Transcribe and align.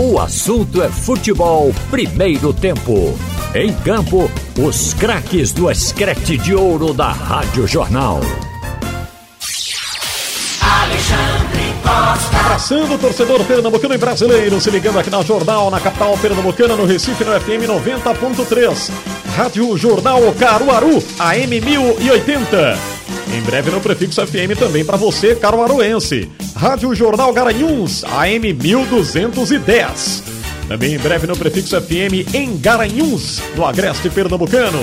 O 0.00 0.16
assunto 0.20 0.80
é 0.80 0.88
futebol 0.88 1.74
primeiro 1.90 2.52
tempo. 2.52 3.18
Em 3.52 3.72
campo, 3.72 4.30
os 4.56 4.94
craques 4.94 5.50
do 5.50 5.68
escrete 5.68 6.38
de 6.38 6.54
ouro 6.54 6.94
da 6.94 7.10
Rádio 7.10 7.66
Jornal. 7.66 8.20
Alexandre 10.62 11.74
Costa. 11.82 12.36
Abraçando 12.38 12.94
o 12.94 12.98
torcedor 12.98 13.44
pernambucano 13.44 13.94
e 13.94 13.98
brasileiro, 13.98 14.60
se 14.60 14.70
ligando 14.70 15.00
aqui 15.00 15.10
na 15.10 15.20
Jornal, 15.22 15.68
na 15.68 15.80
capital 15.80 16.16
pernambucana, 16.18 16.76
no 16.76 16.84
Recife, 16.84 17.24
no 17.24 17.32
FM 17.32 17.66
90.3. 17.66 18.92
Rádio 19.36 19.76
Jornal 19.76 20.32
Caruaru, 20.38 21.02
AM 21.18 21.60
1080. 21.60 22.97
Em 23.32 23.40
breve 23.42 23.70
no 23.70 23.80
Prefixo 23.80 24.26
FM 24.26 24.58
também 24.58 24.84
para 24.84 24.96
você, 24.96 25.34
caruaruense. 25.34 26.30
Rádio 26.54 26.94
Jornal 26.94 27.32
Garanhuns, 27.32 28.04
AM 28.04 28.52
1210. 28.52 30.22
Também 30.66 30.94
em 30.94 30.98
breve 30.98 31.26
no 31.26 31.36
Prefixo 31.36 31.80
FM 31.80 32.34
em 32.34 32.56
Garanhuns, 32.58 33.40
no 33.56 33.64
Agreste 33.64 34.10
Pernambucano. 34.10 34.80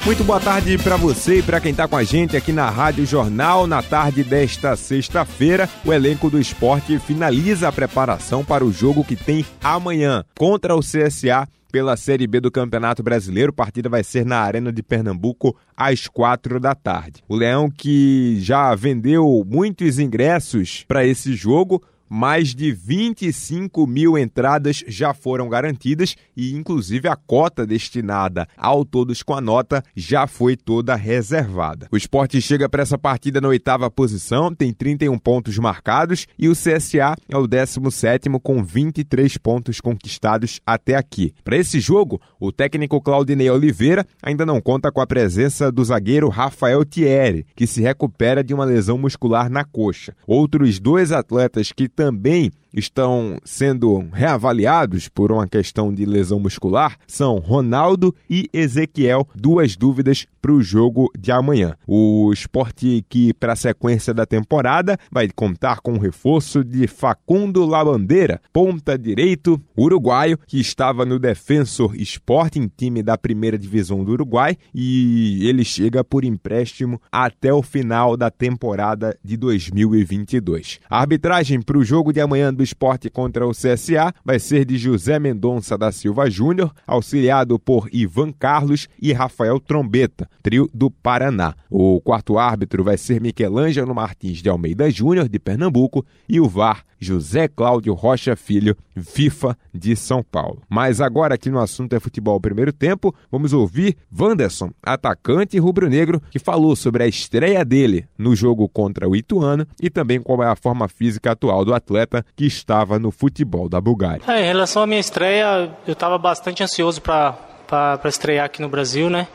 Muito 0.05 0.22
boa 0.22 0.38
tarde 0.38 0.77
para 0.77 0.98
você 0.98 1.38
e 1.38 1.42
para 1.42 1.58
quem 1.58 1.70
está 1.70 1.88
com 1.88 1.97
a 1.97 2.05
gente 2.05 2.36
aqui 2.36 2.52
na 2.52 2.69
Rádio 2.69 3.06
Jornal. 3.06 3.66
Na 3.66 3.83
tarde 3.83 4.22
desta 4.22 4.77
sexta-feira, 4.77 5.66
o 5.83 5.91
elenco 5.91 6.28
do 6.28 6.38
esporte 6.38 6.98
finaliza 6.98 7.69
a 7.69 7.72
preparação 7.72 8.44
para 8.44 8.62
o 8.62 8.70
jogo 8.70 9.02
que 9.02 9.16
tem 9.16 9.47
amanhã 9.62 10.22
contra 10.38 10.77
o 10.77 10.80
CSA 10.80 11.48
pela 11.72 11.97
Série 11.97 12.27
B 12.27 12.38
do 12.38 12.50
Campeonato 12.50 13.02
Brasileiro. 13.02 13.48
A 13.48 13.55
partida 13.55 13.88
vai 13.88 14.05
ser 14.05 14.27
na 14.27 14.41
Arena 14.41 14.70
de 14.70 14.82
Pernambuco 14.82 15.56
às 15.75 16.06
quatro 16.06 16.60
da 16.60 16.75
tarde. 16.75 17.25
O 17.27 17.34
Leão, 17.34 17.70
que 17.70 18.36
já 18.41 18.75
vendeu 18.75 19.42
muitos 19.48 19.98
ingressos 19.98 20.84
para 20.86 21.06
esse 21.06 21.32
jogo, 21.32 21.82
mais 22.08 22.55
de 22.55 22.72
25 22.72 23.86
mil 23.86 24.16
entradas 24.19 24.84
já 24.86 25.12
foram 25.12 25.48
garantidas 25.48 26.16
e, 26.36 26.55
inclusive, 26.55 27.08
a 27.08 27.16
cota 27.16 27.66
destinada 27.66 28.47
ao 28.56 28.84
Todos 28.84 29.22
com 29.22 29.34
a 29.34 29.41
Nota 29.41 29.83
já 29.97 30.27
foi 30.27 30.56
toda 30.56 30.94
reservada. 30.94 31.88
O 31.91 31.97
esporte 31.97 32.41
chega 32.41 32.69
para 32.69 32.82
essa 32.82 32.98
partida 32.98 33.41
na 33.41 33.48
oitava 33.48 33.91
posição, 33.91 34.55
tem 34.55 34.72
31 34.72 35.19
pontos 35.19 35.58
marcados 35.58 36.27
e 36.38 36.48
o 36.48 36.52
CSA 36.52 37.16
é 37.28 37.36
o 37.36 37.47
17 37.47 38.28
com 38.42 38.62
23 38.62 39.36
pontos 39.38 39.80
conquistados 39.80 40.60
até 40.66 40.97
aqui. 40.97 41.32
Para 41.42 41.56
esse 41.56 41.80
jogo, 41.80 42.20
o 42.38 42.52
técnico 42.52 43.00
Claudinei 43.00 43.50
Oliveira 43.50 44.06
ainda 44.22 44.47
não 44.47 44.60
conta 44.60 44.91
com 44.91 45.00
a 45.00 45.06
presença 45.06 45.70
do 45.70 45.84
zagueiro 45.84 46.28
Rafael 46.28 46.84
Thierry, 46.84 47.47
que 47.55 47.66
se 47.66 47.80
recupera 47.80 48.42
de 48.42 48.55
uma 48.55 48.64
lesão 48.64 48.98
muscular 48.98 49.50
na 49.50 49.64
coxa. 49.64 50.14
Outros 50.27 50.78
dois 50.78 51.12
atletas 51.12 51.72
que 51.72 51.88
também 51.95 52.53
estão 52.75 53.39
sendo 53.44 54.06
reavaliados 54.12 55.09
por 55.09 55.31
uma 55.32 55.47
questão 55.47 55.94
de 55.94 56.04
lesão 56.04 56.41
muscular 56.41 56.98
são 57.06 57.38
Ronaldo 57.38 58.15
e 58.28 58.48
Ezequiel, 58.53 59.28
duas 59.34 59.76
dúvidas 59.76 60.26
para 60.43 60.53
o 60.53 60.60
jogo 60.60 61.10
de 61.19 61.32
amanhã. 61.32 61.75
O 61.87 62.31
esporte 62.32 63.04
que, 63.09 63.32
para 63.32 63.54
a 63.54 63.56
sequência 63.56 64.12
da 64.12 64.26
temporada, 64.26 64.98
vai 65.10 65.28
contar 65.34 65.81
com 65.81 65.94
o 65.94 65.98
reforço 65.98 66.62
de 66.62 66.87
Facundo 66.87 67.65
Labandeira, 67.65 68.41
ponta 68.53 68.98
direito 68.98 69.60
uruguaio, 69.77 70.38
que 70.47 70.60
estava 70.60 71.06
no 71.06 71.19
Defensor 71.19 71.94
Sporting, 71.97 72.71
time 72.77 73.03
da 73.03 73.16
primeira 73.16 73.56
divisão 73.56 74.04
do 74.04 74.12
Uruguai, 74.12 74.56
e 74.75 75.47
ele 75.48 75.65
chega 75.65 76.04
por 76.04 76.25
empréstimo 76.25 77.00
até 77.10 77.53
o 77.53 77.62
final 77.62 78.16
da 78.16 78.31
temporada 78.31 79.16
de 79.25 79.37
2022. 79.37 80.81
A 80.91 81.00
arbitragem 81.00 81.62
para 81.62 81.78
o 81.78 81.84
jogo 81.84 82.12
de 82.12 82.21
amanhã 82.21 82.53
do 82.53 82.63
esporte 82.64 83.08
contra 83.08 83.47
o 83.47 83.52
CSA 83.52 84.12
vai 84.25 84.38
ser 84.38 84.64
de 84.64 84.76
José 84.76 85.19
Mendonça 85.19 85.78
da 85.78 85.92
Silva 85.92 86.28
Júnior, 86.28 86.75
auxiliado 86.86 87.58
por 87.58 87.88
Ivan 87.92 88.32
Carlos 88.32 88.88
e 89.00 89.12
Rafael 89.12 89.60
Trombeta, 89.60 90.28
trio 90.42 90.69
do 90.74 90.91
Paraná. 90.91 91.54
O 91.70 92.00
quarto 92.00 92.38
árbitro 92.38 92.82
vai 92.82 92.97
ser 92.97 93.20
Michelangelo 93.20 93.94
Martins 93.94 94.42
de 94.42 94.48
Almeida 94.48 94.91
Júnior, 94.91 95.28
de 95.28 95.38
Pernambuco, 95.38 96.04
e 96.28 96.41
o 96.41 96.48
VAR 96.48 96.84
José 97.04 97.48
Cláudio 97.48 97.92
Rocha 97.92 98.34
Filho, 98.34 98.74
FIFA 98.97 99.56
de 99.72 99.94
São 99.94 100.22
Paulo. 100.22 100.62
Mas 100.69 101.03
agora 101.03 101.34
aqui 101.34 101.50
no 101.50 101.60
assunto 101.60 101.94
é 101.94 102.00
futebol 102.00 102.41
primeiro 102.41 102.72
tempo, 102.72 103.14
vamos 103.30 103.53
ouvir 103.53 103.97
Wanderson, 104.19 104.70
atacante 104.82 105.58
rubro-negro, 105.58 106.22
que 106.30 106.38
falou 106.38 106.74
sobre 106.74 107.03
a 107.03 107.06
estreia 107.06 107.62
dele 107.64 108.06
no 108.16 108.34
jogo 108.34 108.69
contra 108.69 109.08
o 109.08 109.14
Ituano 109.14 109.66
e 109.80 109.91
também 109.91 110.20
qual 110.20 110.42
é 110.42 110.47
a 110.47 110.56
forma 110.56 110.88
física 110.88 111.32
atual 111.32 111.64
do 111.64 111.74
atleta 111.74 112.24
que 112.34 112.47
estava 112.54 112.98
no 112.98 113.10
futebol 113.10 113.69
da 113.69 113.81
Bulgária. 113.81 114.22
É, 114.26 114.42
em 114.42 114.47
relação 114.47 114.82
à 114.82 114.87
minha 114.87 115.00
estreia, 115.00 115.70
eu 115.87 115.92
estava 115.92 116.19
bastante 116.19 116.62
ansioso 116.62 117.00
para 117.00 118.00
estrear 118.04 118.47
aqui 118.47 118.60
no 118.62 118.69
Brasil, 118.69 119.10
né? 119.10 119.26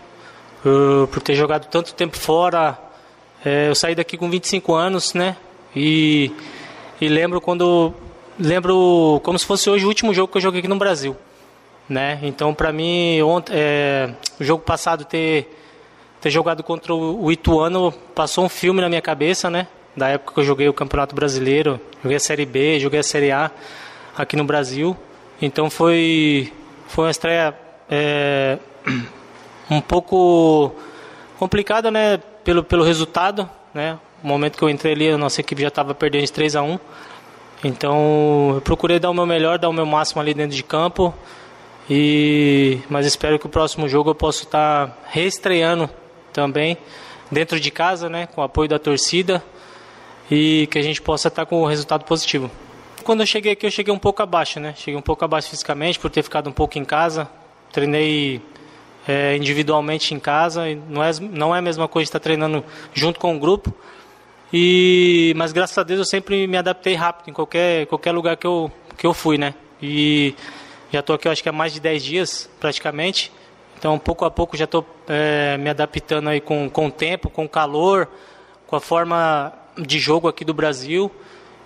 Eu, 0.64 1.08
por 1.12 1.22
ter 1.22 1.36
jogado 1.36 1.68
tanto 1.68 1.94
tempo 1.94 2.18
fora, 2.18 2.78
é, 3.44 3.70
eu 3.70 3.76
saí 3.76 3.96
daqui 3.96 4.18
com 4.18 4.30
25 4.30 4.74
anos, 4.74 5.14
né? 5.14 5.36
E 5.76 6.32
e 7.02 7.08
lembro 7.08 7.40
quando 7.40 7.94
lembro 8.38 9.22
como 9.24 9.40
se 9.40 9.46
fosse 9.46 9.70
hoje 9.70 9.86
o 9.86 9.88
último 9.88 10.14
jogo 10.14 10.32
que 10.32 10.38
eu 10.38 10.42
joguei 10.42 10.60
aqui 10.60 10.68
no 10.68 10.78
Brasil, 10.78 11.16
né? 11.88 12.20
Então 12.24 12.54
para 12.54 12.74
mim 12.74 13.22
ontem, 13.22 13.54
é, 13.56 14.14
o 14.40 14.44
jogo 14.44 14.64
passado 14.64 15.06
ter 15.06 15.56
ter 16.20 16.30
jogado 16.30 16.62
contra 16.62 16.94
o 16.94 17.32
Ituano 17.32 17.94
passou 18.14 18.44
um 18.44 18.50
filme 18.50 18.82
na 18.82 18.90
minha 18.90 19.02
cabeça, 19.02 19.50
né? 19.50 19.68
Da 20.00 20.08
época 20.08 20.34
que 20.34 20.40
eu 20.40 20.46
joguei 20.46 20.70
o 20.70 20.74
Campeonato 20.74 21.14
Brasileiro, 21.14 21.78
joguei 22.02 22.16
a 22.16 22.22
Série 22.22 22.46
B, 22.46 22.80
joguei 22.80 23.02
a 23.02 23.04
Série 23.04 23.34
A 23.34 23.52
aqui 24.18 24.38
no 24.38 24.46
Brasil. 24.46 24.96
Então 25.42 25.70
foi 25.70 26.54
foi 26.88 27.04
uma 27.04 27.12
estreia 27.12 27.54
é, 27.92 28.58
um 29.70 29.82
pouco 29.82 30.74
complicada, 31.38 31.92
né? 31.92 32.18
Pelo 32.46 32.64
pelo 32.64 32.82
resultado, 32.82 33.50
né? 33.74 34.00
No 34.24 34.30
momento 34.30 34.58
que 34.58 34.64
eu 34.64 34.70
entrei 34.70 34.94
ali, 34.94 35.10
a 35.10 35.18
nossa 35.18 35.42
equipe 35.42 35.62
já 35.62 35.68
estava 35.68 35.94
perdendo 35.94 36.24
de 36.24 36.32
3 36.32 36.56
a 36.56 36.62
1 36.62 36.80
Então, 37.66 38.54
eu 38.56 38.62
procurei 38.62 39.00
dar 39.00 39.10
o 39.10 39.14
meu 39.14 39.26
melhor, 39.26 39.60
dar 39.60 39.68
o 39.68 39.74
meu 39.74 39.86
máximo 39.86 40.22
ali 40.22 40.34
dentro 40.34 40.56
de 40.56 40.64
campo. 40.64 41.14
E 41.90 42.80
mas 42.90 43.06
espero 43.06 43.38
que 43.38 43.48
o 43.48 43.50
próximo 43.50 43.90
jogo 43.90 44.12
eu 44.12 44.16
possa 44.16 44.44
estar 44.44 44.98
reestreando 45.10 45.90
também 46.32 46.78
dentro 47.30 47.60
de 47.60 47.70
casa, 47.70 48.08
né, 48.08 48.28
com 48.28 48.40
o 48.40 48.44
apoio 48.46 48.70
da 48.70 48.80
torcida 48.80 49.44
e 50.30 50.68
que 50.68 50.78
a 50.78 50.82
gente 50.82 51.02
possa 51.02 51.28
estar 51.28 51.46
com 51.46 51.64
um 51.64 51.66
resultado 51.66 52.06
positivo. 52.06 52.50
Quando 53.04 53.22
eu 53.22 53.26
cheguei 53.26 53.54
aqui, 53.54 53.66
eu 53.66 53.72
cheguei 53.72 53.94
um 53.94 53.98
pouco 53.98 54.22
abaixo, 54.22 54.60
né? 54.60 54.74
Cheguei 54.78 54.96
um 54.98 55.02
pouco 55.02 55.24
abaixo 55.26 55.50
fisicamente 55.50 55.98
por 55.98 56.10
ter 56.10 56.22
ficado 56.22 56.50
um 56.50 56.54
pouco 56.54 56.78
em 56.78 56.86
casa. 56.86 57.28
Treinei 57.72 58.42
é, 59.08 59.36
individualmente 59.36 60.14
em 60.14 60.20
casa. 60.20 60.66
Não 60.88 61.04
é, 61.04 61.12
não 61.20 61.56
é 61.56 61.60
a 61.60 61.62
mesma 61.62 61.88
coisa 61.88 62.08
estar 62.08 62.20
treinando 62.20 62.64
junto 62.94 63.20
com 63.20 63.36
o 63.36 63.40
grupo. 63.40 63.74
E, 64.52 65.34
mas 65.36 65.52
graças 65.52 65.78
a 65.78 65.84
Deus 65.84 66.00
eu 66.00 66.06
sempre 66.06 66.46
me 66.48 66.58
adaptei 66.58 66.96
rápido 66.96 67.30
em 67.30 67.34
qualquer, 67.34 67.86
qualquer 67.88 68.12
lugar 68.12 68.36
que 68.36 68.48
eu, 68.48 68.72
que 68.98 69.06
eu 69.08 69.14
fui, 69.14 69.38
né? 69.38 69.54
E 69.82 70.36
já 70.92 71.00
estou 71.00 71.16
aqui, 71.16 71.30
acho 71.30 71.42
que 71.42 71.50
há 71.50 71.54
mais 71.54 71.74
de 71.74 71.80
10 71.80 72.04
dias, 72.04 72.50
praticamente. 72.60 73.32
Então, 73.78 73.98
pouco 73.98 74.26
a 74.26 74.32
pouco 74.32 74.58
já 74.58 74.66
estou 74.66 74.86
é, 75.08 75.58
me 75.58 75.70
adaptando 75.70 76.30
aí 76.30 76.42
com, 76.42 76.70
com 76.70 76.88
o 76.88 76.92
tempo, 76.92 77.30
com 77.30 77.46
o 77.46 77.50
calor, 77.50 78.10
com 78.68 78.76
a 78.76 78.82
forma 78.82 79.54
de 79.86 80.00
jogo 80.00 80.28
aqui 80.28 80.44
do 80.44 80.54
Brasil. 80.54 81.12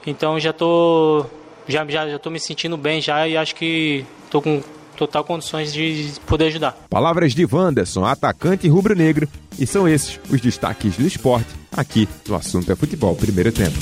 Então, 0.06 0.40
já 0.40 0.50
estou 0.50 1.30
já, 1.68 1.86
já, 1.88 2.10
já 2.10 2.20
tô 2.20 2.30
me 2.30 2.40
sentindo 2.40 2.78
bem 2.78 3.02
já 3.02 3.28
e 3.28 3.38
acho 3.38 3.56
que 3.56 4.06
estou 4.26 4.42
com 4.42 4.62
total 4.98 5.24
condições 5.24 5.74
de 5.74 6.14
poder 6.26 6.46
ajudar. 6.46 6.78
Palavras 6.90 7.34
de 7.34 7.46
Wanderson, 7.46 8.06
atacante 8.06 8.68
rubro-negro, 8.68 9.28
e 9.60 9.66
são 9.66 9.88
esses 9.88 10.20
os 10.30 10.42
destaques 10.42 10.98
do 10.98 11.06
esporte 11.06 11.50
aqui 11.72 12.08
no 12.28 12.36
Assunto 12.36 12.72
é 12.72 12.76
Futebol, 12.76 13.16
primeiro 13.16 13.52
tempo. 13.52 13.78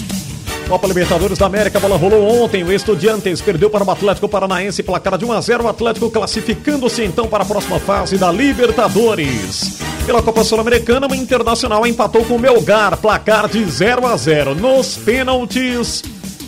Copa 0.72 0.88
Libertadores 0.88 1.38
da 1.38 1.48
América, 1.48 1.78
a 1.80 1.82
bola 1.82 1.98
rolou 1.98 2.44
ontem. 2.44 2.64
O 2.64 2.72
Estudiantes 2.72 3.42
perdeu 3.42 3.70
para 3.70 3.84
o 3.84 3.92
Atlético 3.92 4.30
Paranaense, 4.30 4.82
placar 4.82 5.18
de 5.18 5.26
1 5.26 5.32
a 5.34 5.42
0. 5.42 5.64
O 5.66 5.68
Atlético 5.68 6.10
classificando-se 6.10 7.04
então 7.04 7.28
para 7.28 7.44
a 7.44 7.46
próxima 7.46 7.78
fase 7.78 8.18
da 8.18 8.32
Libertadores. 8.32 9.80
Pela 10.06 10.22
Copa 10.22 10.46
Sul-Americana, 10.46 11.08
o 11.12 11.14
Internacional 11.14 11.86
empatou 11.86 12.24
com 12.24 12.38
o 12.38 12.40
Melgar, 12.40 12.96
placar 12.96 13.50
de 13.50 13.62
0 13.66 14.08
a 14.08 14.16
0 14.16 14.56
nos 14.56 14.96
pênaltis. 14.96 16.04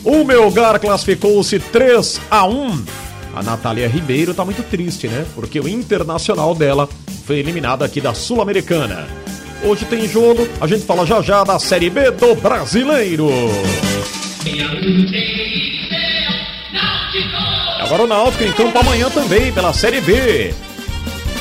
O 0.06 0.24
Melgar 0.24 0.80
classificou-se 0.80 1.60
3 1.60 2.22
a 2.32 2.46
1. 2.46 2.86
A 3.36 3.44
Natália 3.44 3.90
Ribeiro 3.90 4.34
tá 4.34 4.46
muito 4.46 4.64
triste, 4.64 5.10
né? 5.10 5.26
Porque 5.36 5.60
o 5.60 5.68
Internacional 5.68 6.56
dela 6.56 6.88
foi 7.26 7.40
eliminado 7.40 7.84
aqui 7.84 8.00
da 8.00 8.14
Sul-Americana. 8.14 9.23
Hoje 9.66 9.86
tem 9.86 10.06
jogo, 10.06 10.46
a 10.60 10.68
gente 10.68 10.84
fala 10.84 11.06
já 11.06 11.22
já 11.22 11.42
da 11.42 11.58
Série 11.58 11.90
B 11.90 12.12
do 12.12 12.36
Brasileiro. 12.36 13.30
Agora 17.80 18.04
o 18.04 18.08
Náutico 18.08 18.44
em 18.44 18.52
campo 18.52 18.78
amanhã 18.78 19.10
também 19.10 19.54
pela 19.54 19.72
Série 19.72 20.02
B. 20.02 20.54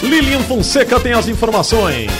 Lilian 0.04 0.38
Fonseca 0.42 1.00
tem 1.00 1.12
as 1.12 1.26
informações. 1.26 2.12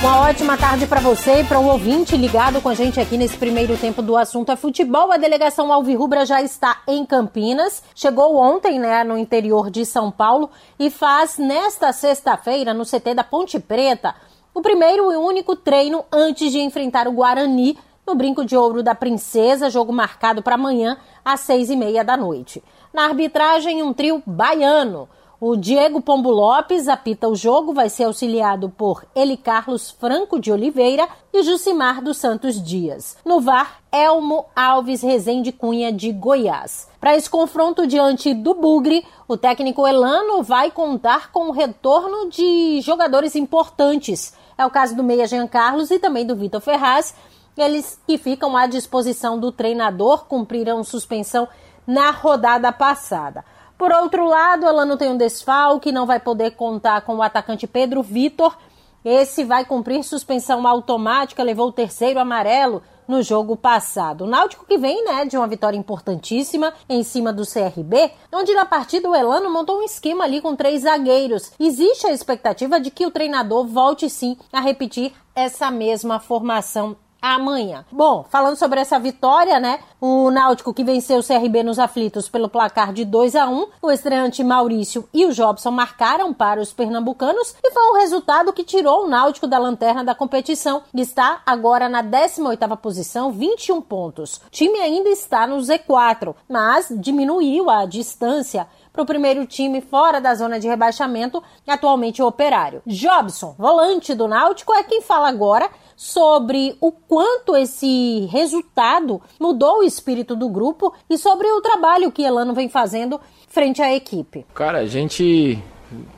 Uma 0.00 0.20
ótima 0.20 0.56
tarde 0.56 0.86
para 0.86 0.98
você 0.98 1.40
e 1.40 1.44
para 1.44 1.60
um 1.60 1.68
ouvinte 1.68 2.16
ligado 2.16 2.62
com 2.62 2.70
a 2.70 2.74
gente 2.74 2.98
aqui 2.98 3.18
nesse 3.18 3.36
primeiro 3.36 3.76
tempo 3.76 4.00
do 4.00 4.16
assunto 4.16 4.50
é 4.50 4.56
futebol. 4.56 5.12
A 5.12 5.18
delegação 5.18 5.70
Alvirrubra 5.70 6.24
já 6.24 6.40
está 6.40 6.80
em 6.88 7.04
Campinas. 7.04 7.82
Chegou 7.94 8.34
ontem, 8.36 8.78
né, 8.78 9.04
no 9.04 9.18
interior 9.18 9.70
de 9.70 9.84
São 9.84 10.10
Paulo 10.10 10.48
e 10.78 10.88
faz 10.88 11.36
nesta 11.36 11.92
sexta-feira 11.92 12.72
no 12.72 12.86
CT 12.86 13.14
da 13.14 13.22
Ponte 13.22 13.60
Preta 13.60 14.14
o 14.52 14.60
primeiro 14.60 15.12
e 15.12 15.16
único 15.16 15.54
treino 15.54 16.04
antes 16.12 16.50
de 16.50 16.58
enfrentar 16.58 17.06
o 17.06 17.12
Guarani 17.12 17.78
no 18.06 18.14
Brinco 18.14 18.44
de 18.44 18.56
Ouro 18.56 18.82
da 18.82 18.94
Princesa, 18.94 19.70
jogo 19.70 19.92
marcado 19.92 20.42
para 20.42 20.56
amanhã 20.56 20.96
às 21.24 21.40
seis 21.40 21.70
e 21.70 21.76
meia 21.76 22.02
da 22.02 22.16
noite. 22.16 22.62
Na 22.92 23.04
arbitragem, 23.04 23.82
um 23.82 23.92
trio 23.92 24.22
baiano. 24.26 25.08
O 25.42 25.56
Diego 25.56 26.02
Pombo 26.02 26.28
Lopes 26.28 26.86
apita 26.86 27.26
o 27.26 27.34
jogo, 27.34 27.72
vai 27.72 27.88
ser 27.88 28.04
auxiliado 28.04 28.68
por 28.68 29.06
Eli 29.16 29.38
Carlos 29.38 29.90
Franco 29.90 30.38
de 30.38 30.52
Oliveira 30.52 31.08
e 31.32 31.42
Jucimar 31.42 32.02
dos 32.02 32.18
Santos 32.18 32.62
Dias. 32.62 33.16
No 33.24 33.40
VAR, 33.40 33.80
Elmo 33.90 34.44
Alves 34.54 35.00
Rezende 35.00 35.50
Cunha 35.50 35.90
de 35.90 36.12
Goiás. 36.12 36.90
Para 37.00 37.16
esse 37.16 37.30
confronto 37.30 37.86
diante 37.86 38.34
do 38.34 38.52
Bugre, 38.52 39.02
o 39.26 39.34
técnico 39.34 39.86
Elano 39.86 40.42
vai 40.42 40.70
contar 40.70 41.32
com 41.32 41.48
o 41.48 41.52
retorno 41.52 42.28
de 42.28 42.82
jogadores 42.82 43.34
importantes. 43.34 44.34
É 44.58 44.66
o 44.66 44.70
caso 44.70 44.94
do 44.94 45.02
Meia 45.02 45.26
Jean 45.26 45.46
Carlos 45.46 45.90
e 45.90 45.98
também 45.98 46.26
do 46.26 46.36
Vitor 46.36 46.60
Ferraz. 46.60 47.14
Eles 47.56 47.98
que 48.06 48.18
ficam 48.18 48.54
à 48.58 48.66
disposição 48.66 49.40
do 49.40 49.50
treinador 49.50 50.26
cumpriram 50.26 50.84
suspensão 50.84 51.48
na 51.86 52.10
rodada 52.10 52.70
passada. 52.70 53.42
Por 53.80 53.92
outro 53.92 54.26
lado, 54.26 54.66
Elano 54.66 54.98
tem 54.98 55.10
um 55.10 55.16
desfalque, 55.16 55.90
não 55.90 56.04
vai 56.04 56.20
poder 56.20 56.50
contar 56.50 57.00
com 57.00 57.16
o 57.16 57.22
atacante 57.22 57.66
Pedro 57.66 58.02
Vitor. 58.02 58.54
Esse 59.02 59.42
vai 59.42 59.64
cumprir 59.64 60.04
suspensão 60.04 60.66
automática, 60.68 61.42
levou 61.42 61.68
o 61.68 61.72
terceiro 61.72 62.20
amarelo 62.20 62.82
no 63.08 63.22
jogo 63.22 63.56
passado. 63.56 64.24
O 64.24 64.26
Náutico 64.26 64.66
que 64.66 64.76
vem, 64.76 65.02
né, 65.02 65.24
de 65.24 65.34
uma 65.34 65.46
vitória 65.46 65.78
importantíssima 65.78 66.74
em 66.90 67.02
cima 67.02 67.32
do 67.32 67.46
CRB, 67.46 68.12
onde 68.30 68.52
na 68.52 68.66
partida 68.66 69.08
o 69.08 69.16
Elano 69.16 69.50
montou 69.50 69.78
um 69.78 69.82
esquema 69.82 70.24
ali 70.24 70.42
com 70.42 70.54
três 70.54 70.82
zagueiros. 70.82 71.50
Existe 71.58 72.06
a 72.06 72.12
expectativa 72.12 72.78
de 72.78 72.90
que 72.90 73.06
o 73.06 73.10
treinador 73.10 73.66
volte 73.66 74.10
sim 74.10 74.36
a 74.52 74.60
repetir 74.60 75.10
essa 75.34 75.70
mesma 75.70 76.20
formação 76.20 76.98
amanhã. 77.20 77.84
Bom, 77.90 78.24
falando 78.28 78.56
sobre 78.56 78.80
essa 78.80 78.98
vitória, 78.98 79.58
né? 79.58 79.80
O 80.00 80.30
Náutico 80.30 80.72
que 80.72 80.84
venceu 80.84 81.18
o 81.18 81.24
CRB 81.24 81.62
nos 81.62 81.78
aflitos 81.78 82.28
pelo 82.28 82.48
placar 82.48 82.92
de 82.92 83.04
2 83.04 83.36
a 83.36 83.48
1 83.48 83.66
o 83.82 83.90
estreante 83.90 84.42
Maurício 84.42 85.08
e 85.12 85.26
o 85.26 85.32
Jobson 85.32 85.70
marcaram 85.70 86.32
para 86.32 86.60
os 86.60 86.72
pernambucanos 86.72 87.54
e 87.62 87.70
foi 87.70 87.90
um 87.90 88.00
resultado 88.00 88.52
que 88.52 88.64
tirou 88.64 89.04
o 89.04 89.08
Náutico 89.08 89.46
da 89.46 89.58
lanterna 89.58 90.02
da 90.02 90.14
competição 90.14 90.82
e 90.94 91.00
está 91.00 91.42
agora 91.44 91.88
na 91.88 92.02
18ª 92.02 92.76
posição, 92.76 93.30
21 93.30 93.80
pontos. 93.82 94.36
O 94.46 94.50
time 94.50 94.78
ainda 94.78 95.08
está 95.08 95.46
no 95.46 95.56
Z4, 95.56 96.34
mas 96.48 96.88
diminuiu 96.90 97.68
a 97.68 97.84
distância 97.84 98.66
para 98.92 99.02
o 99.02 99.06
primeiro 99.06 99.46
time 99.46 99.80
fora 99.80 100.20
da 100.20 100.34
zona 100.34 100.58
de 100.58 100.68
rebaixamento, 100.68 101.42
atualmente 101.66 102.22
o 102.22 102.26
Operário. 102.26 102.82
Jobson, 102.86 103.54
volante 103.58 104.14
do 104.14 104.26
Náutico, 104.26 104.74
é 104.74 104.82
quem 104.82 105.00
fala 105.00 105.28
agora 105.28 105.70
sobre 106.00 106.74
o 106.80 106.90
quanto 106.90 107.54
esse 107.54 108.26
resultado 108.32 109.20
mudou 109.38 109.80
o 109.80 109.82
espírito 109.82 110.34
do 110.34 110.48
grupo 110.48 110.94
e 111.10 111.18
sobre 111.18 111.46
o 111.46 111.60
trabalho 111.60 112.10
que 112.10 112.22
Elano 112.22 112.54
vem 112.54 112.70
fazendo 112.70 113.20
frente 113.48 113.82
à 113.82 113.94
equipe. 113.94 114.46
Cara, 114.54 114.78
a 114.78 114.86
gente 114.86 115.62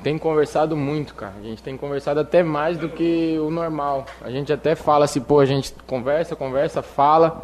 tem 0.01 0.17
conversado 0.17 0.77
muito, 0.77 1.17
cara. 1.17 1.35
A 1.37 1.43
gente 1.43 1.65
tem 1.65 1.77
conversado 1.77 2.21
até 2.21 2.45
mais 2.45 2.79
do 2.79 2.89
que 2.89 3.37
o 3.41 3.51
normal. 3.51 4.07
A 4.21 4.31
gente 4.31 4.53
até 4.53 4.77
fala 4.77 5.07
assim, 5.07 5.21
pô, 5.21 5.41
a 5.41 5.47
gente 5.47 5.75
conversa, 5.85 6.37
conversa, 6.37 6.81
fala 6.81 7.43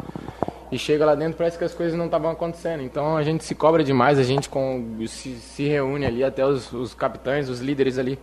e 0.71 0.79
chega 0.79 1.05
lá 1.05 1.15
dentro 1.15 1.37
parece 1.37 1.57
que 1.57 1.65
as 1.65 1.73
coisas 1.73 1.97
não 1.97 2.05
estavam 2.05 2.31
acontecendo. 2.31 2.81
Então 2.81 3.17
a 3.17 3.23
gente 3.23 3.43
se 3.43 3.53
cobra 3.53 3.83
demais, 3.83 4.17
a 4.17 4.23
gente 4.23 4.47
com, 4.47 4.95
se, 5.09 5.35
se 5.35 5.67
reúne 5.67 6.05
ali, 6.05 6.23
até 6.23 6.45
os, 6.45 6.71
os 6.71 6.93
capitães, 6.93 7.49
os 7.49 7.59
líderes 7.59 7.97
ali 7.97 8.17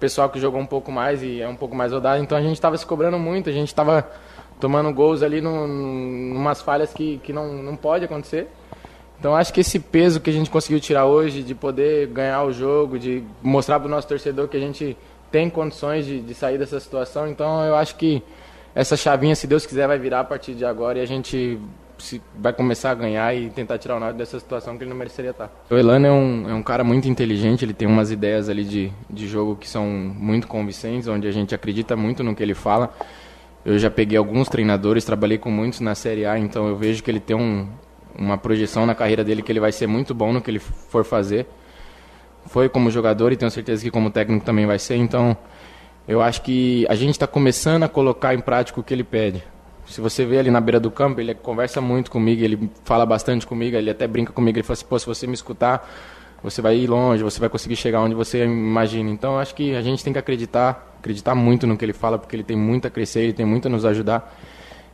pessoal 0.00 0.30
que 0.30 0.40
jogou 0.40 0.60
um 0.60 0.66
pouco 0.66 0.90
mais 0.90 1.22
e 1.22 1.42
é 1.42 1.46
um 1.46 1.54
pouco 1.54 1.76
mais 1.76 1.92
rodado, 1.92 2.22
então 2.22 2.36
a 2.36 2.40
gente 2.40 2.54
estava 2.54 2.76
se 2.76 2.86
cobrando 2.86 3.18
muito, 3.18 3.50
a 3.50 3.52
gente 3.52 3.68
estava 3.68 4.10
tomando 4.58 4.92
gols 4.92 5.22
ali 5.22 5.40
no, 5.40 5.68
numas 5.68 6.60
falhas 6.62 6.92
que, 6.92 7.18
que 7.18 7.32
não, 7.32 7.62
não 7.62 7.76
pode 7.76 8.04
acontecer. 8.04 8.48
Então 9.18 9.36
acho 9.36 9.52
que 9.52 9.60
esse 9.60 9.78
peso 9.78 10.18
que 10.18 10.30
a 10.30 10.32
gente 10.32 10.48
conseguiu 10.48 10.80
tirar 10.80 11.04
hoje, 11.04 11.42
de 11.42 11.54
poder 11.54 12.06
ganhar 12.08 12.42
o 12.42 12.52
jogo, 12.52 12.98
de 12.98 13.22
mostrar 13.42 13.78
para 13.78 13.86
o 13.86 13.90
nosso 13.90 14.08
torcedor 14.08 14.48
que 14.48 14.56
a 14.56 14.60
gente 14.60 14.96
tem 15.30 15.50
condições 15.50 16.06
de, 16.06 16.20
de 16.20 16.34
sair 16.34 16.58
dessa 16.58 16.80
situação, 16.80 17.28
então 17.28 17.62
eu 17.64 17.76
acho 17.76 17.94
que 17.96 18.22
essa 18.74 18.96
chavinha, 18.96 19.36
se 19.36 19.46
Deus 19.46 19.66
quiser, 19.66 19.86
vai 19.86 19.98
virar 19.98 20.20
a 20.20 20.24
partir 20.24 20.54
de 20.54 20.64
agora 20.64 20.98
e 20.98 21.02
a 21.02 21.06
gente 21.06 21.60
se 22.00 22.20
vai 22.36 22.52
começar 22.52 22.90
a 22.90 22.94
ganhar 22.94 23.34
e 23.34 23.50
tentar 23.50 23.78
tirar 23.78 23.96
o 23.96 24.00
Náutico 24.00 24.18
dessa 24.18 24.40
situação 24.40 24.76
que 24.76 24.82
ele 24.82 24.90
não 24.90 24.96
mereceria 24.96 25.30
estar. 25.30 25.50
O 25.70 25.76
Elano 25.76 26.06
é 26.06 26.12
um, 26.12 26.50
é 26.50 26.54
um 26.54 26.62
cara 26.62 26.82
muito 26.82 27.08
inteligente, 27.08 27.64
ele 27.64 27.74
tem 27.74 27.86
umas 27.86 28.10
ideias 28.10 28.48
ali 28.48 28.64
de, 28.64 28.92
de 29.08 29.28
jogo 29.28 29.56
que 29.56 29.68
são 29.68 29.86
muito 29.86 30.48
convincentes, 30.48 31.06
onde 31.06 31.28
a 31.28 31.32
gente 31.32 31.54
acredita 31.54 31.94
muito 31.94 32.24
no 32.24 32.34
que 32.34 32.42
ele 32.42 32.54
fala. 32.54 32.92
Eu 33.64 33.78
já 33.78 33.90
peguei 33.90 34.16
alguns 34.16 34.48
treinadores, 34.48 35.04
trabalhei 35.04 35.36
com 35.36 35.50
muitos 35.50 35.80
na 35.80 35.94
Série 35.94 36.24
A, 36.24 36.38
então 36.38 36.66
eu 36.66 36.76
vejo 36.76 37.02
que 37.02 37.10
ele 37.10 37.20
tem 37.20 37.36
um, 37.36 37.68
uma 38.18 38.38
projeção 38.38 38.86
na 38.86 38.94
carreira 38.94 39.22
dele 39.22 39.42
que 39.42 39.52
ele 39.52 39.60
vai 39.60 39.70
ser 39.70 39.86
muito 39.86 40.14
bom 40.14 40.32
no 40.32 40.40
que 40.40 40.50
ele 40.50 40.58
for 40.58 41.04
fazer. 41.04 41.46
Foi 42.46 42.68
como 42.68 42.90
jogador 42.90 43.32
e 43.32 43.36
tenho 43.36 43.50
certeza 43.50 43.82
que 43.82 43.90
como 43.90 44.10
técnico 44.10 44.44
também 44.44 44.66
vai 44.66 44.78
ser, 44.78 44.96
então 44.96 45.36
eu 46.08 46.20
acho 46.20 46.42
que 46.42 46.86
a 46.88 46.94
gente 46.94 47.10
está 47.10 47.26
começando 47.26 47.82
a 47.82 47.88
colocar 47.88 48.34
em 48.34 48.40
prática 48.40 48.80
o 48.80 48.82
que 48.82 48.92
ele 48.92 49.04
pede. 49.04 49.44
Se 49.90 50.00
você 50.00 50.24
vê 50.24 50.38
ali 50.38 50.50
na 50.50 50.60
beira 50.60 50.78
do 50.78 50.90
campo, 50.90 51.20
ele 51.20 51.34
conversa 51.34 51.80
muito 51.80 52.12
comigo, 52.12 52.44
ele 52.44 52.70
fala 52.84 53.04
bastante 53.04 53.44
comigo, 53.44 53.76
ele 53.76 53.90
até 53.90 54.06
brinca 54.06 54.32
comigo, 54.32 54.56
ele 54.56 54.62
fala 54.62 54.74
assim, 54.74 54.86
pô, 54.86 54.96
se 54.96 55.04
você 55.04 55.26
me 55.26 55.34
escutar, 55.34 55.88
você 56.42 56.62
vai 56.62 56.76
ir 56.76 56.86
longe, 56.86 57.24
você 57.24 57.40
vai 57.40 57.48
conseguir 57.48 57.74
chegar 57.74 58.00
onde 58.00 58.14
você 58.14 58.44
imagina. 58.44 59.10
Então, 59.10 59.36
acho 59.38 59.52
que 59.52 59.74
a 59.74 59.82
gente 59.82 60.04
tem 60.04 60.12
que 60.12 60.18
acreditar, 60.18 60.94
acreditar 60.98 61.34
muito 61.34 61.66
no 61.66 61.76
que 61.76 61.84
ele 61.84 61.92
fala, 61.92 62.18
porque 62.18 62.36
ele 62.36 62.44
tem 62.44 62.56
muito 62.56 62.86
a 62.86 62.90
crescer, 62.90 63.20
ele 63.20 63.32
tem 63.32 63.44
muito 63.44 63.66
a 63.66 63.68
nos 63.68 63.84
ajudar. 63.84 64.32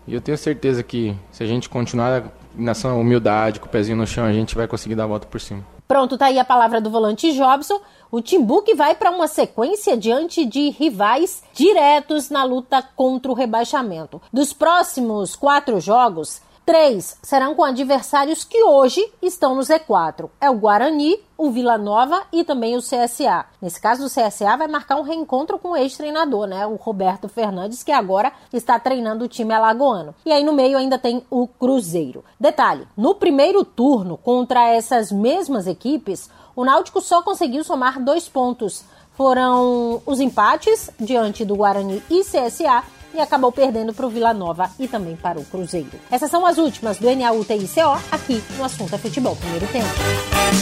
E 0.06 0.14
eu 0.14 0.20
tenho 0.20 0.38
certeza 0.38 0.82
que 0.82 1.14
se 1.30 1.42
a 1.42 1.46
gente 1.46 1.68
continuar 1.68 2.32
nessa 2.54 2.92
humildade, 2.94 3.60
com 3.60 3.66
o 3.66 3.68
pezinho 3.68 3.98
no 3.98 4.06
chão, 4.06 4.24
a 4.24 4.32
gente 4.32 4.54
vai 4.54 4.66
conseguir 4.66 4.94
dar 4.94 5.04
a 5.04 5.08
volta 5.08 5.26
por 5.26 5.40
cima. 5.40 5.62
Pronto, 5.86 6.16
tá 6.16 6.26
aí 6.26 6.38
a 6.38 6.44
palavra 6.44 6.80
do 6.80 6.90
volante 6.90 7.32
Jobson. 7.32 7.80
O 8.10 8.20
Timbu 8.20 8.62
que 8.62 8.74
vai 8.74 8.94
para 8.94 9.10
uma 9.10 9.26
sequência 9.28 9.96
diante 9.96 10.44
de 10.44 10.70
rivais 10.70 11.42
diretos 11.52 12.30
na 12.30 12.44
luta 12.44 12.82
contra 12.94 13.30
o 13.30 13.34
rebaixamento. 13.34 14.20
Dos 14.32 14.52
próximos 14.52 15.34
quatro 15.34 15.80
jogos, 15.80 16.40
Três 16.66 17.16
serão 17.22 17.54
com 17.54 17.62
adversários 17.62 18.42
que 18.42 18.60
hoje 18.64 19.00
estão 19.22 19.54
no 19.54 19.62
Z4. 19.62 20.28
É 20.40 20.50
o 20.50 20.58
Guarani, 20.58 21.16
o 21.38 21.48
Vila 21.52 21.78
Nova 21.78 22.24
e 22.32 22.42
também 22.42 22.76
o 22.76 22.80
CSA. 22.80 23.46
Nesse 23.62 23.80
caso, 23.80 24.04
o 24.04 24.10
CSA 24.10 24.56
vai 24.56 24.66
marcar 24.66 24.96
um 24.96 25.02
reencontro 25.02 25.60
com 25.60 25.70
o 25.70 25.76
ex-treinador, 25.76 26.48
né? 26.48 26.66
O 26.66 26.74
Roberto 26.74 27.28
Fernandes, 27.28 27.84
que 27.84 27.92
agora 27.92 28.32
está 28.52 28.80
treinando 28.80 29.24
o 29.24 29.28
time 29.28 29.54
alagoano. 29.54 30.12
E 30.24 30.32
aí 30.32 30.42
no 30.42 30.52
meio 30.52 30.76
ainda 30.76 30.98
tem 30.98 31.22
o 31.30 31.46
Cruzeiro. 31.46 32.24
Detalhe: 32.40 32.88
no 32.96 33.14
primeiro 33.14 33.64
turno 33.64 34.16
contra 34.16 34.66
essas 34.66 35.12
mesmas 35.12 35.68
equipes, 35.68 36.28
o 36.56 36.64
Náutico 36.64 37.02
só 37.02 37.22
conseguiu 37.22 37.62
somar 37.62 38.02
dois 38.02 38.26
pontos. 38.26 38.82
Foram 39.14 40.02
os 40.06 40.20
empates 40.20 40.90
diante 40.98 41.44
do 41.44 41.54
Guarani 41.54 42.02
e 42.10 42.22
CSA 42.22 42.82
e 43.14 43.20
acabou 43.20 43.50
perdendo 43.50 43.94
para 43.94 44.06
o 44.06 44.10
Vila 44.10 44.34
Nova 44.34 44.70
e 44.78 44.88
também 44.88 45.16
para 45.16 45.38
o 45.38 45.44
Cruzeiro. 45.44 45.92
Essas 46.10 46.30
são 46.30 46.44
as 46.44 46.58
últimas 46.58 46.98
do 46.98 47.14
NAUTICO 47.14 47.80
aqui 48.10 48.42
no 48.58 48.64
Assunto 48.64 48.94
é 48.94 48.98
Futebol. 48.98 49.36
Primeiro 49.36 49.66
tempo. 49.68 49.88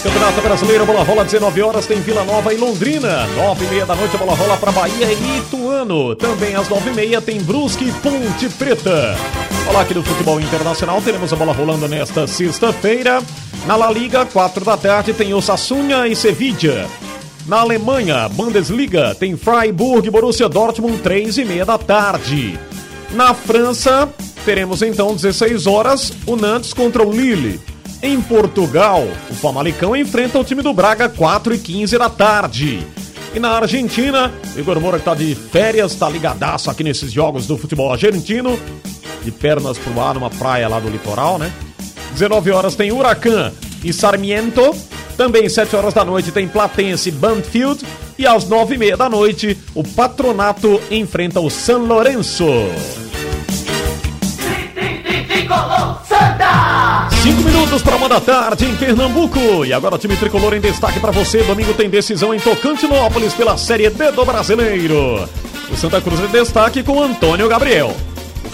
Campeonato 0.02 0.40
Brasileiro, 0.40 0.86
bola 0.86 1.02
rola 1.02 1.24
19 1.24 1.62
horas, 1.62 1.86
tem 1.86 2.00
Vila 2.00 2.24
Nova 2.24 2.52
e 2.52 2.56
Londrina. 2.56 3.26
9 3.26 3.64
e 3.64 3.68
meia 3.68 3.86
da 3.86 3.96
noite, 3.96 4.14
a 4.14 4.18
bola 4.18 4.34
rola 4.34 4.56
para 4.56 4.72
Bahia 4.72 5.12
e 5.12 5.38
Ituano. 5.38 6.14
Também 6.14 6.54
às 6.54 6.68
9 6.68 6.90
e 6.90 6.94
meia 6.94 7.20
tem 7.20 7.42
Brusque 7.42 7.88
e 7.88 7.92
Ponte 7.92 8.48
Preta. 8.50 9.16
Olá 9.68 9.80
aqui 9.80 9.94
do 9.94 10.02
futebol 10.02 10.40
internacional, 10.40 11.00
teremos 11.02 11.32
a 11.32 11.36
bola 11.36 11.52
rolando 11.52 11.88
nesta 11.88 12.26
sexta-feira. 12.26 13.20
Na 13.66 13.76
La 13.76 13.90
Liga, 13.90 14.26
4 14.26 14.62
da 14.62 14.76
tarde, 14.76 15.14
tem 15.14 15.32
Osasuna 15.32 16.06
e 16.06 16.14
Sevilla. 16.14 16.86
Na 17.46 17.60
Alemanha, 17.60 18.28
Bundesliga, 18.28 19.14
tem 19.14 19.38
Freiburg 19.38 20.06
e 20.06 20.10
Borussia 20.10 20.50
Dortmund, 20.50 20.98
3 20.98 21.38
e 21.38 21.44
meia 21.46 21.64
da 21.64 21.78
tarde. 21.78 22.58
Na 23.12 23.32
França, 23.32 24.06
teremos 24.44 24.82
então 24.82 25.14
16 25.14 25.66
horas, 25.66 26.12
o 26.26 26.36
Nantes 26.36 26.74
contra 26.74 27.02
o 27.02 27.10
Lille. 27.10 27.58
Em 28.02 28.20
Portugal, 28.20 29.02
o 29.30 29.34
Famalicão 29.34 29.96
enfrenta 29.96 30.38
o 30.38 30.44
time 30.44 30.60
do 30.60 30.74
Braga, 30.74 31.08
4 31.08 31.54
e 31.54 31.58
15 31.58 31.96
da 31.96 32.10
tarde. 32.10 32.86
E 33.34 33.40
na 33.40 33.52
Argentina, 33.52 34.30
Igor 34.54 34.78
Moura 34.78 34.98
que 34.98 35.06
tá 35.06 35.14
de 35.14 35.34
férias, 35.34 35.94
tá 35.94 36.06
ligadaço 36.10 36.70
aqui 36.70 36.84
nesses 36.84 37.10
jogos 37.10 37.46
do 37.46 37.56
futebol 37.56 37.90
argentino. 37.90 38.58
De 39.22 39.30
pernas 39.30 39.78
pro 39.78 39.98
ar 40.02 40.14
numa 40.14 40.28
praia 40.28 40.68
lá 40.68 40.78
do 40.78 40.90
litoral, 40.90 41.38
né? 41.38 41.50
19 42.14 42.50
horas 42.52 42.74
tem 42.74 42.92
Huracan 42.92 43.52
e 43.82 43.92
Sarmiento. 43.92 44.74
Também 45.16 45.48
7 45.48 45.76
horas 45.76 45.94
da 45.94 46.04
noite 46.04 46.32
tem 46.32 46.48
Platense 46.48 47.08
e 47.08 47.12
Banfield. 47.12 47.84
E 48.18 48.26
às 48.26 48.48
9 48.48 48.74
e 48.74 48.78
meia 48.78 48.96
da 48.96 49.08
noite, 49.08 49.58
o 49.74 49.82
Patronato 49.82 50.80
enfrenta 50.90 51.40
o 51.40 51.50
San 51.50 51.78
Lourenço. 51.78 52.46
Cinco 57.22 57.42
minutos 57.42 57.82
para 57.82 57.96
uma 57.96 58.08
da 58.08 58.20
tarde 58.20 58.66
em 58.66 58.76
Pernambuco. 58.76 59.64
E 59.64 59.72
agora 59.72 59.96
o 59.96 59.98
time 59.98 60.16
tricolor 60.16 60.54
em 60.54 60.60
destaque 60.60 61.00
para 61.00 61.10
você. 61.10 61.42
Domingo 61.42 61.74
tem 61.74 61.90
decisão 61.90 62.34
em 62.34 62.38
Tocantinópolis 62.38 63.34
pela 63.34 63.56
Série 63.56 63.90
D 63.90 64.12
do 64.12 64.24
Brasileiro. 64.24 65.28
O 65.70 65.76
Santa 65.76 66.00
Cruz 66.00 66.20
em 66.20 66.28
destaque 66.28 66.82
com 66.82 67.02
Antônio 67.02 67.48
Gabriel. 67.48 67.94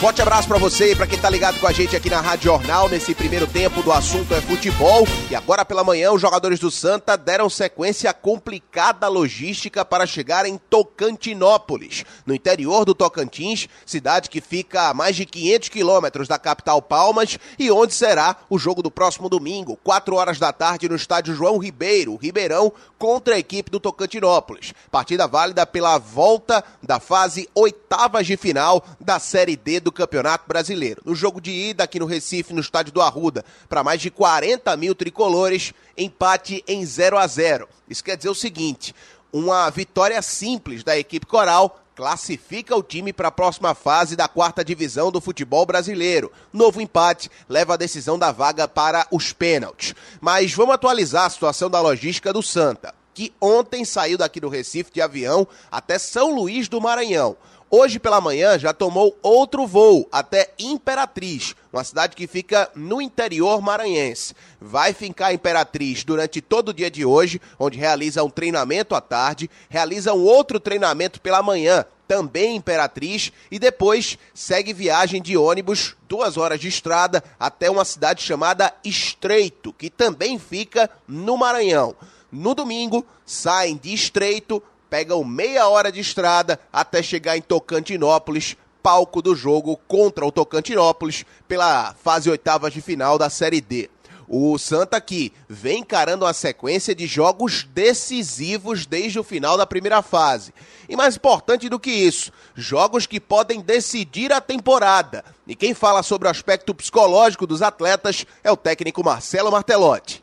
Forte 0.01 0.23
abraço 0.23 0.49
para 0.49 0.57
você 0.57 0.93
e 0.93 0.97
para 0.97 1.07
quem 1.07 1.19
tá 1.19 1.29
ligado 1.29 1.61
com 1.61 1.67
a 1.67 1.73
gente 1.73 1.95
aqui 1.95 2.09
na 2.09 2.23
Rádio 2.23 2.45
Jornal 2.45 2.89
nesse 2.89 3.15
primeiro 3.15 3.47
tempo 3.47 3.83
do 3.83 3.93
assunto 3.93 4.35
é 4.35 4.41
futebol. 4.41 5.07
E 5.31 5.37
agora 5.37 5.63
pela 5.63 5.85
manhã 5.85 6.11
os 6.11 6.23
jogadores 6.23 6.59
do 6.59 6.71
Santa 6.71 7.19
deram 7.19 7.51
sequência 7.51 8.09
à 8.09 8.15
complicada 8.15 9.07
logística 9.09 9.85
para 9.85 10.07
chegar 10.07 10.47
em 10.47 10.57
Tocantinópolis, 10.57 12.07
no 12.25 12.35
interior 12.35 12.87
do 12.87 12.95
Tocantins, 12.95 13.69
cidade 13.85 14.31
que 14.31 14.41
fica 14.41 14.89
a 14.89 14.95
mais 14.95 15.17
de 15.17 15.27
500 15.27 15.69
quilômetros 15.69 16.27
da 16.27 16.39
capital 16.39 16.81
Palmas 16.81 17.39
e 17.59 17.71
onde 17.71 17.93
será 17.93 18.37
o 18.49 18.59
jogo 18.59 18.83
do 18.83 18.91
próximo 18.91 19.29
domingo, 19.29 19.79
4 19.85 20.17
horas 20.17 20.39
da 20.39 20.51
tarde 20.51 20.89
no 20.89 20.97
estádio 20.97 21.35
João 21.35 21.59
Ribeiro, 21.59 22.17
Ribeirão, 22.17 22.73
contra 22.99 23.35
a 23.35 23.39
equipe 23.39 23.71
do 23.71 23.79
Tocantinópolis. 23.79 24.73
Partida 24.91 25.29
válida 25.29 25.67
pela 25.67 25.99
volta 25.99 26.65
da 26.83 26.99
fase 26.99 27.51
oitavas 27.55 28.27
de 28.27 28.39
final 28.39 28.83
da 28.99 29.19
Série 29.19 29.57
D 29.57 29.79
do 29.79 29.90
do 29.91 29.93
Campeonato 29.93 30.45
Brasileiro. 30.47 31.03
No 31.05 31.15
jogo 31.15 31.41
de 31.41 31.51
ida 31.51 31.83
aqui 31.83 31.99
no 31.99 32.07
Recife, 32.07 32.55
no 32.55 32.61
estádio 32.61 32.93
do 32.93 33.03
Arruda, 33.03 33.45
para 33.69 33.83
mais 33.83 34.01
de 34.01 34.11
40 34.11 34.75
mil 34.77 34.95
tricolores, 34.95 35.75
empate 35.99 36.65
em 36.67 36.87
0 36.87 37.19
a 37.19 37.27
0 37.27 37.69
Isso 37.89 38.05
quer 38.05 38.17
dizer 38.17 38.29
o 38.29 38.35
seguinte: 38.35 38.95
uma 39.33 39.69
vitória 39.69 40.23
simples 40.23 40.85
da 40.85 40.97
equipe 40.97 41.27
coral 41.27 41.83
classifica 41.97 42.75
o 42.75 42.83
time 42.83 43.13
para 43.13 43.29
a 43.29 43.33
próxima 43.33 43.75
fase 43.75 44.17
da 44.17 44.27
quarta 44.27 44.65
divisão 44.65 45.11
do 45.11 45.21
futebol 45.21 45.67
brasileiro. 45.67 46.33
Novo 46.53 46.81
empate 46.81 47.29
leva 47.49 47.75
a 47.75 47.77
decisão 47.77 48.19
da 48.19 48.33
vaga 48.33 48.67
para 48.67 49.07
os 49.11 49.33
pênaltis. 49.33 49.95
Mas 50.21 50.55
vamos 50.55 50.75
atualizar 50.75 51.27
a 51.27 51.31
situação 51.31 51.69
da 51.69 51.81
logística 51.81 52.33
do 52.33 52.43
Santa, 52.43 52.95
que 53.13 53.35
ontem 53.41 53.85
saiu 53.85 54.17
daqui 54.17 54.41
do 54.41 54.49
Recife 54.49 54.93
de 54.93 55.03
avião 55.03 55.47
até 55.71 55.99
São 55.99 56.35
Luís 56.35 56.69
do 56.69 56.81
Maranhão. 56.81 57.37
Hoje 57.73 58.01
pela 58.01 58.21
manhã 58.21 58.59
já 58.59 58.73
tomou 58.73 59.17
outro 59.23 59.65
voo 59.65 60.09
até 60.11 60.51
Imperatriz, 60.59 61.55
uma 61.73 61.85
cidade 61.85 62.17
que 62.17 62.27
fica 62.27 62.69
no 62.75 63.01
interior 63.01 63.63
maranhense. 63.63 64.35
Vai 64.61 64.93
ficar 64.93 65.33
Imperatriz 65.33 66.03
durante 66.03 66.41
todo 66.41 66.71
o 66.71 66.75
dia 66.75 66.91
de 66.91 67.05
hoje, 67.05 67.41
onde 67.61 67.79
realiza 67.79 68.25
um 68.25 68.29
treinamento 68.29 68.93
à 68.93 69.01
tarde, 69.01 69.49
realiza 69.69 70.13
um 70.13 70.25
outro 70.25 70.59
treinamento 70.59 71.21
pela 71.21 71.45
manhã, 71.45 71.85
também 72.09 72.57
Imperatriz, 72.57 73.31
e 73.53 73.57
depois 73.57 74.19
segue 74.35 74.73
viagem 74.73 75.23
de 75.23 75.37
ônibus, 75.37 75.95
duas 76.09 76.37
horas 76.37 76.59
de 76.59 76.67
estrada, 76.67 77.23
até 77.39 77.71
uma 77.71 77.85
cidade 77.85 78.21
chamada 78.21 78.75
Estreito, 78.83 79.73
que 79.73 79.89
também 79.89 80.41
fica 80.41 80.91
no 81.07 81.37
Maranhão. 81.37 81.95
No 82.33 82.53
domingo, 82.53 83.07
saem 83.25 83.77
de 83.77 83.95
Estreito, 83.95 84.61
pegam 84.91 85.23
meia 85.23 85.69
hora 85.69 85.93
de 85.93 86.01
estrada 86.01 86.59
até 86.73 87.01
chegar 87.03 87.37
em 87.37 87.41
Tocantinópolis, 87.41 88.57
palco 88.83 89.23
do 89.23 89.37
jogo 89.37 89.79
contra 89.87 90.27
o 90.27 90.33
Tocantinópolis 90.33 91.25
pela 91.47 91.95
fase 91.95 92.29
oitavas 92.29 92.73
de 92.73 92.81
final 92.81 93.17
da 93.17 93.31
Série 93.31 93.61
D. 93.61 93.89
O 94.33 94.57
Santa 94.59 94.97
aqui 94.97 95.33
vem 95.49 95.81
encarando 95.81 96.25
uma 96.25 96.33
sequência 96.33 96.95
de 96.95 97.05
jogos 97.05 97.65
decisivos 97.65 98.87
desde 98.87 99.19
o 99.19 99.25
final 99.25 99.57
da 99.57 99.67
primeira 99.67 100.03
fase. 100.03 100.55
E 100.89 100.95
mais 100.95 101.17
importante 101.17 101.69
do 101.69 101.81
que 101.81 101.91
isso, 101.91 102.31
jogos 102.55 103.07
que 103.07 103.19
podem 103.19 103.61
decidir 103.61 104.33
a 104.33 104.41
temporada. 104.41 105.25
E 105.49 105.57
quem 105.57 105.75
fala 105.75 106.05
sobre 106.05 106.29
o 106.29 106.31
aspecto 106.31 106.73
psicológico 106.73 107.45
dos 107.45 107.61
atletas 107.61 108.25
é 108.45 108.53
o 108.53 108.57
técnico 108.57 109.03
Marcelo 109.03 109.51
Martelotti. 109.51 110.23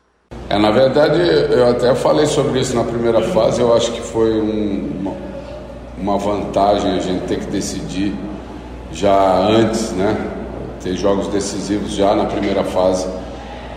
É, 0.50 0.58
na 0.58 0.70
verdade, 0.70 1.20
eu 1.20 1.68
até 1.68 1.94
falei 1.94 2.24
sobre 2.24 2.58
isso 2.60 2.74
na 2.74 2.82
primeira 2.82 3.20
fase, 3.20 3.60
eu 3.60 3.74
acho 3.74 3.92
que 3.92 4.00
foi 4.00 4.40
um, 4.40 4.90
uma, 5.00 5.12
uma 5.98 6.18
vantagem 6.18 6.92
a 6.92 7.00
gente 7.00 7.26
ter 7.26 7.38
que 7.38 7.46
decidir 7.46 8.14
já 8.90 9.46
antes, 9.46 9.92
né? 9.92 10.16
Ter 10.82 10.96
jogos 10.96 11.26
decisivos 11.28 11.92
já 11.92 12.14
na 12.14 12.24
primeira 12.24 12.64
fase, 12.64 13.06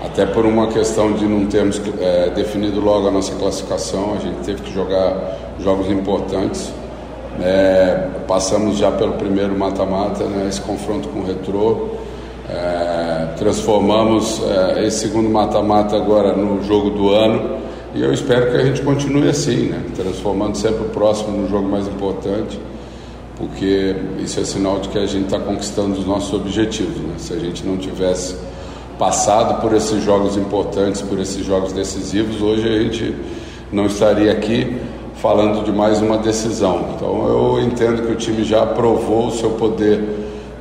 até 0.06 0.26
por 0.26 0.46
uma 0.46 0.68
questão 0.68 1.12
de 1.12 1.26
não 1.26 1.46
termos 1.48 1.82
é, 2.00 2.30
definido 2.30 2.80
logo 2.80 3.06
a 3.06 3.12
nossa 3.12 3.36
classificação, 3.36 4.14
a 4.14 4.20
gente 4.20 4.38
teve 4.46 4.62
que 4.62 4.74
jogar 4.74 5.38
jogos 5.60 5.90
importantes. 5.92 6.72
É, 7.42 8.08
passamos 8.28 8.78
já 8.78 8.92
pelo 8.92 9.14
primeiro 9.14 9.58
mata-mata, 9.58 10.24
né? 10.24 10.48
esse 10.48 10.62
confronto 10.62 11.10
com 11.10 11.20
o 11.20 11.26
Retrô. 11.26 11.90
É, 12.52 13.28
transformamos 13.38 14.42
é, 14.44 14.86
esse 14.86 15.08
segundo 15.08 15.30
mata-mata 15.30 15.96
agora 15.96 16.36
no 16.36 16.62
jogo 16.62 16.90
do 16.90 17.10
ano 17.10 17.62
e 17.96 18.02
eu 18.02 18.14
espero 18.14 18.52
que 18.52 18.58
a 18.58 18.66
gente 18.66 18.82
continue 18.82 19.30
assim, 19.30 19.68
né? 19.68 19.82
transformando 19.96 20.58
sempre 20.58 20.82
o 20.82 20.90
próximo 20.90 21.38
no 21.38 21.48
jogo 21.48 21.70
mais 21.70 21.88
importante, 21.88 22.60
porque 23.38 23.96
isso 24.20 24.38
é 24.38 24.44
sinal 24.44 24.80
de 24.80 24.90
que 24.90 24.98
a 24.98 25.06
gente 25.06 25.26
está 25.26 25.40
conquistando 25.40 25.98
os 25.98 26.06
nossos 26.06 26.34
objetivos. 26.34 26.98
Né? 26.98 27.14
Se 27.18 27.34
a 27.34 27.40
gente 27.40 27.66
não 27.66 27.78
tivesse 27.78 28.36
passado 29.00 29.62
por 29.62 29.74
esses 29.74 30.04
jogos 30.04 30.36
importantes, 30.36 31.02
por 31.02 31.20
esses 31.20 31.46
jogos 31.46 31.72
decisivos, 31.72 32.42
hoje 32.42 32.68
a 32.68 32.80
gente 32.82 33.16
não 33.72 33.86
estaria 33.86 34.30
aqui 34.30 34.78
falando 35.16 35.64
de 35.64 35.72
mais 35.72 36.02
uma 36.02 36.18
decisão. 36.18 36.96
Então 36.96 37.28
eu 37.30 37.62
entendo 37.62 38.06
que 38.06 38.12
o 38.12 38.16
time 38.16 38.44
já 38.44 38.66
provou 38.66 39.28
o 39.28 39.32
seu 39.32 39.52
poder 39.52 40.02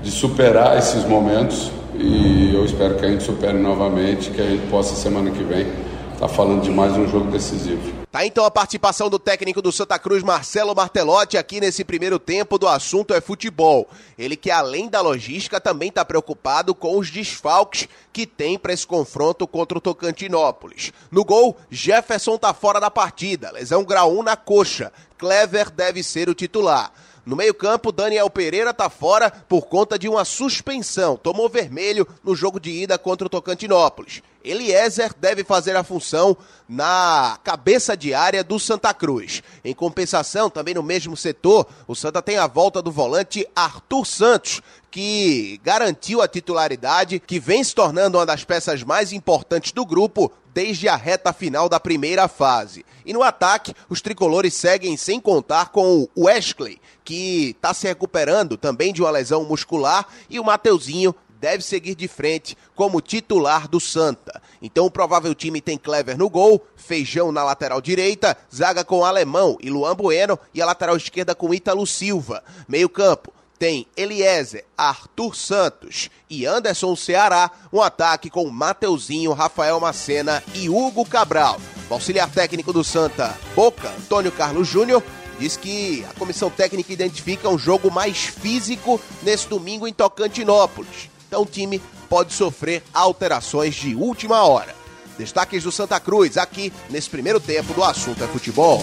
de 0.02 0.10
superar 0.10 0.78
esses 0.78 1.04
momentos 1.04 1.70
e 2.00 2.54
eu 2.54 2.64
espero 2.64 2.96
que 2.96 3.04
a 3.04 3.08
gente 3.08 3.22
supere 3.22 3.58
novamente, 3.58 4.30
que 4.30 4.40
a 4.40 4.46
gente 4.46 4.66
possa 4.70 4.94
semana 4.94 5.30
que 5.30 5.42
vem 5.42 5.66
estar 6.12 6.26
tá 6.26 6.28
falando 6.28 6.62
de 6.62 6.70
mais 6.70 6.96
um 6.96 7.06
jogo 7.06 7.30
decisivo. 7.30 8.00
Tá 8.10 8.26
então 8.26 8.44
a 8.44 8.50
participação 8.50 9.08
do 9.08 9.18
técnico 9.18 9.62
do 9.62 9.70
Santa 9.70 9.98
Cruz, 9.98 10.22
Marcelo 10.22 10.74
Martelotti, 10.74 11.36
aqui 11.36 11.60
nesse 11.60 11.84
primeiro 11.84 12.18
tempo 12.18 12.58
do 12.58 12.66
assunto 12.66 13.14
é 13.14 13.20
futebol. 13.20 13.88
Ele 14.18 14.34
que 14.34 14.50
além 14.50 14.88
da 14.88 15.00
logística 15.00 15.60
também 15.60 15.90
está 15.90 16.04
preocupado 16.04 16.74
com 16.74 16.98
os 16.98 17.10
desfalques 17.10 17.86
que 18.12 18.26
tem 18.26 18.58
para 18.58 18.72
esse 18.72 18.86
confronto 18.86 19.46
contra 19.46 19.78
o 19.78 19.80
Tocantinópolis. 19.80 20.92
No 21.10 21.24
gol, 21.24 21.56
Jefferson 21.70 22.36
tá 22.36 22.52
fora 22.52 22.80
da 22.80 22.90
partida, 22.90 23.52
lesão 23.52 23.84
grau 23.84 24.18
1 24.18 24.22
na 24.22 24.36
coxa. 24.36 24.90
Clever 25.16 25.70
deve 25.70 26.02
ser 26.02 26.28
o 26.28 26.34
titular. 26.34 26.92
No 27.24 27.36
meio-campo, 27.36 27.92
Daniel 27.92 28.30
Pereira 28.30 28.70
está 28.70 28.88
fora 28.88 29.30
por 29.30 29.66
conta 29.66 29.98
de 29.98 30.08
uma 30.08 30.24
suspensão. 30.24 31.16
Tomou 31.16 31.48
vermelho 31.48 32.06
no 32.24 32.34
jogo 32.34 32.58
de 32.58 32.70
ida 32.70 32.98
contra 32.98 33.26
o 33.26 33.30
Tocantinópolis. 33.30 34.22
Eliezer 34.42 35.12
deve 35.18 35.44
fazer 35.44 35.76
a 35.76 35.84
função 35.84 36.36
na 36.66 37.38
cabeça 37.44 37.94
de 37.94 38.14
área 38.14 38.42
do 38.42 38.58
Santa 38.58 38.94
Cruz. 38.94 39.42
Em 39.62 39.74
compensação, 39.74 40.48
também 40.48 40.74
no 40.74 40.82
mesmo 40.82 41.16
setor, 41.16 41.66
o 41.86 41.94
Santa 41.94 42.22
tem 42.22 42.38
a 42.38 42.46
volta 42.46 42.80
do 42.80 42.90
volante 42.90 43.46
Arthur 43.54 44.06
Santos, 44.06 44.62
que 44.90 45.60
garantiu 45.62 46.22
a 46.22 46.28
titularidade, 46.28 47.20
que 47.20 47.38
vem 47.38 47.62
se 47.62 47.74
tornando 47.74 48.18
uma 48.18 48.26
das 48.26 48.42
peças 48.42 48.82
mais 48.82 49.12
importantes 49.12 49.72
do 49.72 49.84
grupo 49.84 50.32
desde 50.52 50.88
a 50.88 50.96
reta 50.96 51.32
final 51.32 51.68
da 51.68 51.80
primeira 51.80 52.28
fase. 52.28 52.84
E 53.04 53.12
no 53.12 53.22
ataque, 53.22 53.74
os 53.88 54.00
tricolores 54.00 54.54
seguem 54.54 54.96
sem 54.96 55.20
contar 55.20 55.70
com 55.70 56.08
o 56.14 56.24
Wesley, 56.24 56.80
que 57.04 57.50
está 57.50 57.72
se 57.72 57.86
recuperando 57.86 58.56
também 58.56 58.92
de 58.92 59.02
uma 59.02 59.10
lesão 59.10 59.44
muscular, 59.44 60.06
e 60.28 60.38
o 60.38 60.44
Mateuzinho 60.44 61.14
deve 61.40 61.64
seguir 61.64 61.94
de 61.94 62.06
frente 62.06 62.56
como 62.74 63.00
titular 63.00 63.66
do 63.66 63.80
Santa. 63.80 64.42
Então 64.60 64.84
o 64.84 64.90
provável 64.90 65.34
time 65.34 65.60
tem 65.60 65.78
Clever 65.78 66.18
no 66.18 66.28
gol, 66.28 66.64
Feijão 66.76 67.32
na 67.32 67.42
lateral 67.42 67.80
direita, 67.80 68.36
zaga 68.54 68.84
com 68.84 69.04
Alemão 69.04 69.56
e 69.60 69.70
Luan 69.70 69.96
Bueno 69.96 70.38
e 70.52 70.60
a 70.60 70.66
lateral 70.66 70.96
esquerda 70.96 71.34
com 71.34 71.54
Ítalo 71.54 71.86
Silva. 71.86 72.44
Meio 72.68 72.90
campo, 72.90 73.32
tem 73.60 73.86
Eliezer, 73.94 74.64
Arthur 74.74 75.36
Santos 75.36 76.08
e 76.30 76.46
Anderson 76.46 76.96
Ceará, 76.96 77.50
um 77.70 77.82
ataque 77.82 78.30
com 78.30 78.48
Mateuzinho, 78.48 79.34
Rafael 79.34 79.78
Macena 79.78 80.42
e 80.54 80.70
Hugo 80.70 81.04
Cabral. 81.04 81.60
O 81.90 81.92
auxiliar 81.92 82.30
técnico 82.30 82.72
do 82.72 82.82
Santa, 82.82 83.36
Boca, 83.54 83.90
Antônio 83.90 84.32
Carlos 84.32 84.66
Júnior, 84.66 85.02
diz 85.38 85.58
que 85.58 86.02
a 86.08 86.18
comissão 86.18 86.48
técnica 86.48 86.90
identifica 86.90 87.50
um 87.50 87.58
jogo 87.58 87.90
mais 87.90 88.24
físico 88.24 88.98
nesse 89.22 89.46
domingo 89.46 89.86
em 89.86 89.92
Tocantinópolis. 89.92 91.10
Então 91.28 91.42
o 91.42 91.46
time 91.46 91.82
pode 92.08 92.32
sofrer 92.32 92.82
alterações 92.94 93.74
de 93.74 93.94
última 93.94 94.42
hora. 94.42 94.79
Destaques 95.20 95.64
do 95.64 95.70
Santa 95.70 96.00
Cruz 96.00 96.38
aqui 96.38 96.72
nesse 96.88 97.10
primeiro 97.10 97.38
tempo 97.38 97.74
do 97.74 97.84
assunto 97.84 98.24
é 98.24 98.26
futebol. 98.26 98.82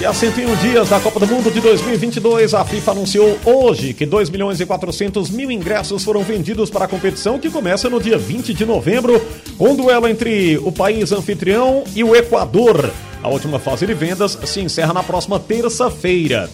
E 0.00 0.04
a 0.04 0.12
101 0.12 0.56
dias 0.56 0.88
da 0.88 0.98
Copa 0.98 1.20
do 1.20 1.28
Mundo 1.28 1.48
de 1.48 1.60
2022, 1.60 2.54
a 2.54 2.64
FIFA 2.64 2.90
anunciou 2.90 3.38
hoje 3.44 3.94
que 3.94 4.04
2 4.04 4.28
milhões 4.28 4.60
e 4.60 4.66
400 4.66 5.30
mil 5.30 5.48
ingressos 5.48 6.02
foram 6.02 6.24
vendidos 6.24 6.70
para 6.70 6.86
a 6.86 6.88
competição 6.88 7.38
que 7.38 7.48
começa 7.48 7.88
no 7.88 8.00
dia 8.00 8.18
20 8.18 8.52
de 8.52 8.66
novembro, 8.66 9.24
com 9.56 9.70
um 9.70 9.76
duelo 9.76 10.08
entre 10.08 10.58
o 10.58 10.72
país 10.72 11.12
anfitrião 11.12 11.84
e 11.94 12.02
o 12.02 12.16
Equador. 12.16 12.90
A 13.22 13.28
última 13.28 13.60
fase 13.60 13.86
de 13.86 13.94
vendas 13.94 14.36
se 14.44 14.60
encerra 14.60 14.92
na 14.92 15.04
próxima 15.04 15.38
terça-feira. 15.38 16.50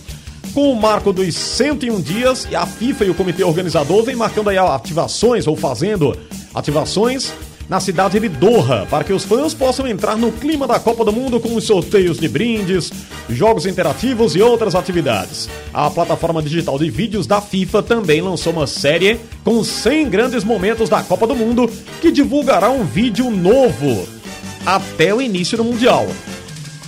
Com 0.53 0.71
o 0.71 0.77
marco 0.77 1.11
dos 1.11 1.35
101 1.35 2.03
dias, 2.03 2.47
a 2.55 2.67
FIFA 2.67 3.07
e 3.07 3.11
o 3.11 3.15
comitê 3.15 3.43
organizador 3.43 4.05
vem 4.05 4.15
marcando 4.15 4.51
aí 4.51 4.59
ativações 4.59 5.47
ou 5.47 5.57
fazendo 5.57 6.15
ativações 6.55 7.33
na 7.73 7.81
cidade 7.81 8.21
de 8.21 8.29
Doha, 8.29 8.87
para 8.91 9.03
que 9.03 9.15
os 9.15 9.25
fãs 9.25 9.55
possam 9.55 9.89
entrar 9.89 10.15
no 10.15 10.31
clima 10.31 10.67
da 10.67 10.79
Copa 10.79 11.07
do 11.07 11.11
Mundo 11.11 11.41
com 11.41 11.57
os 11.57 11.65
sorteios 11.65 12.19
de 12.19 12.29
brindes, 12.29 12.93
jogos 13.31 13.65
interativos 13.65 14.37
e 14.37 14.43
outras 14.43 14.75
atividades. 14.75 15.49
A 15.73 15.89
plataforma 15.89 16.43
digital 16.43 16.79
de 16.79 16.91
vídeos 16.91 17.27
da 17.27 17.41
FIFA 17.41 17.83
também 17.83 18.21
lançou 18.21 18.53
uma 18.53 18.67
série 18.67 19.19
com 19.43 19.65
100 19.65 20.11
grandes 20.11 20.45
momentos 20.45 20.91
da 20.91 21.03
Copa 21.03 21.27
do 21.27 21.35
Mundo 21.35 21.67
que 22.03 22.13
divulgará 22.13 22.69
um 22.69 22.85
vídeo 22.85 23.31
novo 23.31 24.07
até 24.67 25.15
o 25.15 25.23
início 25.23 25.57
do 25.57 25.65
Mundial. 25.65 26.07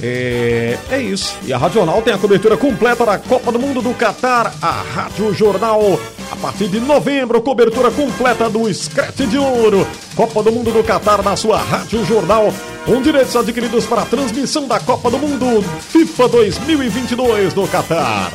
É, 0.07 0.79
é 0.91 1.01
isso. 1.01 1.39
E 1.47 1.53
a 1.53 1.57
Rádio 1.57 1.77
Jornal 1.77 2.03
tem 2.03 2.13
a 2.13 2.19
cobertura 2.19 2.59
completa 2.59 3.07
da 3.07 3.17
Copa 3.17 3.51
do 3.51 3.59
Mundo 3.59 3.81
do 3.81 3.95
Catar. 3.95 4.53
A 4.61 4.83
Rádio 4.83 5.33
Jornal, 5.33 5.99
a 6.31 6.37
partir 6.37 6.69
de 6.69 6.79
novembro, 6.79 7.41
cobertura 7.41 7.91
completa 7.91 8.51
do 8.51 8.73
Scratch 8.73 9.21
de 9.21 9.39
Ouro. 9.39 9.87
Copa 10.15 10.43
do 10.43 10.53
Mundo 10.53 10.71
do 10.71 10.85
Catar 10.85 11.23
na 11.23 11.35
sua 11.37 11.57
Rádio 11.57 12.05
Jornal, 12.05 12.53
com 12.85 13.01
direitos 13.01 13.35
adquiridos 13.35 13.87
para 13.87 14.03
a 14.03 14.05
transmissão 14.05 14.69
da 14.69 14.79
Copa 14.79 15.11
do 15.11 15.19
Mundo 15.19 15.63
FIFA 15.63 16.29
2022 16.29 17.55
do 17.55 17.67
Catar. 17.67 18.31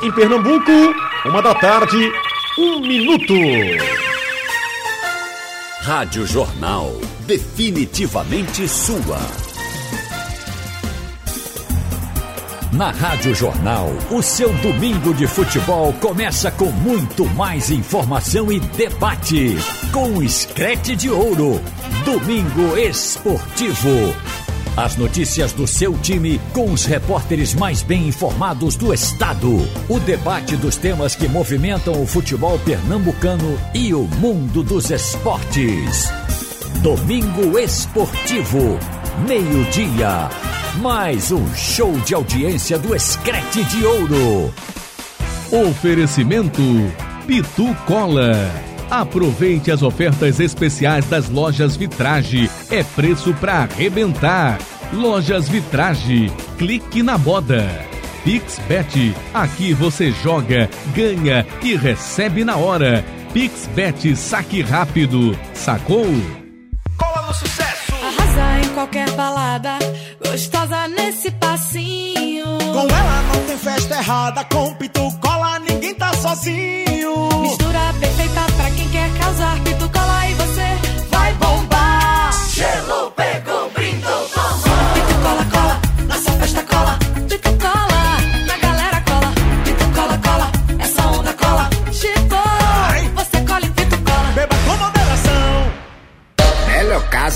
Em 0.00 0.12
Pernambuco, 0.12 0.70
uma 1.24 1.42
da 1.42 1.56
tarde, 1.56 2.08
um 2.56 2.78
minuto. 2.78 3.34
Rádio 5.80 6.24
Jornal, 6.24 6.92
definitivamente 7.26 8.68
sua. 8.68 9.47
Na 12.72 12.90
Rádio 12.90 13.34
Jornal, 13.34 13.88
o 14.10 14.22
seu 14.22 14.52
domingo 14.58 15.14
de 15.14 15.26
futebol 15.26 15.90
começa 15.94 16.50
com 16.50 16.70
muito 16.70 17.24
mais 17.24 17.70
informação 17.70 18.52
e 18.52 18.60
debate. 18.60 19.56
Com 19.90 20.22
Escrete 20.22 20.94
de 20.94 21.08
Ouro. 21.08 21.62
Domingo 22.04 22.76
Esportivo. 22.76 24.14
As 24.76 24.96
notícias 24.96 25.52
do 25.52 25.66
seu 25.66 25.96
time 25.98 26.38
com 26.52 26.70
os 26.70 26.84
repórteres 26.84 27.54
mais 27.54 27.82
bem 27.82 28.08
informados 28.08 28.76
do 28.76 28.92
estado. 28.92 29.66
O 29.88 29.98
debate 30.00 30.54
dos 30.54 30.76
temas 30.76 31.16
que 31.16 31.26
movimentam 31.26 32.02
o 32.02 32.06
futebol 32.06 32.58
pernambucano 32.58 33.58
e 33.72 33.94
o 33.94 34.02
mundo 34.02 34.62
dos 34.62 34.90
esportes. 34.90 36.10
Domingo 36.82 37.58
Esportivo. 37.58 38.78
Meio-dia. 39.26 40.28
Mais 40.80 41.32
um 41.32 41.54
show 41.56 41.90
de 42.00 42.14
audiência 42.14 42.78
do 42.78 42.94
Escrete 42.94 43.64
de 43.64 43.84
Ouro. 43.84 44.54
Oferecimento 45.50 46.62
Pitu 47.26 47.74
Cola. 47.84 48.32
Aproveite 48.88 49.72
as 49.72 49.82
ofertas 49.82 50.38
especiais 50.38 51.04
das 51.06 51.28
lojas 51.28 51.76
Vitrage. 51.76 52.48
É 52.70 52.84
preço 52.84 53.34
para 53.34 53.62
arrebentar. 53.62 54.58
Lojas 54.92 55.48
Vitrage. 55.48 56.30
Clique 56.58 57.02
na 57.02 57.18
moda. 57.18 57.66
PixBet. 58.22 59.16
Aqui 59.34 59.72
você 59.72 60.12
joga, 60.12 60.70
ganha 60.94 61.44
e 61.60 61.74
recebe 61.74 62.44
na 62.44 62.56
hora. 62.56 63.04
PixBet 63.32 64.14
saque 64.14 64.62
rápido. 64.62 65.36
Sacou? 65.54 66.06
Cola 66.96 67.26
no 67.26 67.34
sucesso. 67.34 67.94
Arrasa 67.94 68.60
em 68.64 68.68
qualquer 68.74 69.10
balada. 69.12 69.78
Gostosa 70.38 70.86
nesse 70.86 71.32
passinho. 71.32 72.44
Com 72.72 72.82
ela 72.82 73.22
não 73.22 73.44
tem 73.44 73.58
festa 73.58 73.96
errada. 73.96 74.44
Com 74.44 74.72
Pitu 74.74 75.10
Cola 75.20 75.58
ninguém 75.58 75.92
tá 75.96 76.12
sozinho. 76.14 77.28
Mistura 77.40 77.92
perfeita 77.98 78.42
pra 78.56 78.70
quem 78.70 78.88
quer 78.88 79.10
causar. 79.18 79.60
Pitu 79.64 79.90
Cola 79.90 80.17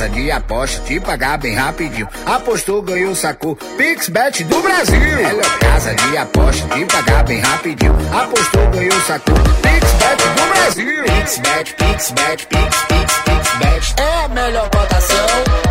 casa 0.03 0.09
de 0.09 0.31
aposta, 0.31 0.83
te 0.83 1.01
pagar 1.01 1.39
bem 1.39 1.55
rapidinho. 1.55 2.09
Apostou, 2.27 2.83
ganhou, 2.83 3.15
sacou. 3.15 3.55
PixBet 3.55 4.43
do 4.45 4.61
Brasil. 4.61 4.99
Melhor 4.99 5.59
casa 5.59 5.95
de 5.95 6.17
aposta, 6.17 6.67
te 6.75 6.85
pagar 6.87 7.25
bem 7.25 7.41
rapidinho. 7.41 7.95
Apostou, 8.13 8.67
ganhou, 8.71 9.01
sacou. 9.03 9.35
PixBet 9.63 10.23
do 10.35 10.55
Brasil. 10.55 11.05
PixBet, 11.05 11.75
PixBet, 11.75 12.47
Pix, 12.47 12.77
Pix, 12.89 13.19
PixBet. 13.25 13.95
É 13.99 14.25
a 14.25 14.29
melhor 14.29 14.69
cotação. 14.71 15.27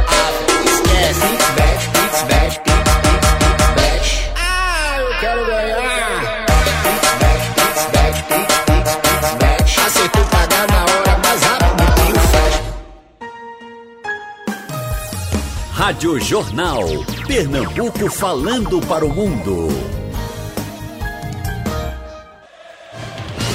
Ah, 0.08 0.32
esquece. 0.66 1.20
PixBet, 1.20 1.90
PixBet, 1.90 2.60
Pix, 2.60 2.71
Rádio 15.82 16.20
Jornal. 16.20 16.84
Pernambuco 17.26 18.08
falando 18.12 18.80
para 18.86 19.04
o 19.04 19.10
mundo. 19.10 19.68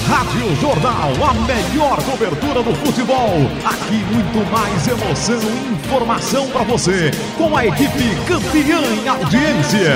Rádio 0.08 0.56
Jornal, 0.60 1.12
a 1.24 1.34
melhor 1.46 2.02
cobertura 2.02 2.64
do 2.64 2.74
futebol. 2.84 3.30
Aqui 3.64 4.04
muito 4.12 4.50
mais 4.50 4.88
emoção 4.88 5.38
e 5.40 5.74
informação 5.74 6.50
para 6.50 6.64
você, 6.64 7.12
com 7.38 7.56
a 7.56 7.64
equipe 7.64 8.16
campeã 8.26 8.80
em 8.80 9.08
audiência. 9.08 9.94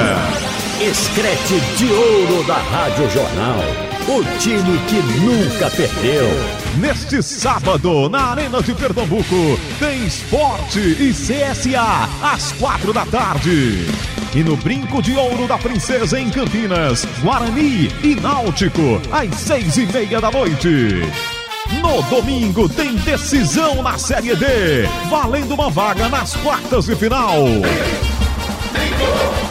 Escrete 0.80 1.60
de 1.78 1.92
ouro 1.92 2.44
da 2.46 2.58
Rádio 2.58 3.10
Jornal. 3.10 3.58
O 4.06 4.38
time 4.38 4.78
que 4.86 5.02
nunca 5.20 5.68
perdeu. 5.72 6.59
Neste 6.78 7.22
sábado, 7.22 8.08
na 8.08 8.30
Arena 8.30 8.62
de 8.62 8.72
Pernambuco, 8.74 9.58
tem 9.78 10.06
esporte 10.06 10.78
e 10.78 11.12
CSA 11.12 12.08
às 12.22 12.52
quatro 12.52 12.92
da 12.92 13.04
tarde. 13.04 13.86
E 14.34 14.42
no 14.44 14.56
Brinco 14.56 15.02
de 15.02 15.14
Ouro 15.16 15.48
da 15.48 15.58
Princesa 15.58 16.18
em 16.18 16.30
Campinas, 16.30 17.06
Guarani 17.22 17.90
e 18.02 18.14
Náutico, 18.14 19.00
às 19.10 19.34
seis 19.34 19.76
e 19.76 19.86
meia 19.86 20.20
da 20.20 20.30
noite. 20.30 21.02
No 21.82 22.02
domingo 22.02 22.68
tem 22.68 22.94
decisão 22.96 23.82
na 23.82 23.98
Série 23.98 24.34
D, 24.36 24.46
valendo 25.10 25.54
uma 25.54 25.70
vaga 25.70 26.08
nas 26.08 26.36
quartas 26.36 26.86
de 26.86 26.94
final. 26.94 27.44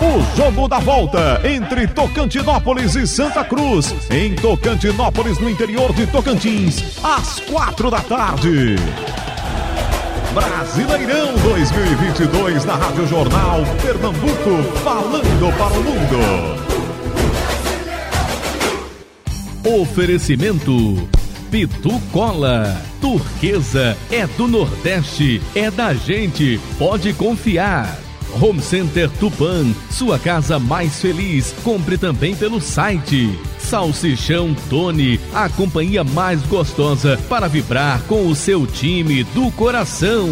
O 0.01 0.37
jogo 0.37 0.69
da 0.69 0.79
volta 0.79 1.41
entre 1.43 1.85
Tocantinópolis 1.85 2.95
e 2.95 3.05
Santa 3.05 3.43
Cruz, 3.43 3.93
em 4.09 4.33
Tocantinópolis, 4.33 5.37
no 5.39 5.49
interior 5.49 5.91
de 5.91 6.07
Tocantins, 6.07 6.97
às 7.03 7.41
quatro 7.41 7.91
da 7.91 7.99
tarde. 7.99 8.77
Brasileirão 10.33 11.33
2022 11.43 12.63
na 12.63 12.75
Rádio 12.75 13.07
Jornal 13.07 13.59
Pernambuco, 13.81 14.63
falando 14.85 15.57
para 15.57 15.73
o 15.77 15.83
mundo. 15.83 16.19
Oferecimento 19.81 21.09
Pitu 21.51 21.99
Cola. 22.13 22.81
Turquesa 23.01 23.97
é 24.09 24.25
do 24.25 24.47
Nordeste, 24.47 25.41
é 25.53 25.69
da 25.69 25.93
gente, 25.93 26.57
pode 26.77 27.11
confiar. 27.13 28.08
Home 28.41 28.61
Center 28.61 29.09
Tupan, 29.19 29.73
sua 29.91 30.19
casa 30.19 30.59
mais 30.59 30.99
feliz. 30.99 31.53
Compre 31.63 31.97
também 31.97 32.35
pelo 32.35 32.61
site 32.61 33.37
Salsichão 33.69 34.55
Tony, 34.67 35.19
a 35.31 35.47
companhia 35.47 36.03
mais 36.03 36.41
gostosa 36.47 37.19
para 37.29 37.47
vibrar 37.47 38.01
com 38.07 38.27
o 38.27 38.33
seu 38.33 38.65
time 38.65 39.23
do 39.25 39.51
coração. 39.51 40.27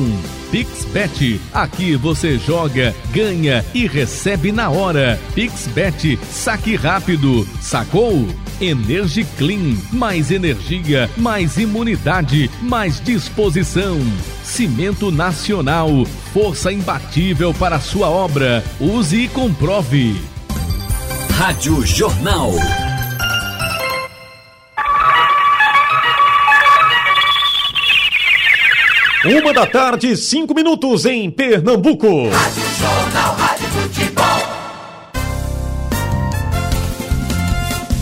PixBet, 0.49 1.39
aqui 1.53 1.95
você 1.95 2.39
joga, 2.39 2.95
ganha 3.11 3.63
e 3.75 3.85
recebe 3.85 4.51
na 4.51 4.71
hora. 4.71 5.19
PixBet, 5.35 6.17
saque 6.31 6.75
rápido, 6.75 7.47
sacou? 7.61 8.27
Energy 8.59 9.23
Clean, 9.37 9.77
mais 9.93 10.31
energia, 10.31 11.07
mais 11.15 11.57
imunidade, 11.57 12.49
mais 12.59 12.99
disposição. 12.99 13.99
Cimento 14.43 15.11
Nacional, 15.11 15.89
força 16.33 16.73
imbatível 16.73 17.53
para 17.53 17.79
sua 17.79 18.09
obra. 18.09 18.63
Use 18.79 19.25
e 19.25 19.27
comprove. 19.27 20.19
Rádio 21.37 21.85
Jornal. 21.85 22.51
Uma 29.29 29.51
da 29.51 29.65
tarde, 29.65 30.15
cinco 30.15 30.53
minutos 30.53 31.05
em 31.05 31.29
Pernambuco. 31.29 32.07
Jornal 32.07 33.35
Rádio 33.35 33.67
Futebol. 33.67 34.23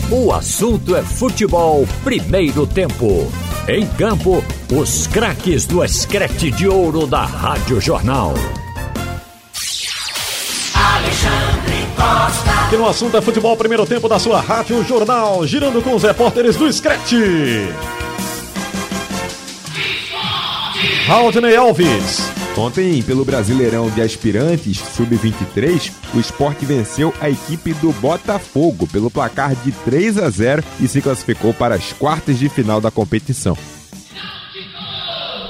O 0.08 0.32
assunto 0.32 0.94
é 0.94 1.02
futebol 1.02 1.84
primeiro 2.04 2.64
tempo. 2.64 3.28
Em 3.66 3.84
campo, 3.88 4.44
os 4.72 5.08
craques 5.08 5.66
do 5.66 5.82
escrete 5.84 6.52
de 6.52 6.68
ouro 6.68 7.08
da 7.08 7.24
Rádio 7.24 7.80
Jornal. 7.80 8.32
Alexandre 10.74 11.86
Costa. 11.96 12.50
Aqui 12.66 12.76
no 12.76 12.88
assunto 12.88 13.16
é 13.16 13.20
futebol 13.20 13.56
primeiro 13.56 13.84
tempo 13.84 14.08
da 14.08 14.20
sua 14.20 14.40
Rádio 14.40 14.84
Jornal, 14.84 15.44
girando 15.44 15.82
com 15.82 15.96
os 15.96 16.04
repórteres 16.04 16.54
do 16.54 16.72
Screte. 16.72 17.66
Raudney 21.06 21.54
Alves. 21.54 22.18
Ontem, 22.58 23.00
pelo 23.00 23.24
Brasileirão 23.24 23.88
de 23.88 24.02
Aspirantes 24.02 24.78
Sub-23, 24.78 25.92
o 26.12 26.18
esporte 26.18 26.66
venceu 26.66 27.14
a 27.20 27.30
equipe 27.30 27.72
do 27.74 27.92
Botafogo 27.92 28.88
pelo 28.88 29.08
placar 29.08 29.54
de 29.54 29.70
3 29.70 30.18
a 30.18 30.28
0 30.28 30.64
e 30.80 30.88
se 30.88 31.00
classificou 31.00 31.54
para 31.54 31.76
as 31.76 31.92
quartas 31.92 32.40
de 32.40 32.48
final 32.48 32.80
da 32.80 32.90
competição. 32.90 33.56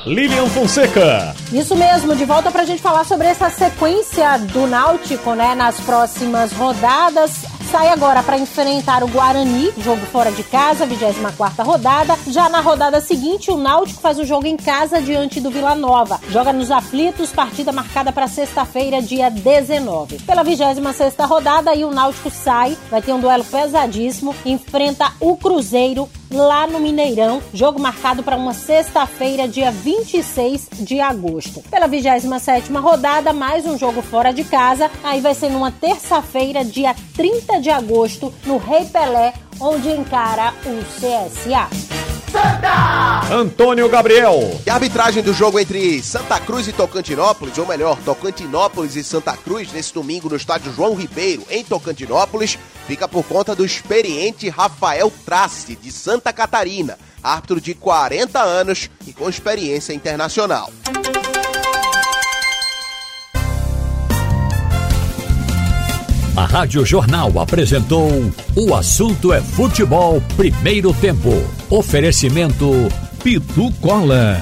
Lilian 0.04 0.46
Fonseca. 0.48 1.34
Isso 1.50 1.74
mesmo, 1.74 2.14
de 2.14 2.26
volta 2.26 2.50
pra 2.50 2.66
gente 2.66 2.82
falar 2.82 3.04
sobre 3.04 3.26
essa 3.26 3.48
sequência 3.48 4.36
do 4.36 4.66
Náutico, 4.66 5.32
né, 5.32 5.54
nas 5.54 5.80
próximas 5.80 6.52
rodadas. 6.52 7.55
Sai 7.70 7.88
agora 7.88 8.22
para 8.22 8.38
enfrentar 8.38 9.02
o 9.02 9.08
Guarani, 9.08 9.72
jogo 9.78 10.04
fora 10.06 10.30
de 10.30 10.42
casa, 10.44 10.86
24ª 10.86 11.64
rodada. 11.64 12.16
Já 12.28 12.48
na 12.48 12.60
rodada 12.60 13.00
seguinte, 13.00 13.50
o 13.50 13.56
Náutico 13.56 14.00
faz 14.00 14.18
o 14.18 14.24
jogo 14.24 14.46
em 14.46 14.56
casa 14.56 15.02
diante 15.02 15.40
do 15.40 15.50
Vila 15.50 15.74
Nova. 15.74 16.20
Joga 16.30 16.52
nos 16.52 16.70
aflitos, 16.70 17.32
partida 17.32 17.72
marcada 17.72 18.12
para 18.12 18.28
sexta-feira, 18.28 19.02
dia 19.02 19.30
19. 19.30 20.20
Pela 20.20 20.44
26ª 20.44 21.26
rodada, 21.26 21.72
aí 21.72 21.84
o 21.84 21.90
Náutico 21.90 22.30
sai, 22.30 22.78
vai 22.90 23.02
ter 23.02 23.12
um 23.12 23.20
duelo 23.20 23.44
pesadíssimo, 23.44 24.34
enfrenta 24.44 25.12
o 25.20 25.36
Cruzeiro 25.36 26.08
lá 26.30 26.66
no 26.66 26.80
Mineirão, 26.80 27.42
jogo 27.52 27.80
marcado 27.80 28.22
para 28.22 28.36
uma 28.36 28.52
sexta-feira, 28.52 29.48
dia 29.48 29.70
26 29.70 30.68
de 30.80 31.00
agosto. 31.00 31.62
Pela 31.70 31.88
27ª 31.88 32.80
rodada, 32.80 33.32
mais 33.32 33.66
um 33.66 33.78
jogo 33.78 34.02
fora 34.02 34.32
de 34.32 34.44
casa, 34.44 34.90
aí 35.02 35.20
vai 35.20 35.34
ser 35.34 35.50
numa 35.50 35.70
terça-feira, 35.70 36.64
dia 36.64 36.94
30 37.14 37.60
de 37.60 37.70
agosto, 37.70 38.32
no 38.44 38.56
Rei 38.56 38.86
Pelé, 38.86 39.32
onde 39.60 39.88
encara 39.90 40.52
o 40.64 40.84
CSA. 40.84 42.15
Antônio 43.30 43.88
Gabriel. 43.88 44.60
E 44.64 44.70
a 44.70 44.74
arbitragem 44.74 45.22
do 45.22 45.32
jogo 45.32 45.58
entre 45.58 46.02
Santa 46.02 46.38
Cruz 46.40 46.68
e 46.68 46.72
Tocantinópolis, 46.72 47.58
ou 47.58 47.66
melhor, 47.66 47.98
Tocantinópolis 48.04 48.96
e 48.96 49.02
Santa 49.02 49.36
Cruz, 49.36 49.72
nesse 49.72 49.92
domingo 49.92 50.28
no 50.28 50.36
estádio 50.36 50.72
João 50.72 50.94
Ribeiro, 50.94 51.42
em 51.50 51.64
Tocantinópolis, 51.64 52.58
fica 52.86 53.08
por 53.08 53.24
conta 53.24 53.54
do 53.54 53.64
experiente 53.64 54.48
Rafael 54.48 55.12
Trace, 55.24 55.76
de 55.76 55.90
Santa 55.90 56.32
Catarina, 56.32 56.98
árbitro 57.22 57.60
de 57.60 57.74
40 57.74 58.40
anos 58.40 58.90
e 59.06 59.12
com 59.12 59.28
experiência 59.28 59.92
internacional. 59.92 60.70
A 66.36 66.44
Rádio 66.44 66.84
Jornal 66.84 67.38
apresentou 67.40 68.30
O 68.54 68.74
Assunto 68.74 69.32
é 69.32 69.40
Futebol 69.40 70.22
Primeiro 70.36 70.92
Tempo. 70.92 71.32
Oferecimento 71.70 72.70
Pitu 73.24 73.72
Cola. 73.80 74.38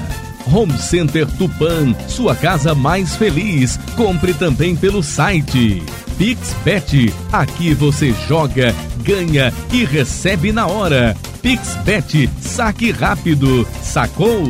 Home 0.51 0.77
Center 0.77 1.25
Tupan, 1.25 1.95
sua 2.09 2.35
casa 2.35 2.75
mais 2.75 3.15
feliz. 3.15 3.79
Compre 3.95 4.33
também 4.33 4.75
pelo 4.75 5.01
site. 5.01 5.81
PixBet, 6.17 7.13
aqui 7.31 7.73
você 7.73 8.13
joga, 8.27 8.75
ganha 8.97 9.53
e 9.71 9.85
recebe 9.85 10.51
na 10.51 10.67
hora. 10.67 11.15
PixBet, 11.41 12.29
saque 12.41 12.91
rápido. 12.91 13.65
Sacou? 13.81 14.43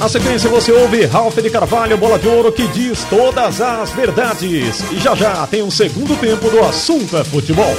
Na 0.00 0.08
sequência 0.08 0.48
você 0.48 0.72
ouve 0.72 1.04
Ralf 1.04 1.36
de 1.36 1.50
Carvalho, 1.50 1.98
bola 1.98 2.18
de 2.18 2.26
ouro 2.26 2.50
que 2.50 2.66
diz 2.68 3.04
todas 3.10 3.60
as 3.60 3.90
verdades. 3.90 4.80
E 4.90 4.98
já 4.98 5.14
já 5.14 5.46
tem 5.46 5.62
um 5.62 5.70
segundo 5.70 6.18
tempo 6.18 6.48
do 6.48 6.58
assunto 6.60 7.18
é 7.18 7.22
futebol. 7.22 7.76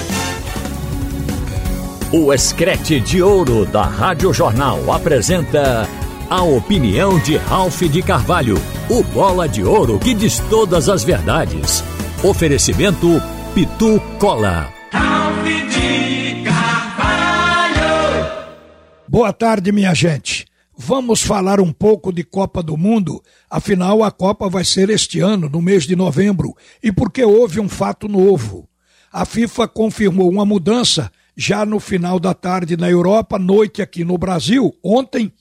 O 2.13 2.31
Escrete 2.31 2.99
de 2.99 3.23
Ouro 3.23 3.65
da 3.65 3.81
Rádio 3.81 4.31
Jornal 4.31 4.93
apresenta 4.93 5.89
a 6.29 6.43
opinião 6.43 7.17
de 7.17 7.37
Ralph 7.37 7.81
de 7.81 8.03
Carvalho, 8.03 8.61
o 8.87 9.01
bola 9.01 9.49
de 9.49 9.63
ouro 9.63 9.97
que 9.97 10.13
diz 10.13 10.37
todas 10.47 10.89
as 10.89 11.03
verdades. 11.03 11.83
Oferecimento 12.23 13.19
Pitu 13.55 13.99
Cola. 14.19 14.71
Ralph 14.91 15.43
de 15.43 16.43
Carvalho. 16.43 18.27
Boa 19.07 19.33
tarde, 19.33 19.71
minha 19.71 19.95
gente. 19.95 20.40
Vamos 20.83 21.21
falar 21.21 21.61
um 21.61 21.71
pouco 21.71 22.11
de 22.11 22.23
Copa 22.23 22.63
do 22.63 22.75
Mundo. 22.75 23.21
Afinal, 23.47 24.03
a 24.03 24.09
Copa 24.09 24.49
vai 24.49 24.65
ser 24.65 24.89
este 24.89 25.19
ano, 25.19 25.47
no 25.47 25.61
mês 25.61 25.83
de 25.83 25.95
novembro, 25.95 26.55
e 26.81 26.91
porque 26.91 27.23
houve 27.23 27.59
um 27.59 27.69
fato 27.69 28.07
novo. 28.07 28.67
A 29.13 29.23
FIFA 29.23 29.67
confirmou 29.67 30.27
uma 30.27 30.43
mudança 30.43 31.11
já 31.37 31.67
no 31.67 31.79
final 31.79 32.19
da 32.19 32.33
tarde 32.33 32.75
na 32.75 32.89
Europa, 32.89 33.37
noite 33.37 33.79
aqui 33.79 34.03
no 34.03 34.17
Brasil, 34.17 34.75
ontem, 34.83 35.31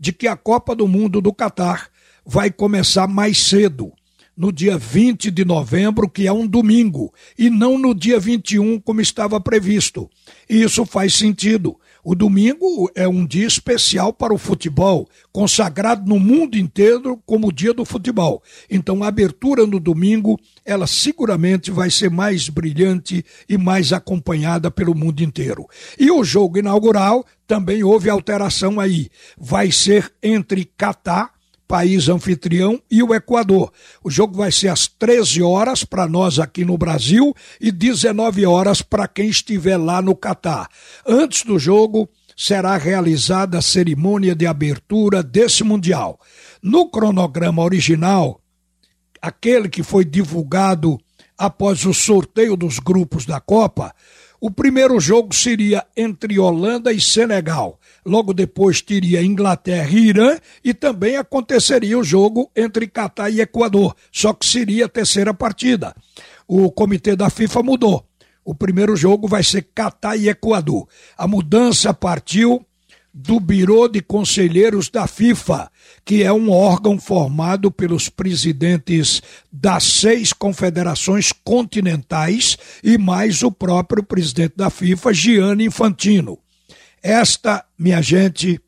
de 0.00 0.12
que 0.12 0.26
a 0.26 0.36
Copa 0.36 0.74
do 0.74 0.88
Mundo 0.88 1.20
do 1.20 1.32
Catar 1.32 1.88
vai 2.26 2.50
começar 2.50 3.06
mais 3.06 3.38
cedo, 3.38 3.92
no 4.36 4.50
dia 4.50 4.76
20 4.76 5.30
de 5.30 5.44
novembro, 5.44 6.10
que 6.10 6.26
é 6.26 6.32
um 6.32 6.44
domingo, 6.44 7.14
e 7.38 7.48
não 7.48 7.78
no 7.78 7.94
dia 7.94 8.18
21, 8.18 8.80
como 8.80 9.00
estava 9.00 9.40
previsto. 9.40 10.10
E 10.50 10.60
isso 10.60 10.84
faz 10.84 11.14
sentido. 11.14 11.78
O 12.10 12.14
domingo 12.14 12.90
é 12.94 13.06
um 13.06 13.26
dia 13.26 13.46
especial 13.46 14.14
para 14.14 14.32
o 14.32 14.38
futebol, 14.38 15.06
consagrado 15.30 16.08
no 16.08 16.18
mundo 16.18 16.56
inteiro 16.56 17.22
como 17.26 17.48
o 17.48 17.52
dia 17.52 17.74
do 17.74 17.84
futebol. 17.84 18.42
Então 18.70 19.04
a 19.04 19.08
abertura 19.08 19.66
no 19.66 19.78
domingo, 19.78 20.40
ela 20.64 20.86
seguramente 20.86 21.70
vai 21.70 21.90
ser 21.90 22.10
mais 22.10 22.48
brilhante 22.48 23.22
e 23.46 23.58
mais 23.58 23.92
acompanhada 23.92 24.70
pelo 24.70 24.94
mundo 24.94 25.20
inteiro. 25.22 25.66
E 25.98 26.10
o 26.10 26.24
jogo 26.24 26.56
inaugural 26.56 27.26
também 27.46 27.84
houve 27.84 28.08
alteração 28.08 28.80
aí. 28.80 29.10
Vai 29.36 29.70
ser 29.70 30.10
entre 30.22 30.64
Catar 30.64 31.37
país 31.68 32.08
anfitrião, 32.08 32.80
e 32.90 33.02
o 33.02 33.14
Equador. 33.14 33.70
O 34.02 34.10
jogo 34.10 34.34
vai 34.34 34.50
ser 34.50 34.68
às 34.68 34.88
13 34.88 35.42
horas 35.42 35.84
para 35.84 36.08
nós 36.08 36.38
aqui 36.38 36.64
no 36.64 36.78
Brasil 36.78 37.34
e 37.60 37.70
19 37.70 38.46
horas 38.46 38.80
para 38.80 39.06
quem 39.06 39.28
estiver 39.28 39.76
lá 39.76 40.00
no 40.00 40.16
Catar. 40.16 40.68
Antes 41.06 41.44
do 41.44 41.58
jogo, 41.58 42.08
será 42.34 42.76
realizada 42.78 43.58
a 43.58 43.62
cerimônia 43.62 44.34
de 44.34 44.46
abertura 44.46 45.22
desse 45.22 45.62
Mundial. 45.62 46.18
No 46.62 46.90
cronograma 46.90 47.62
original, 47.62 48.40
aquele 49.20 49.68
que 49.68 49.82
foi 49.82 50.04
divulgado 50.04 50.98
após 51.36 51.84
o 51.84 51.92
sorteio 51.92 52.56
dos 52.56 52.78
grupos 52.78 53.26
da 53.26 53.40
Copa, 53.40 53.94
o 54.40 54.50
primeiro 54.50 54.98
jogo 55.00 55.34
seria 55.34 55.84
entre 55.96 56.38
Holanda 56.38 56.92
e 56.92 57.00
Senegal. 57.00 57.77
Logo 58.08 58.32
depois 58.32 58.80
teria 58.80 59.22
Inglaterra 59.22 59.90
e 59.90 60.08
Irã 60.08 60.38
e 60.64 60.72
também 60.72 61.18
aconteceria 61.18 61.98
o 61.98 62.02
jogo 62.02 62.50
entre 62.56 62.88
Catar 62.88 63.28
e 63.28 63.42
Equador, 63.42 63.94
só 64.10 64.32
que 64.32 64.46
seria 64.46 64.86
a 64.86 64.88
terceira 64.88 65.34
partida. 65.34 65.94
O 66.46 66.70
comitê 66.70 67.14
da 67.14 67.28
FIFA 67.28 67.62
mudou. 67.62 68.08
O 68.42 68.54
primeiro 68.54 68.96
jogo 68.96 69.28
vai 69.28 69.44
ser 69.44 69.68
Catar 69.74 70.16
e 70.16 70.30
Equador. 70.30 70.88
A 71.18 71.28
mudança 71.28 71.92
partiu 71.92 72.64
do 73.12 73.38
Biro 73.38 73.86
de 73.88 74.00
Conselheiros 74.00 74.88
da 74.88 75.06
FIFA, 75.06 75.70
que 76.02 76.22
é 76.22 76.32
um 76.32 76.50
órgão 76.50 76.98
formado 76.98 77.70
pelos 77.70 78.08
presidentes 78.08 79.20
das 79.52 79.84
seis 79.84 80.32
confederações 80.32 81.30
continentais 81.44 82.56
e 82.82 82.96
mais 82.96 83.42
o 83.42 83.52
próprio 83.52 84.02
presidente 84.02 84.54
da 84.56 84.70
FIFA, 84.70 85.12
Gianni 85.12 85.66
Infantino. 85.66 86.38
Esta, 87.02 87.64
minha 87.78 88.02
gente, 88.02 88.60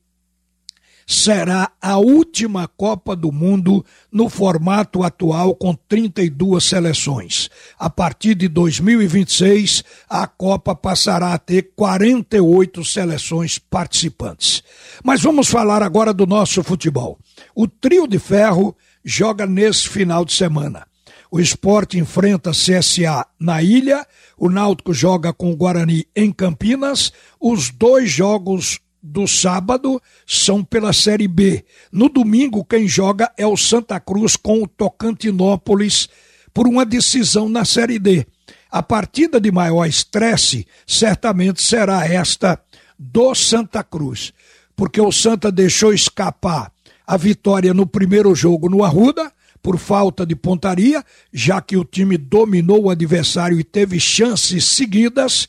será 1.11 1.73
a 1.83 1.99
última 1.99 2.69
Copa 2.69 3.17
do 3.17 3.33
Mundo 3.33 3.85
no 4.13 4.29
formato 4.29 5.03
atual 5.03 5.57
com 5.57 5.75
32 5.75 6.63
seleções. 6.63 7.51
A 7.77 7.91
partir 7.91 8.37
de 8.37 8.47
2026, 8.47 9.83
a 10.09 10.29
Copa 10.29 10.73
passará 10.73 11.35
a 11.35 11.39
ter 11.39 11.73
48 11.75 12.85
seleções 12.85 13.59
participantes. 13.59 14.63
Mas 15.03 15.21
vamos 15.21 15.49
falar 15.49 15.83
agora 15.83 16.15
do 16.15 16.27
nosso 16.27 16.63
futebol. 16.63 17.19
O 17.57 17.67
trio 17.67 18.07
de 18.07 18.21
ferro 18.21 18.77
joga 19.05 19.47
nesse 19.47 19.89
final 19.89 20.25
de 20.25 20.33
semana. 20.33 20.87
O 21.31 21.39
esporte 21.39 21.99
enfrenta 21.99 22.51
CSA 22.51 23.25
na 23.39 23.63
ilha, 23.63 24.05
o 24.37 24.49
Náutico 24.49 24.93
joga 24.93 25.33
com 25.33 25.53
o 25.53 25.57
Guarani 25.57 26.07
em 26.15 26.33
Campinas. 26.33 27.13
Os 27.41 27.71
dois 27.71 28.11
jogos 28.11 28.81
do 29.03 29.29
sábado 29.29 30.03
são 30.27 30.65
pela 30.65 30.93
Série 30.93 31.29
B. 31.29 31.65
No 31.93 32.09
domingo, 32.09 32.65
quem 32.65 32.89
joga 32.89 33.31
é 33.39 33.47
o 33.47 33.57
Santa 33.57 34.01
Cruz 34.01 34.37
com 34.37 34.63
o 34.63 34.67
Tocantinópolis 34.67 36.09
por 36.53 36.67
uma 36.67 36.85
decisão 36.85 37.49
na 37.49 37.65
Série 37.65 37.99
D. 37.99 38.27
A 38.71 38.83
partida 38.83 39.41
de 39.41 39.51
maior 39.51 39.87
estresse 39.87 40.67
certamente 40.87 41.63
será 41.63 42.07
esta 42.07 42.61
do 42.99 43.35
Santa 43.35 43.83
Cruz, 43.83 44.33
porque 44.77 45.01
o 45.01 45.11
Santa 45.11 45.51
deixou 45.51 45.93
escapar 45.93 46.73
a 47.07 47.17
vitória 47.17 47.73
no 47.73 47.87
primeiro 47.87 48.35
jogo 48.35 48.69
no 48.69 48.85
Arruda, 48.85 49.33
por 49.63 49.79
falta 49.79 50.25
de 50.25 50.35
pontaria, 50.35 51.05
já 51.33 51.61
que 51.61 51.77
o 51.77 51.85
time 51.85 52.17
dominou 52.17 52.85
o 52.85 52.91
adversário 52.91 53.59
e 53.59 53.65
teve 53.65 54.01
chances 54.01 54.65
seguidas. 54.65 55.49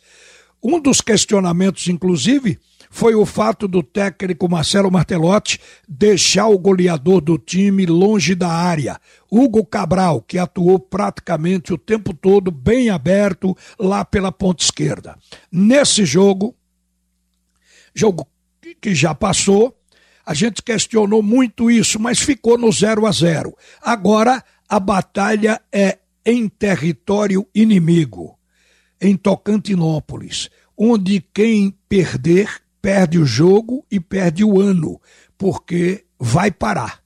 Um 0.63 0.79
dos 0.79 1.01
questionamentos, 1.01 1.87
inclusive, 1.87 2.59
foi 2.93 3.15
o 3.15 3.25
fato 3.25 3.69
do 3.69 3.81
técnico 3.81 4.49
Marcelo 4.49 4.91
Martelotti 4.91 5.59
deixar 5.87 6.47
o 6.47 6.59
goleador 6.59 7.21
do 7.21 7.37
time 7.37 7.85
longe 7.85 8.35
da 8.35 8.49
área, 8.49 8.99
Hugo 9.31 9.65
Cabral, 9.65 10.21
que 10.21 10.37
atuou 10.37 10.77
praticamente 10.77 11.73
o 11.73 11.77
tempo 11.77 12.13
todo 12.13 12.51
bem 12.51 12.89
aberto 12.89 13.57
lá 13.79 14.03
pela 14.03 14.31
ponta 14.31 14.61
esquerda. 14.61 15.17
Nesse 15.49 16.03
jogo, 16.05 16.53
jogo 17.95 18.27
que 18.81 18.93
já 18.93 19.15
passou, 19.15 19.80
a 20.25 20.33
gente 20.33 20.61
questionou 20.61 21.21
muito 21.21 21.69
isso, 21.69 21.99
mas 21.99 22.19
ficou 22.19 22.57
no 22.57 22.71
0 22.71 23.05
a 23.05 23.11
0. 23.11 23.55
Agora 23.81 24.43
a 24.67 24.79
batalha 24.79 25.61
é 25.71 25.99
em 26.25 26.47
território 26.47 27.47
inimigo, 27.53 28.37
em 28.99 29.17
Tocantinópolis, 29.17 30.49
onde 30.77 31.19
quem 31.33 31.75
perder 31.89 32.61
perde 32.81 33.19
o 33.19 33.25
jogo 33.25 33.85
e 33.91 33.99
perde 33.99 34.43
o 34.43 34.59
ano, 34.59 34.99
porque 35.37 36.05
vai 36.19 36.51
parar. 36.51 37.01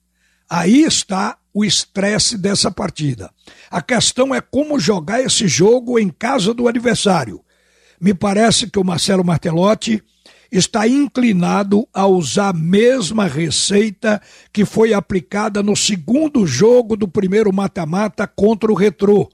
Aí 0.48 0.82
está 0.82 1.36
o 1.52 1.64
estresse 1.64 2.38
dessa 2.38 2.70
partida. 2.70 3.30
A 3.70 3.82
questão 3.82 4.34
é 4.34 4.40
como 4.40 4.78
jogar 4.78 5.20
esse 5.20 5.48
jogo 5.48 5.98
em 5.98 6.08
casa 6.08 6.54
do 6.54 6.68
adversário. 6.68 7.42
Me 8.00 8.14
parece 8.14 8.70
que 8.70 8.78
o 8.78 8.84
Marcelo 8.84 9.24
Martelotti 9.24 10.02
está 10.50 10.86
inclinado 10.86 11.88
a 11.92 12.06
usar 12.06 12.50
a 12.50 12.52
mesma 12.52 13.26
receita 13.26 14.20
que 14.52 14.64
foi 14.64 14.92
aplicada 14.92 15.62
no 15.62 15.76
segundo 15.76 16.46
jogo 16.46 16.96
do 16.96 17.08
primeiro 17.08 17.52
mata-mata 17.52 18.26
contra 18.26 18.70
o 18.70 18.74
Retrô. 18.74 19.28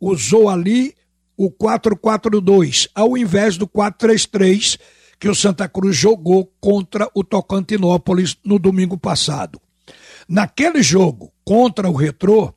Usou 0.00 0.48
ali 0.48 0.94
o 1.36 1.50
4-4-2 1.50 2.88
ao 2.94 3.16
invés 3.16 3.56
do 3.56 3.66
4-3-3 3.66 4.78
que 5.18 5.28
o 5.28 5.34
Santa 5.34 5.68
Cruz 5.68 5.96
jogou 5.96 6.52
contra 6.60 7.08
o 7.14 7.24
Tocantinópolis 7.24 8.36
no 8.44 8.58
domingo 8.58 8.96
passado. 8.96 9.60
Naquele 10.28 10.82
jogo 10.82 11.32
contra 11.44 11.88
o 11.88 11.94
Retrô, 11.94 12.54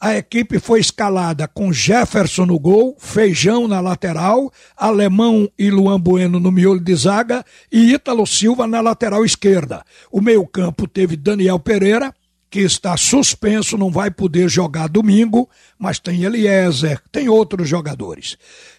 a 0.00 0.16
equipe 0.16 0.58
foi 0.58 0.80
escalada 0.80 1.46
com 1.46 1.70
Jefferson 1.70 2.46
no 2.46 2.58
gol, 2.58 2.96
Feijão 2.98 3.68
na 3.68 3.80
lateral, 3.80 4.50
Alemão 4.74 5.46
e 5.58 5.70
Luan 5.70 6.00
Bueno 6.00 6.40
no 6.40 6.50
miolo 6.50 6.80
de 6.80 6.94
zaga 6.94 7.44
e 7.70 7.92
Ítalo 7.92 8.26
Silva 8.26 8.66
na 8.66 8.80
lateral 8.80 9.24
esquerda. 9.26 9.84
O 10.10 10.22
meio-campo 10.22 10.88
teve 10.88 11.16
Daniel 11.16 11.58
Pereira, 11.58 12.14
que 12.48 12.60
está 12.60 12.96
suspenso, 12.96 13.76
não 13.76 13.90
vai 13.90 14.10
poder 14.10 14.48
jogar 14.48 14.88
domingo, 14.88 15.48
mas 15.78 15.98
tem 15.98 16.24
Eliezer, 16.24 17.02
tem 17.12 17.28
outros 17.28 17.68
jogadores. 17.68 18.38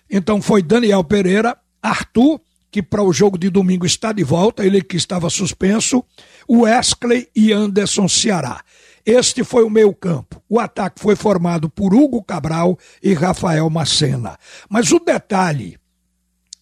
Então 0.09 0.41
foi 0.41 0.63
Daniel 0.63 1.03
Pereira, 1.03 1.55
Arthur 1.83 2.41
que 2.71 2.81
para 2.81 3.03
o 3.03 3.11
jogo 3.11 3.37
de 3.37 3.49
domingo 3.49 3.85
está 3.85 4.13
de 4.13 4.23
volta, 4.23 4.65
ele 4.65 4.81
que 4.81 4.95
estava 4.95 5.29
suspenso, 5.29 6.03
Wesley 6.49 7.27
e 7.35 7.51
Anderson 7.51 8.07
Ceará. 8.07 8.63
Este 9.05 9.43
foi 9.43 9.63
o 9.63 9.69
meio 9.69 9.93
campo. 9.93 10.41
O 10.47 10.59
ataque 10.59 10.99
foi 10.99 11.15
formado 11.15 11.69
por 11.69 11.93
Hugo 11.93 12.23
Cabral 12.23 12.77
e 13.01 13.13
Rafael 13.13 13.69
Macena. 13.69 14.37
Mas 14.69 14.91
o 14.91 14.99
detalhe 14.99 15.77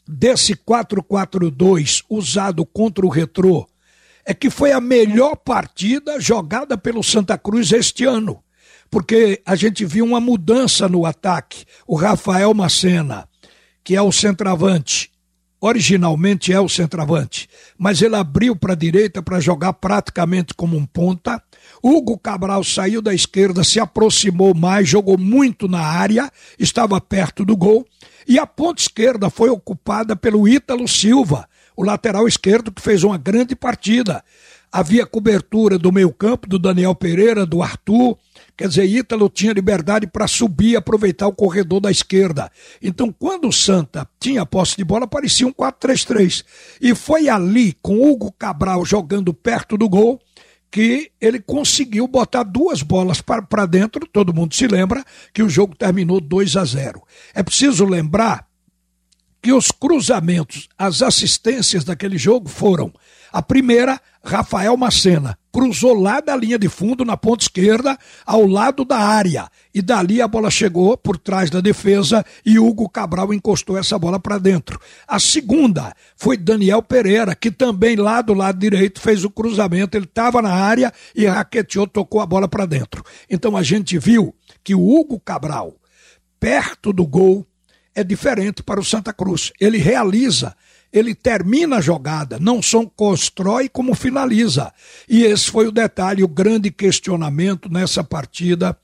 desse 0.08 0.56
4-4-2 0.56 2.04
usado 2.10 2.66
contra 2.66 3.06
o 3.06 3.10
Retrô 3.10 3.68
é 4.26 4.34
que 4.34 4.50
foi 4.50 4.72
a 4.72 4.82
melhor 4.82 5.36
partida 5.36 6.20
jogada 6.20 6.78
pelo 6.78 7.04
Santa 7.04 7.38
Cruz 7.38 7.72
este 7.72 8.06
ano. 8.06 8.44
Porque 8.90 9.42
a 9.46 9.56
gente 9.56 9.86
viu 9.86 10.06
uma 10.06 10.20
mudança 10.20 10.88
no 10.88 11.06
ataque. 11.06 11.66
O 11.88 11.96
Rafael 11.96 12.54
Macena, 12.54 13.28
que 13.84 13.96
é 13.96 14.02
o 14.02 14.12
centroavante, 14.12 15.12
originalmente 15.62 16.54
é 16.54 16.60
o 16.60 16.70
centroavante, 16.70 17.50
mas 17.78 18.02
ele 18.02 18.16
abriu 18.16 18.56
para 18.56 18.74
a 18.74 18.78
direita 18.78 19.22
para 19.22 19.40
jogar 19.40 19.74
praticamente 19.74 20.54
como 20.54 20.78
um 20.78 20.86
ponta. 20.86 21.42
Hugo 21.84 22.18
Cabral 22.18 22.64
saiu 22.64 23.02
da 23.02 23.14
esquerda, 23.14 23.64
se 23.64 23.80
aproximou 23.80 24.54
mais, 24.54 24.88
jogou 24.88 25.18
muito 25.18 25.68
na 25.68 25.82
área, 25.82 26.32
estava 26.58 27.00
perto 27.00 27.46
do 27.46 27.56
gol. 27.56 27.86
E 28.28 28.38
a 28.38 28.46
ponta 28.46 28.82
esquerda 28.82 29.30
foi 29.30 29.50
ocupada 29.50 30.16
pelo 30.16 30.48
Ítalo 30.48 30.88
Silva, 30.88 31.48
o 31.76 31.84
lateral 31.84 32.28
esquerdo 32.28 32.72
que 32.72 32.82
fez 32.82 33.04
uma 33.04 33.18
grande 33.18 33.56
partida. 33.56 34.24
Havia 34.72 35.06
cobertura 35.06 35.80
do 35.80 35.92
meio-campo 35.92 36.48
do 36.48 36.60
Daniel 36.60 36.94
Pereira, 36.94 37.46
do 37.46 37.64
Arthur, 37.64 38.18
Quer 38.60 38.68
dizer, 38.68 38.84
Ítalo 38.84 39.30
tinha 39.30 39.54
liberdade 39.54 40.06
para 40.06 40.28
subir 40.28 40.72
e 40.72 40.76
aproveitar 40.76 41.30
o 41.30 41.34
corredor 41.34 41.80
da 41.80 41.90
esquerda. 41.90 42.52
Então, 42.82 43.10
quando 43.10 43.48
o 43.48 43.54
Santa 43.54 44.06
tinha 44.20 44.46
posse 44.46 44.76
de 44.76 44.84
bola, 44.84 45.08
parecia 45.08 45.48
um 45.48 45.54
4-3-3. 45.54 46.44
E 46.82 46.94
foi 46.94 47.30
ali, 47.30 47.74
com 47.82 48.02
Hugo 48.02 48.34
Cabral 48.38 48.84
jogando 48.84 49.34
perto 49.34 49.78
do 49.78 49.88
gol, 49.88 50.20
que 50.72 51.12
ele 51.20 51.40
conseguiu 51.40 52.08
botar 52.08 52.44
duas 52.44 52.82
bolas 52.82 53.22
para 53.22 53.66
dentro. 53.66 54.06
Todo 54.08 54.34
mundo 54.34 54.54
se 54.54 54.68
lembra 54.68 55.04
que 55.34 55.42
o 55.42 55.50
jogo 55.50 55.76
terminou 55.76 56.22
2 56.22 56.56
a 56.58 56.66
0. 56.66 57.02
É 57.34 57.42
preciso 57.42 57.86
lembrar 57.86 58.48
que 59.42 59.52
os 59.52 59.72
cruzamentos, 59.72 60.68
as 60.78 61.02
assistências 61.02 61.84
daquele 61.84 62.18
jogo 62.18 62.50
foram 62.50 62.94
a 63.32 63.42
primeira, 63.42 64.00
Rafael 64.24 64.76
Macena, 64.76 65.39
cruzou 65.52 65.94
lá 65.94 66.20
da 66.20 66.36
linha 66.36 66.58
de 66.58 66.70
fundo 66.70 67.04
na 67.04 67.18
ponta 67.18 67.44
esquerda, 67.44 67.98
ao 68.26 68.46
lado 68.46 68.86
da 68.86 68.98
área. 68.98 69.50
E 69.74 69.82
dali 69.82 70.22
a 70.22 70.28
bola 70.28 70.50
chegou 70.50 70.98
por 70.98 71.18
trás 71.18 71.50
da 71.50 71.62
defesa 71.62 72.26
e 72.46 72.60
Hugo 72.60 72.90
Cabral 72.90 73.34
encostou 73.34 73.78
essa 73.78 73.98
bola 73.98 74.20
para 74.20 74.38
dentro. 74.38 74.80
A 75.08 75.20
segunda 75.20 75.94
foi 76.16 76.38
Daniel 76.38 76.82
Pereira, 76.82 77.36
que 77.36 77.52
também 77.52 77.96
lá 77.96 78.22
do 78.22 78.34
lado 78.34 78.60
direito 78.60 79.00
fez 79.00 79.24
o 79.24 79.30
cruzamento. 79.30 79.98
Ele 79.98 80.06
estava 80.06 80.42
na 80.42 80.54
área 80.54 80.94
e 81.16 81.26
raqueteou, 81.26 81.88
tocou 81.88 82.22
a 82.22 82.26
bola 82.26 82.48
para 82.48 82.66
dentro. 82.66 83.04
Então 83.30 83.56
a 83.56 83.64
gente 83.64 83.98
viu 83.98 84.34
que 84.64 84.76
o 84.76 84.82
Hugo 84.82 85.20
Cabral, 85.20 85.76
perto 86.40 86.94
do 86.94 87.06
gol, 87.06 87.46
é 87.94 88.04
diferente 88.04 88.64
para 88.64 88.80
o 88.80 88.86
Santa 88.86 89.12
Cruz. 89.12 89.52
Ele 89.60 89.78
realiza 89.78 90.56
ele 90.92 91.14
termina 91.14 91.78
a 91.78 91.82
jogada, 91.82 92.40
não 92.40 92.62
só 92.62 92.86
constrói 92.86 93.70
como 93.70 93.94
finaliza. 93.94 94.74
E 95.08 95.24
esse 95.24 95.50
foi 95.50 95.68
o 95.68 95.72
detalhe, 95.72 96.24
o 96.24 96.28
grande 96.28 96.72
questionamento 96.72 97.70
nessa 97.72 98.04
partida 98.04 98.78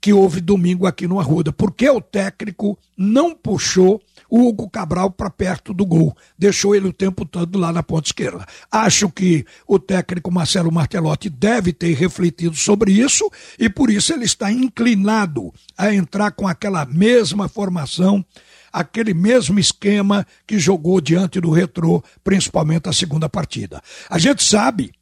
que 0.00 0.12
houve 0.12 0.40
domingo 0.40 0.86
aqui 0.86 1.06
no 1.06 1.18
Arruda, 1.18 1.52
porque 1.52 1.88
o 1.88 2.00
técnico 2.00 2.78
não 2.96 3.34
puxou 3.34 4.00
o 4.28 4.46
Hugo 4.46 4.68
Cabral 4.68 5.10
para 5.10 5.30
perto 5.30 5.72
do 5.72 5.86
gol, 5.86 6.16
deixou 6.38 6.74
ele 6.74 6.88
o 6.88 6.92
tempo 6.92 7.24
todo 7.24 7.58
lá 7.58 7.72
na 7.72 7.82
ponta 7.82 8.08
esquerda. 8.08 8.46
Acho 8.70 9.08
que 9.08 9.44
o 9.66 9.78
técnico 9.78 10.30
Marcelo 10.30 10.72
Martelotti 10.72 11.30
deve 11.30 11.72
ter 11.72 11.94
refletido 11.94 12.56
sobre 12.56 12.92
isso 12.92 13.30
e 13.58 13.68
por 13.68 13.90
isso 13.90 14.12
ele 14.12 14.24
está 14.24 14.50
inclinado 14.50 15.52
a 15.76 15.94
entrar 15.94 16.32
com 16.32 16.46
aquela 16.46 16.84
mesma 16.84 17.48
formação 17.48 18.24
aquele 18.76 19.14
mesmo 19.14 19.58
esquema 19.58 20.26
que 20.46 20.58
jogou 20.58 21.00
diante 21.00 21.40
do 21.40 21.50
Retrô, 21.50 22.04
principalmente 22.22 22.90
a 22.90 22.92
segunda 22.92 23.26
partida. 23.26 23.82
A 24.10 24.18
gente 24.18 24.44
sabe 24.44 24.92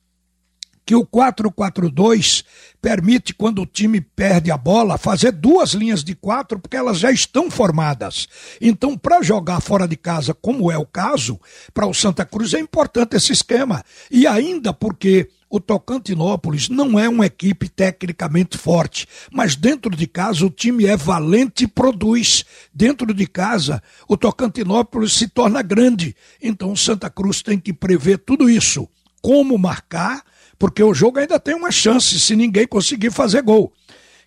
que 0.87 0.95
o 0.95 1.05
4-4-2 1.05 2.45
permite, 2.81 3.35
quando 3.35 3.63
o 3.63 3.67
time 3.67 4.01
perde 4.01 4.53
a 4.53 4.57
bola, 4.57 4.97
fazer 4.97 5.33
duas 5.33 5.73
linhas 5.73 6.05
de 6.05 6.15
quatro, 6.15 6.61
porque 6.61 6.77
elas 6.77 6.99
já 6.99 7.11
estão 7.11 7.51
formadas. 7.51 8.29
Então, 8.61 8.97
para 8.97 9.23
jogar 9.23 9.61
fora 9.61 9.89
de 9.89 9.97
casa, 9.97 10.33
como 10.33 10.71
é 10.71 10.79
o 10.79 10.87
caso, 10.87 11.41
para 11.73 11.87
o 11.87 11.95
Santa 11.95 12.25
Cruz 12.25 12.55
é 12.55 12.61
importante 12.61 13.17
esse 13.17 13.33
esquema. 13.33 13.83
E 14.09 14.25
ainda 14.25 14.73
porque 14.73 15.31
o 15.55 15.61
Tocantinópolis 15.61 16.69
não 16.69 16.99
é 16.99 17.09
uma 17.09 17.27
equipe 17.27 17.69
tecnicamente 17.69 18.59
forte, 18.59 19.07
mas 19.31 19.55
dentro 19.55 19.95
de 19.95 20.05
casa 20.05 20.45
o 20.45 20.51
time 20.51 20.85
é 20.85 20.97
valente 20.97 21.63
e 21.63 21.69
produz. 21.69 22.45
Dentro 22.75 23.15
de 23.15 23.25
casa, 23.25 23.81
o 24.09 24.17
Tocantinópolis 24.17 25.13
se 25.13 25.29
torna 25.29 25.63
grande. 25.63 26.17
Então, 26.43 26.73
o 26.73 26.77
Santa 26.77 27.09
Cruz 27.09 27.41
tem 27.41 27.57
que 27.57 27.73
prever 27.73 28.19
tudo 28.19 28.51
isso. 28.51 28.89
Como 29.23 29.57
marcar 29.57 30.25
porque 30.59 30.83
o 30.83 30.93
jogo 30.93 31.21
ainda 31.21 31.39
tem 31.39 31.55
uma 31.55 31.71
chance 31.71 32.19
se 32.19 32.35
ninguém 32.35 32.67
conseguir 32.67 33.13
fazer 33.13 33.43
gol, 33.43 33.73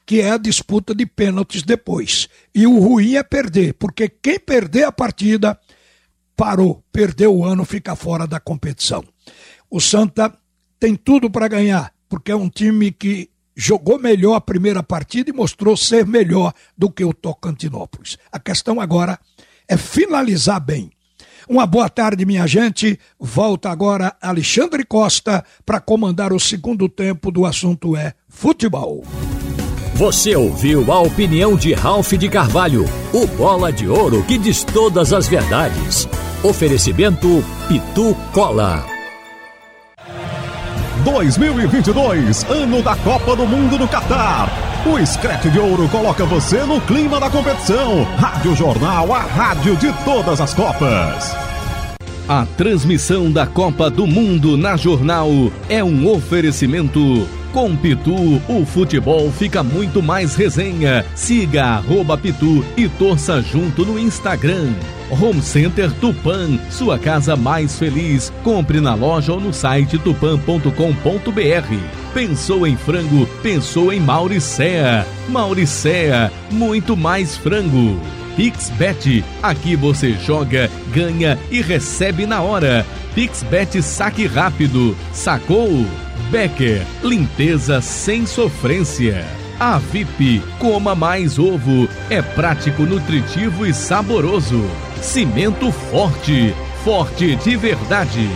que 0.06 0.22
é 0.22 0.32
a 0.32 0.38
disputa 0.38 0.96
de 0.96 1.06
pênaltis 1.06 1.62
depois. 1.62 2.30
E 2.56 2.66
o 2.66 2.80
ruim 2.80 3.16
é 3.16 3.24
perder, 3.24 3.74
porque 3.74 4.08
quem 4.08 4.40
perder 4.40 4.86
a 4.86 4.94
partida 4.94 5.60
parou, 6.38 6.82
perdeu 6.90 7.36
o 7.36 7.44
ano, 7.44 7.66
fica 7.66 7.98
fora 7.98 8.26
da 8.26 8.40
competição. 8.40 9.04
O 9.70 9.82
Santa 9.82 10.34
tem 10.80 10.96
tudo 10.96 11.30
para 11.30 11.48
ganhar, 11.48 11.92
porque 12.10 12.32
é 12.32 12.36
um 12.36 12.50
time 12.50 12.92
que 12.92 13.30
jogou 13.56 14.00
melhor 14.00 14.36
a 14.36 14.42
primeira 14.42 14.84
partida 14.84 15.32
e 15.32 15.34
mostrou 15.34 15.76
ser 15.76 16.06
melhor 16.06 16.54
do 16.78 16.92
que 16.92 17.04
o 17.04 17.13
Tocantinópolis. 17.13 18.18
A 18.32 18.40
questão 18.40 18.80
agora 18.80 19.20
é 19.68 19.76
finalizar 19.76 20.60
bem. 20.60 20.92
Uma 21.50 21.66
boa 21.66 21.90
tarde, 21.90 22.26
minha 22.26 22.46
gente. 22.46 23.00
Volta 23.20 23.70
agora 23.70 24.16
Alexandre 24.22 24.86
Costa 24.86 25.44
para 25.66 25.80
comandar 25.80 26.34
o 26.34 26.40
segundo 26.40 26.90
tempo 26.90 27.32
do 27.32 27.46
assunto 27.46 27.96
é 27.96 28.13
futebol. 28.28 29.04
Você 29.96 30.36
ouviu 30.36 30.92
a 30.92 31.00
opinião 31.00 31.56
de 31.56 31.74
Ralph 31.74 32.13
de 32.13 32.30
Carvalho, 32.30 32.86
o 33.12 33.26
bola 33.26 33.72
de 33.72 33.88
ouro 33.88 34.24
que 34.24 34.38
diz 34.38 34.63
todas 34.63 35.12
as 35.12 35.28
verdades. 35.28 36.08
Oferecimento 36.44 37.44
Pitu 37.68 38.16
Cola. 38.32 38.97
2022, 41.08 42.43
ano 42.50 42.82
da 42.82 42.93
Copa 42.98 43.34
do 43.34 43.48
Mundo 43.48 43.80
no 43.80 43.88
Catar. 43.88 44.50
O 44.86 45.04
Screte 45.06 45.50
de 45.50 45.58
Ouro 45.58 45.88
coloca 45.88 46.26
você 46.26 46.63
no 46.63 46.82
clima 46.82 47.17
da 47.17 47.30
competição. 47.30 48.04
Rádio 48.17 48.54
Jornal, 48.54 49.13
a 49.13 49.20
rádio 49.20 49.78
de 49.78 49.91
todas 50.04 50.41
as 50.41 50.54
Copas. 50.54 51.34
A 52.28 52.46
transmissão 52.58 53.32
da 53.32 53.48
Copa 53.48 53.89
do 53.89 54.06
Mundo 54.06 54.58
na 54.58 54.76
Jornal 54.76 55.30
é 55.70 55.82
um 55.82 56.12
oferecimento. 56.12 57.26
Com 57.54 57.74
Pitu, 57.78 58.41
o 58.50 58.65
futebol 58.65 59.32
fica 59.32 59.63
muito 59.63 60.04
mais 60.04 60.36
resenha. 60.36 61.06
Siga 61.15 61.67
arroba 61.67 62.17
Pitu 62.17 62.65
e 62.76 62.89
torça 62.89 63.41
junto 63.41 63.86
no 63.86 63.98
Instagram. 63.98 64.74
Home 65.10 65.41
Center 65.41 65.91
Tupan, 65.91 66.60
sua 66.70 67.00
casa 67.00 67.36
mais 67.36 67.78
feliz. 67.80 68.32
Compre 68.43 68.82
na 68.82 68.93
loja 68.93 69.34
ou 69.34 69.39
no 69.39 69.54
site 69.54 69.98
tupan.com.br. 69.98 70.72
Pensou 72.13 72.67
em 72.67 72.76
frango? 72.76 73.26
Pensou 73.41 73.93
em 73.93 74.00
Mauricéa. 74.00 75.06
Mauricéa, 75.30 76.32
muito 76.52 76.98
mais 76.98 77.38
frango. 77.38 78.00
PixBet, 78.36 79.26
aqui 79.41 79.76
você 79.76 80.13
joga, 80.13 80.70
ganha 80.93 81.39
e 81.50 81.62
recebe 81.62 82.28
na 82.28 82.41
hora. 82.41 82.86
PixBet 83.15 83.82
saque 83.82 84.28
rápido. 84.28 84.96
Sacou? 85.12 85.86
Becker, 86.30 86.86
limpeza 87.04 87.82
sem 87.82 88.26
sofrência. 88.26 89.26
A 89.60 89.80
VIP, 89.80 90.43
coma 90.60 90.93
mais 90.93 91.39
ovo. 91.39 91.89
É 92.12 92.22
prático, 92.22 92.84
nutritivo 92.84 93.65
e 93.65 93.74
saboroso. 93.74 94.63
Cimento 95.02 95.72
forte, 95.72 96.54
forte 96.84 97.36
de 97.38 97.56
verdade. 97.56 98.30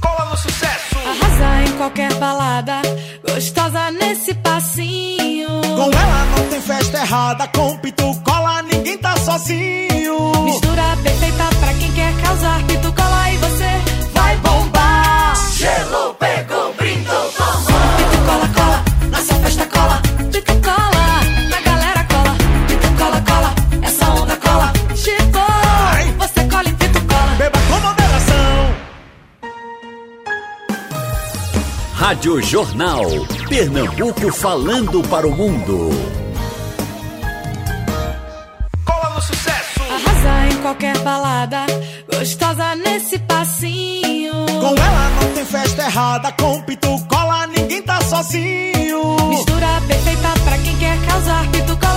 Cola 0.00 0.30
no 0.30 0.36
sucesso. 0.36 0.96
Arrasa 0.98 1.62
em 1.68 1.72
qualquer 1.76 2.12
balada, 2.14 2.82
gostosa 3.28 3.90
nesse 3.90 4.34
passinho. 4.34 5.48
Com 5.48 5.90
ela 5.90 6.24
não 6.36 6.48
tem 6.48 6.60
festa 6.60 6.98
errada, 6.98 7.48
com 7.48 7.76
pitu 7.78 8.14
cola 8.22 8.62
ninguém 8.62 8.98
tá 8.98 9.16
sozinho. 9.16 10.32
Mistura 10.44 10.96
perfeita 11.02 11.44
pra 11.60 11.74
quem 11.74 11.92
quer 11.92 12.12
causar 12.22 12.62
pitu 12.64 12.92
cola 12.92 13.15
Rádio 32.06 32.40
Jornal. 32.40 33.02
Pernambuco 33.48 34.32
falando 34.32 35.02
para 35.08 35.26
o 35.26 35.32
mundo. 35.32 35.90
Cola 38.84 39.10
no 39.12 39.20
sucesso. 39.20 39.82
Arrasa 39.82 40.54
em 40.54 40.62
qualquer 40.62 40.96
balada, 40.98 41.66
gostosa 42.08 42.76
nesse 42.76 43.18
passinho. 43.18 44.34
Com 44.46 44.68
ela 44.68 45.10
não 45.20 45.32
tem 45.34 45.44
festa 45.44 45.82
errada, 45.82 46.30
com 46.30 46.62
pitu 46.62 46.96
cola 47.08 47.48
ninguém 47.48 47.82
tá 47.82 48.00
sozinho. 48.02 49.16
Mistura 49.28 49.82
perfeita 49.88 50.28
pra 50.44 50.58
quem 50.58 50.76
quer 50.76 50.96
causar 51.08 51.50
pitu 51.50 51.76
cola 51.76 51.95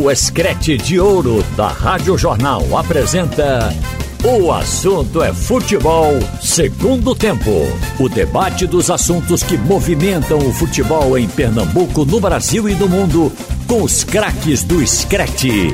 O 0.00 0.10
Escrete 0.10 0.78
de 0.78 0.98
Ouro 0.98 1.44
da 1.58 1.68
Rádio 1.68 2.16
Jornal 2.16 2.62
apresenta 2.74 3.68
O 4.24 4.50
Assunto 4.50 5.22
é 5.22 5.30
Futebol, 5.30 6.14
segundo 6.40 7.14
tempo. 7.14 7.50
O 7.98 8.08
debate 8.08 8.66
dos 8.66 8.90
assuntos 8.90 9.42
que 9.42 9.58
movimentam 9.58 10.38
o 10.38 10.54
futebol 10.54 11.18
em 11.18 11.28
Pernambuco, 11.28 12.06
no 12.06 12.18
Brasil 12.18 12.66
e 12.66 12.74
no 12.74 12.88
mundo, 12.88 13.30
com 13.68 13.82
os 13.82 14.02
craques 14.02 14.64
do 14.64 14.82
Escrete. 14.82 15.68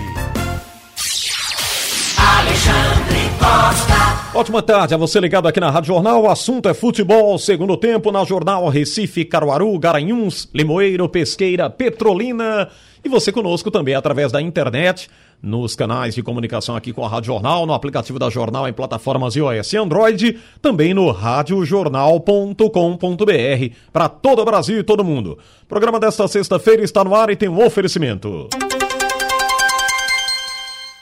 Alexandre 2.18 3.30
Costa. 3.38 4.36
Ótima 4.36 4.60
tarde 4.60 4.92
a 4.92 4.96
você 4.96 5.20
ligado 5.20 5.46
aqui 5.46 5.60
na 5.60 5.70
Rádio 5.70 5.94
Jornal. 5.94 6.24
O 6.24 6.28
assunto 6.28 6.68
é 6.68 6.74
futebol, 6.74 7.38
segundo 7.38 7.76
tempo 7.76 8.10
na 8.10 8.24
Jornal 8.24 8.68
Recife, 8.70 9.24
Caruaru, 9.24 9.78
Garanhuns, 9.78 10.48
Limoeiro, 10.52 11.08
Pesqueira, 11.08 11.70
Petrolina. 11.70 12.68
E 13.06 13.08
você 13.08 13.30
conosco 13.30 13.70
também 13.70 13.94
através 13.94 14.32
da 14.32 14.42
internet, 14.42 15.08
nos 15.40 15.76
canais 15.76 16.12
de 16.12 16.24
comunicação 16.24 16.74
aqui 16.74 16.92
com 16.92 17.04
a 17.04 17.08
Rádio 17.08 17.28
Jornal, 17.28 17.64
no 17.64 17.72
aplicativo 17.72 18.18
da 18.18 18.28
Jornal 18.28 18.66
em 18.66 18.72
plataformas 18.72 19.36
iOS 19.36 19.74
e 19.74 19.76
Android, 19.76 20.40
também 20.60 20.92
no 20.92 21.12
radiojornal.com.br 21.12 23.74
para 23.92 24.08
todo 24.08 24.42
o 24.42 24.44
Brasil 24.44 24.80
e 24.80 24.82
todo 24.82 25.04
mundo. 25.04 25.38
O 25.62 25.66
programa 25.66 26.00
desta 26.00 26.26
sexta-feira 26.26 26.82
está 26.82 27.04
no 27.04 27.14
ar 27.14 27.30
e 27.30 27.36
tem 27.36 27.48
um 27.48 27.64
oferecimento. 27.64 28.48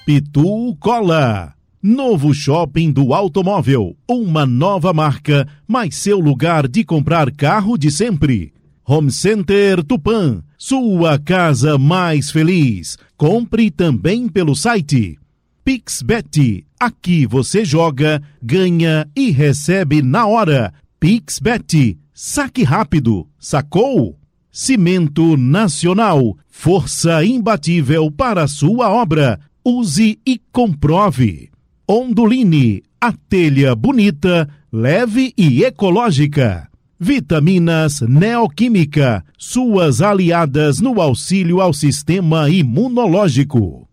Pitu 0.05 0.77
Cola. 0.79 1.55
Novo 1.83 2.35
shopping 2.35 2.93
do 2.93 3.15
automóvel. 3.15 3.97
Uma 4.07 4.45
nova 4.45 4.93
marca, 4.93 5.49
mas 5.67 5.95
seu 5.95 6.19
lugar 6.19 6.69
de 6.69 6.85
comprar 6.85 7.31
carro 7.31 7.79
de 7.79 7.91
sempre. 7.91 8.53
Home 8.87 9.11
Center 9.11 9.83
Tupan. 9.83 10.43
Sua 10.67 11.19
casa 11.19 11.77
mais 11.77 12.31
feliz. 12.31 12.97
Compre 13.19 13.71
também 13.71 14.27
pelo 14.27 14.57
site. 14.57 15.19
PixBet. 15.63 16.65
Aqui 16.81 17.27
você 17.27 17.67
joga, 17.67 18.23
ganha 18.43 19.07
e 19.15 19.31
recebe 19.31 20.01
na 20.01 20.27
hora. 20.27 20.73
PixBet. 20.99 21.99
Saque 22.15 22.63
rápido. 22.63 23.29
Sacou? 23.39 24.19
Cimento 24.51 25.37
Nacional. 25.37 26.35
Força 26.49 27.23
imbatível 27.23 28.11
para 28.11 28.49
sua 28.49 28.89
obra. 28.89 29.39
Use 29.63 30.19
e 30.27 30.41
comprove. 30.51 31.51
Onduline. 31.87 32.83
A 32.99 33.13
telha 33.13 33.77
bonita, 33.77 34.49
leve 34.73 35.35
e 35.37 35.63
ecológica. 35.63 36.71
Vitaminas 37.05 38.01
Neoquímica. 38.01 39.23
Suas 39.37 40.01
aliadas 40.01 40.81
no 40.81 41.03
auxílio 41.03 41.61
ao 41.61 41.75
sistema 41.75 42.49
imunológico. 42.49 43.87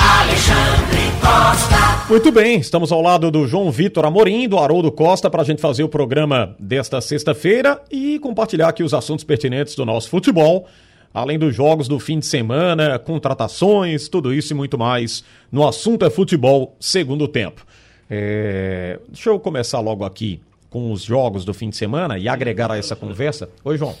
Alexandre 0.00 0.98
Costa. 1.20 2.06
Muito 2.08 2.32
bem, 2.32 2.58
estamos 2.58 2.90
ao 2.90 3.00
lado 3.00 3.30
do 3.30 3.46
João 3.46 3.70
Vitor 3.70 4.04
Amorim, 4.04 4.48
do 4.48 4.58
Haroldo 4.58 4.90
Costa, 4.90 5.30
para 5.30 5.42
a 5.42 5.44
gente 5.44 5.62
fazer 5.62 5.84
o 5.84 5.88
programa 5.88 6.56
desta 6.58 7.00
sexta-feira 7.00 7.80
e 7.88 8.18
compartilhar 8.18 8.70
aqui 8.70 8.82
os 8.82 8.92
assuntos 8.92 9.24
pertinentes 9.24 9.76
do 9.76 9.86
nosso 9.86 10.10
futebol, 10.10 10.66
além 11.14 11.38
dos 11.38 11.54
jogos 11.54 11.86
do 11.86 12.00
fim 12.00 12.18
de 12.18 12.26
semana, 12.26 12.98
contratações, 12.98 14.08
tudo 14.08 14.34
isso 14.34 14.52
e 14.52 14.56
muito 14.56 14.76
mais 14.76 15.22
no 15.52 15.64
Assunto 15.68 16.04
é 16.04 16.10
Futebol, 16.10 16.74
segundo 16.80 17.28
tempo. 17.28 17.64
É, 18.10 18.98
Deixa 19.08 19.30
eu 19.30 19.38
começar 19.38 19.80
logo 19.80 20.04
aqui 20.04 20.40
com 20.68 20.92
os 20.92 21.02
jogos 21.02 21.44
do 21.44 21.54
fim 21.54 21.70
de 21.70 21.76
semana 21.76 22.18
e 22.18 22.28
agregar 22.28 22.70
a 22.70 22.76
essa 22.76 22.96
conversa. 22.96 23.48
Oi, 23.64 23.78
João. 23.78 23.96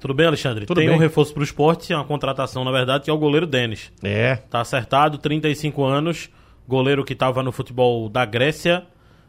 Tudo 0.00 0.14
bem, 0.14 0.26
Alexandre? 0.26 0.64
Tudo 0.64 0.78
Tem 0.78 0.86
bem. 0.86 0.96
um 0.96 1.00
reforço 1.00 1.34
pro 1.34 1.42
esporte, 1.42 1.92
uma 1.92 2.04
contratação, 2.04 2.64
na 2.64 2.70
verdade, 2.70 3.04
que 3.04 3.10
é 3.10 3.12
o 3.12 3.18
goleiro 3.18 3.46
Denis. 3.46 3.90
É. 4.02 4.36
Tá 4.36 4.60
acertado, 4.60 5.18
35 5.18 5.84
anos, 5.84 6.30
goleiro 6.68 7.04
que 7.04 7.14
estava 7.14 7.42
no 7.42 7.50
futebol 7.50 8.08
da 8.08 8.24
Grécia, 8.24 8.84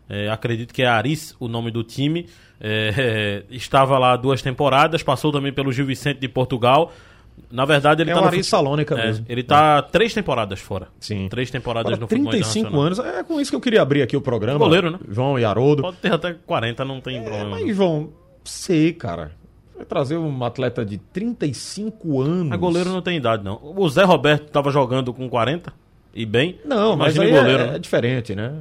é, 0.07 0.29
acredito 0.29 0.73
que 0.73 0.83
é 0.83 0.87
Aris 0.87 1.35
o 1.39 1.47
nome 1.47 1.71
do 1.71 1.83
time, 1.83 2.27
é, 2.59 3.43
estava 3.49 3.97
lá 3.97 4.15
duas 4.15 4.41
temporadas, 4.43 5.01
passou 5.01 5.31
também 5.31 5.51
pelo 5.51 5.71
Gil 5.71 5.85
Vicente 5.85 6.19
de 6.19 6.27
Portugal. 6.27 6.91
Na 7.51 7.65
verdade, 7.65 8.01
ele 8.01 8.11
É 8.11 8.13
tá 8.13 8.21
o 8.21 8.31
no 8.31 8.43
Salônica 8.43 8.95
É, 8.95 9.05
mesmo. 9.07 9.25
Ele 9.27 9.43
tá 9.43 9.81
três 9.81 10.13
temporadas 10.13 10.59
fora. 10.59 10.87
Sim. 10.99 11.27
Três 11.29 11.49
temporadas 11.49 11.93
Agora, 11.93 12.01
no 12.01 12.07
futebol 12.07 12.31
35 12.31 12.59
internacional. 12.67 12.85
anos, 12.85 13.19
é 13.19 13.23
com 13.23 13.39
isso 13.41 13.51
que 13.51 13.55
eu 13.55 13.61
queria 13.61 13.81
abrir 13.81 14.01
aqui 14.01 14.15
o 14.15 14.21
programa. 14.21 14.59
Goleiro, 14.59 14.91
né? 14.91 14.99
João 15.09 15.37
e 15.39 15.45
Haroldo. 15.45 15.81
Pode 15.81 15.97
ter 15.97 16.13
até 16.13 16.33
40, 16.33 16.85
não 16.85 17.01
tem 17.01 17.21
problema. 17.21 17.51
Mas, 17.51 17.75
João, 17.75 18.09
sei, 18.43 18.93
cara. 18.93 19.31
Vai 19.75 19.85
trazer 19.85 20.17
um 20.17 20.43
atleta 20.43 20.85
de 20.85 20.97
35 20.97 22.21
anos. 22.21 22.49
Mas 22.49 22.59
goleiro 22.59 22.89
não 22.89 23.01
tem 23.01 23.17
idade, 23.17 23.43
não. 23.43 23.59
O 23.63 23.89
Zé 23.89 24.03
Roberto 24.03 24.47
estava 24.47 24.71
jogando 24.71 25.13
com 25.13 25.29
40 25.29 25.71
e 26.13 26.25
bem. 26.25 26.59
Não, 26.65 26.95
mas 26.97 27.17
aí 27.17 27.31
goleiro. 27.31 27.63
é, 27.63 27.67
né? 27.67 27.75
é 27.75 27.79
diferente, 27.79 28.35
né? 28.35 28.55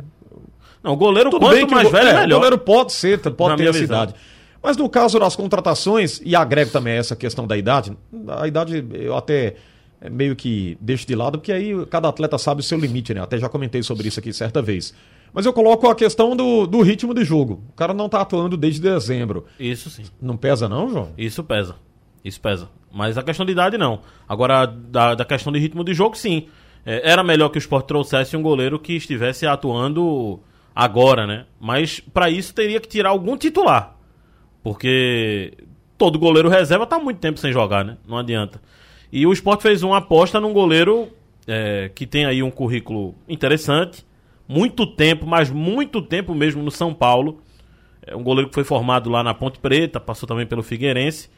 Não, 0.83 0.93
o 0.93 0.97
goleiro, 0.97 1.31
Tudo 1.31 1.41
quanto 1.41 1.57
bem 1.57 1.67
que 1.67 1.75
mais 1.75 1.89
o, 1.89 1.91
velho, 1.91 2.09
é, 2.09 2.21
melhor. 2.21 2.37
O 2.37 2.39
goleiro 2.41 2.59
pode 2.59 2.93
ser, 2.93 3.19
pode 3.19 3.51
Na 3.51 3.57
ter 3.57 3.69
essa 3.69 3.79
visão. 3.81 4.15
Mas 4.63 4.77
no 4.77 4.89
caso 4.89 5.19
das 5.19 5.37
contratações, 5.37 6.21
e 6.25 6.35
agrego 6.35 6.71
também 6.71 6.95
essa 6.95 7.15
questão 7.15 7.47
da 7.47 7.57
idade, 7.57 7.97
a 8.29 8.47
idade 8.47 8.85
eu 8.93 9.17
até 9.17 9.57
é, 10.01 10.11
meio 10.11 10.35
que 10.37 10.77
deixo 10.81 11.07
de 11.07 11.15
lado, 11.15 11.39
porque 11.39 11.53
aí 11.53 11.87
cada 11.87 12.09
atleta 12.09 12.39
sabe 12.39 12.61
o 12.61 12.65
seu 12.65 12.79
limite, 12.79 13.15
né? 13.15 13.21
Até 13.21 13.39
já 13.39 13.49
comentei 13.49 13.83
sobre 13.83 14.09
isso 14.09 14.21
aqui 14.21 14.33
certa 14.33 14.61
vez. 14.61 14.95
Mas 15.33 15.45
eu 15.47 15.53
coloco 15.53 15.89
a 15.89 15.95
questão 15.95 16.35
do, 16.35 16.67
do 16.67 16.81
ritmo 16.81 17.13
de 17.13 17.25
jogo. 17.25 17.63
O 17.71 17.73
cara 17.75 17.93
não 17.93 18.09
tá 18.09 18.21
atuando 18.21 18.57
desde 18.57 18.81
dezembro. 18.81 19.45
Isso 19.59 19.91
sim. 19.91 20.05
Não 20.21 20.37
pesa 20.37 20.69
não, 20.69 20.89
João? 20.89 21.13
Isso 21.19 21.45
pesa. 21.45 21.77
Isso 22.25 22.41
pesa. 22.41 22.69
Mas 22.93 23.19
a 23.19 23.23
questão 23.23 23.45
de 23.45 23.53
idade, 23.53 23.77
não. 23.77 24.01
Agora, 24.29 24.67
da, 24.67 25.15
da 25.15 25.25
questão 25.25 25.53
de 25.53 25.59
ritmo 25.59 25.85
de 25.85 25.95
jogo, 25.95 26.17
sim. 26.17 26.49
É, 26.85 27.11
era 27.13 27.23
melhor 27.23 27.51
que 27.51 27.59
o 27.59 27.61
Sport 27.61 27.87
trouxesse 27.87 28.37
um 28.37 28.43
goleiro 28.43 28.79
que 28.79 28.95
estivesse 28.95 29.47
atuando 29.47 30.41
agora, 30.75 31.27
né? 31.27 31.45
Mas 31.61 32.01
para 32.01 32.31
isso 32.31 32.55
teria 32.55 32.81
que 32.81 32.89
tirar 32.89 33.11
algum 33.11 33.37
titular. 33.37 33.98
Porque 34.69 35.55
todo 35.97 36.19
goleiro 36.19 36.47
reserva 36.47 36.87
tá 36.87 36.97
há 36.97 36.99
muito 36.99 37.21
tempo 37.21 37.41
sem 37.41 37.51
jogar, 37.51 37.83
né? 37.83 37.97
Não 38.07 38.19
adianta. 38.19 38.61
E 39.11 39.27
o 39.27 39.33
Sport 39.33 39.63
fez 39.63 39.83
uma 39.83 39.97
aposta 39.97 40.39
num 40.39 40.53
goleiro 40.53 41.09
é, 41.47 41.91
que 41.95 42.07
tem 42.07 42.27
aí 42.27 42.43
um 42.43 42.51
currículo 42.51 43.15
interessante. 43.27 44.05
Muito 44.47 44.87
tempo, 44.87 45.27
mas 45.27 45.51
muito 45.51 46.03
tempo 46.03 46.35
mesmo 46.35 46.63
no 46.63 46.71
São 46.71 46.93
Paulo. 46.93 47.41
É 48.07 48.15
um 48.15 48.23
goleiro 48.23 48.51
que 48.51 48.55
foi 48.55 48.63
formado 48.63 49.09
lá 49.09 49.23
na 49.23 49.33
Ponte 49.33 49.59
Preta, 49.59 49.99
passou 49.99 50.27
também 50.27 50.45
pelo 50.45 50.63
Figueirense. 50.63 51.31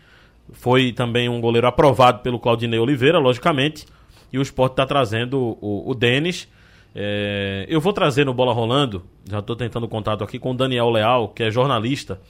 Foi 0.51 0.91
também 0.91 1.29
um 1.29 1.41
goleiro 1.41 1.69
aprovado 1.69 2.23
pelo 2.23 2.41
Claudinei 2.41 2.81
Oliveira, 2.81 3.21
logicamente. 3.21 3.87
E 4.33 4.39
o 4.41 4.43
Sport 4.43 4.73
está 4.73 4.85
trazendo 4.85 5.57
o, 5.61 5.89
o 5.89 5.95
Denis. 5.95 6.49
É, 6.97 7.65
eu 7.69 7.81
vou 7.81 7.93
trazer 7.93 8.27
no 8.27 8.35
Bola 8.35 8.53
Rolando, 8.53 9.05
já 9.25 9.39
estou 9.39 9.55
tentando 9.55 9.87
contato 9.87 10.25
aqui 10.25 10.41
com 10.41 10.51
o 10.51 10.55
Daniel 10.55 10.91
Leal, 10.91 11.29
que 11.29 11.45
é 11.45 11.51
jornalista, 11.51 12.21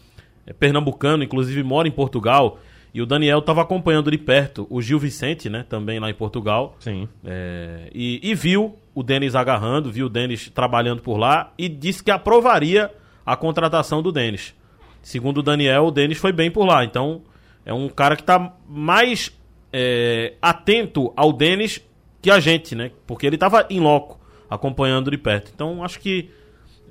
é 0.47 0.53
pernambucano, 0.53 1.23
inclusive 1.23 1.63
mora 1.63 1.89
em 1.89 1.93
Portugal. 1.93 2.59
E 2.93 3.01
o 3.01 3.07
Daniel 3.07 3.39
estava 3.39 3.63
acompanhando 3.63 4.11
de 4.11 4.19
perto 4.19 4.67
o 4.69 4.83
Gil 4.83 4.99
Vicente, 4.99 5.49
né? 5.49 5.65
Também 5.69 6.01
lá 6.01 6.11
em 6.11 6.15
Portugal. 6.15 6.77
Sim. 6.81 7.09
É, 7.25 7.89
e, 7.95 8.21
e 8.23 8.35
viu 8.35 8.77
o 8.95 9.03
Denis 9.03 9.35
agarrando, 9.35 9.93
viu 9.93 10.07
o 10.07 10.09
Denis 10.09 10.51
trabalhando 10.51 11.01
por 11.01 11.17
lá 11.17 11.53
e 11.57 11.69
disse 11.69 12.03
que 12.03 12.11
aprovaria 12.11 12.91
a 13.25 13.37
contratação 13.37 14.03
do 14.03 14.11
Denis. 14.11 14.55
Segundo 15.03 15.39
o 15.39 15.43
Daniel, 15.43 15.87
o 15.87 15.91
Denis 15.91 16.19
foi 16.19 16.33
bem 16.33 16.51
por 16.51 16.67
lá. 16.67 16.85
Então, 16.85 17.23
é 17.65 17.73
um 17.73 17.89
cara 17.89 18.17
que 18.17 18.23
está 18.23 18.55
mais 18.69 19.31
é, 19.73 20.35
atento 20.43 21.13
ao 21.17 21.33
Denis 21.33 21.81
que 22.21 22.31
a 22.31 22.41
gente, 22.41 22.75
né? 22.75 22.91
Porque 23.07 23.27
ele 23.27 23.37
estava 23.37 23.67
em 23.71 23.81
loco, 23.81 24.21
acompanhando 24.49 25.11
de 25.11 25.17
perto. 25.17 25.53
Então, 25.55 25.85
acho 25.85 26.01
que 26.01 26.29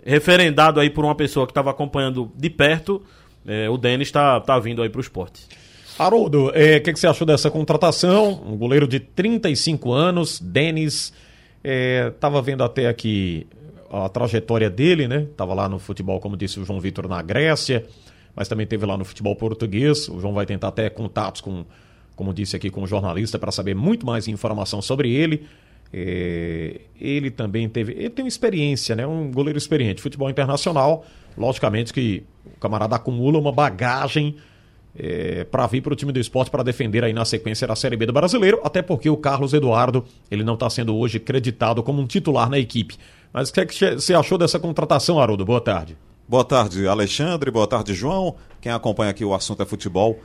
referendado 0.03 0.79
aí 0.79 0.89
por 0.89 1.03
uma 1.03 1.15
pessoa 1.15 1.45
que 1.45 1.51
estava 1.51 1.69
acompanhando 1.69 2.31
de 2.35 2.49
perto, 2.49 3.03
é, 3.49 3.69
o 3.69 3.77
Denis 3.77 4.07
está 4.07 4.39
tá 4.39 4.59
vindo 4.59 4.81
aí 4.81 4.89
para 4.89 4.99
o 4.99 5.01
esporte. 5.01 5.47
Haroldo, 5.97 6.47
o 6.47 6.51
que, 6.51 6.93
que 6.93 6.99
você 6.99 7.07
achou 7.07 7.27
dessa 7.27 7.51
contratação? 7.51 8.41
Um 8.45 8.55
goleiro 8.55 8.87
de 8.87 9.01
35 9.01 9.91
anos, 9.91 10.39
Denis. 10.39 11.11
Estava 11.61 12.41
vendo 12.41 12.63
até 12.63 12.87
aqui 12.87 13.45
a 13.91 14.07
trajetória 14.07 14.69
dele, 14.69 15.07
né? 15.07 15.27
Tava 15.35 15.53
lá 15.53 15.67
no 15.67 15.79
futebol, 15.79 16.19
como 16.19 16.37
disse 16.37 16.59
o 16.59 16.65
João 16.65 16.79
Vitor, 16.79 17.07
na 17.07 17.21
Grécia, 17.21 17.85
mas 18.35 18.47
também 18.47 18.67
teve 18.67 18.85
lá 18.85 18.97
no 18.97 19.03
futebol 19.03 19.35
português. 19.35 20.07
O 20.07 20.19
João 20.19 20.33
vai 20.33 20.45
tentar 20.45 20.67
até 20.69 20.89
contatos 20.89 21.41
com, 21.41 21.65
como 22.15 22.33
disse 22.33 22.55
aqui, 22.55 22.69
com 22.69 22.83
o 22.83 22.87
jornalista 22.87 23.39
para 23.39 23.51
saber 23.51 23.75
muito 23.75 24.05
mais 24.05 24.27
informação 24.27 24.81
sobre 24.81 25.11
ele. 25.11 25.47
É, 25.91 26.81
ele 27.01 27.31
também 27.31 27.67
teve. 27.67 27.93
Ele 27.93 28.11
tem 28.11 28.23
uma 28.23 28.29
experiência, 28.29 28.95
né? 28.95 29.07
Um 29.07 29.31
goleiro 29.31 29.57
experiente. 29.57 30.01
Futebol 30.01 30.29
internacional, 30.29 31.03
logicamente 31.39 31.93
que 31.93 32.23
o 32.45 32.59
camarada 32.59 32.95
acumula 32.95 33.39
uma 33.39 33.51
bagagem 33.51 34.35
é, 34.95 35.45
para 35.45 35.65
vir 35.67 35.81
para 35.81 35.93
o 35.93 35.95
time 35.95 36.11
do 36.11 36.19
esporte 36.19 36.51
para 36.51 36.61
defender 36.61 37.03
aí 37.03 37.13
na 37.13 37.23
sequência 37.23 37.65
da 37.65 37.75
Série 37.75 37.95
B 37.95 38.05
do 38.05 38.13
Brasileiro, 38.13 38.59
até 38.63 38.81
porque 38.81 39.09
o 39.09 39.17
Carlos 39.17 39.53
Eduardo 39.53 40.03
ele 40.29 40.43
não 40.43 40.55
está 40.55 40.69
sendo 40.69 40.95
hoje 40.95 41.19
creditado 41.19 41.81
como 41.81 42.01
um 42.01 42.05
titular 42.05 42.49
na 42.49 42.59
equipe. 42.59 42.97
Mas 43.31 43.49
o 43.49 43.53
que, 43.53 43.61
é 43.61 43.65
que 43.65 43.95
você 43.95 44.13
achou 44.13 44.37
dessa 44.37 44.59
contratação, 44.59 45.19
Haroldo? 45.19 45.45
Boa 45.45 45.61
tarde. 45.61 45.97
Boa 46.27 46.43
tarde, 46.43 46.87
Alexandre. 46.87 47.49
Boa 47.49 47.67
tarde, 47.67 47.93
João. 47.93 48.35
Quem 48.59 48.71
acompanha 48.71 49.11
aqui 49.11 49.23
o 49.23 49.33
assunto 49.33 49.63
é 49.63 49.65
futebol. 49.65 50.19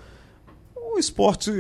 O 0.75 0.99
esporte 0.99 1.51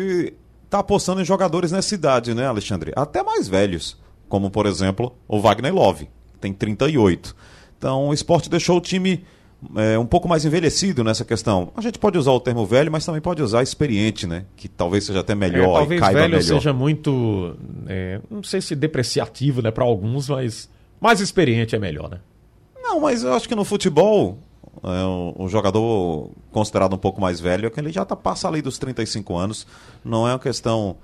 está 0.64 0.80
apostando 0.80 1.20
em 1.20 1.24
jogadores 1.24 1.70
nessa 1.70 1.94
idade, 1.94 2.34
né, 2.34 2.46
Alexandre? 2.46 2.92
Até 2.96 3.22
mais 3.22 3.46
velhos, 3.46 3.96
como 4.28 4.50
por 4.50 4.66
exemplo 4.66 5.14
o 5.28 5.40
Wagner 5.40 5.74
Love, 5.74 6.07
que 6.32 6.38
tem 6.40 6.52
38. 6.52 7.36
Então 7.78 8.09
o 8.09 8.14
esporte 8.14 8.48
deixou 8.48 8.78
o 8.78 8.80
time 8.80 9.24
é, 9.76 9.98
um 9.98 10.06
pouco 10.06 10.28
mais 10.28 10.44
envelhecido 10.44 11.02
nessa 11.04 11.24
questão. 11.24 11.72
A 11.76 11.80
gente 11.80 11.98
pode 11.98 12.18
usar 12.18 12.32
o 12.32 12.40
termo 12.40 12.64
velho, 12.66 12.90
mas 12.90 13.04
também 13.04 13.20
pode 13.20 13.42
usar 13.42 13.62
experiente, 13.62 14.26
né? 14.26 14.44
Que 14.56 14.68
talvez 14.68 15.04
seja 15.04 15.20
até 15.20 15.34
melhor 15.34 15.70
é, 15.70 15.78
talvez 15.78 15.98
e 15.98 16.02
caiba 16.02 16.20
velho 16.20 16.36
melhor. 16.36 16.42
seja 16.42 16.72
muito, 16.72 17.56
é, 17.86 18.20
não 18.30 18.42
sei 18.42 18.60
se 18.60 18.74
depreciativo, 18.74 19.62
né, 19.62 19.70
para 19.70 19.84
alguns, 19.84 20.28
mas 20.28 20.68
mais 21.00 21.20
experiente 21.20 21.74
é 21.74 21.78
melhor, 21.78 22.10
né? 22.10 22.20
Não, 22.82 23.00
mas 23.00 23.24
eu 23.24 23.32
acho 23.32 23.48
que 23.48 23.54
no 23.54 23.64
futebol, 23.64 24.38
é, 24.82 25.04
o, 25.04 25.34
o 25.44 25.48
jogador 25.48 26.30
considerado 26.50 26.94
um 26.94 26.98
pouco 26.98 27.20
mais 27.20 27.40
velho 27.40 27.66
é 27.66 27.70
que 27.70 27.80
ele 27.80 27.90
já 27.90 28.04
tá, 28.04 28.14
passa 28.14 28.48
ali 28.48 28.60
dos 28.60 28.78
35 28.78 29.36
anos. 29.36 29.66
Não 30.04 30.28
é 30.28 30.32
uma 30.32 30.38
questão. 30.38 30.96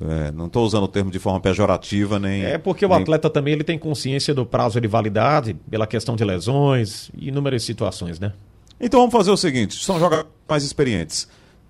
É, 0.00 0.30
não 0.32 0.46
estou 0.46 0.64
usando 0.64 0.84
o 0.84 0.88
termo 0.88 1.10
de 1.10 1.18
forma 1.18 1.40
pejorativa, 1.40 2.18
nem. 2.18 2.44
É 2.44 2.58
porque 2.58 2.84
o 2.84 2.88
nem- 2.88 3.02
atleta 3.02 3.30
também 3.30 3.52
ele 3.54 3.64
tem 3.64 3.78
consciência 3.78 4.34
do 4.34 4.44
prazo 4.44 4.80
de 4.80 4.88
validade, 4.88 5.54
pela 5.70 5.86
questão 5.86 6.16
de 6.16 6.24
lesões 6.24 7.10
e 7.16 7.28
inúmeras 7.28 7.62
situações, 7.62 8.18
né? 8.18 8.32
Então 8.80 9.00
vamos 9.00 9.12
fazer 9.12 9.30
o 9.30 9.36
seguinte: 9.36 9.84
são 9.84 9.98
jogadores 9.98 10.30
mais 10.48 10.64
experientes. 10.64 11.28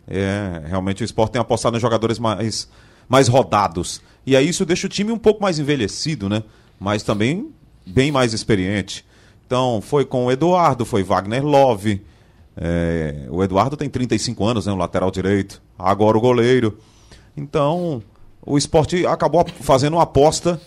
É, 0.08 0.62
realmente 0.66 1.02
o 1.02 1.04
esporte 1.04 1.32
tem 1.32 1.40
apostado 1.40 1.76
em 1.76 1.80
jogadores 1.80 2.18
mais, 2.18 2.68
mais 3.08 3.28
rodados. 3.28 4.00
E 4.26 4.34
aí 4.36 4.48
isso 4.48 4.64
deixa 4.64 4.86
o 4.86 4.90
time 4.90 5.12
um 5.12 5.18
pouco 5.18 5.42
mais 5.42 5.58
envelhecido, 5.58 6.28
né? 6.28 6.42
Mas 6.80 7.02
também 7.02 7.50
bem 7.86 8.10
mais 8.10 8.32
experiente. 8.32 9.04
Então 9.46 9.80
foi 9.82 10.04
com 10.04 10.26
o 10.26 10.32
Eduardo, 10.32 10.84
foi 10.86 11.02
Wagner 11.02 11.44
Love. 11.44 12.02
é, 12.56 13.26
o 13.30 13.42
Eduardo 13.44 13.76
tem 13.76 13.88
35 13.90 14.44
anos, 14.46 14.66
né? 14.66 14.72
O 14.72 14.76
lateral 14.76 15.10
direito. 15.10 15.60
Agora 15.78 16.16
o 16.16 16.20
goleiro. 16.20 16.78
Então 17.36 18.02
o 18.44 18.58
esporte 18.58 19.06
acabou 19.06 19.44
fazendo 19.60 19.94
uma 19.94 20.02
aposta 20.02 20.60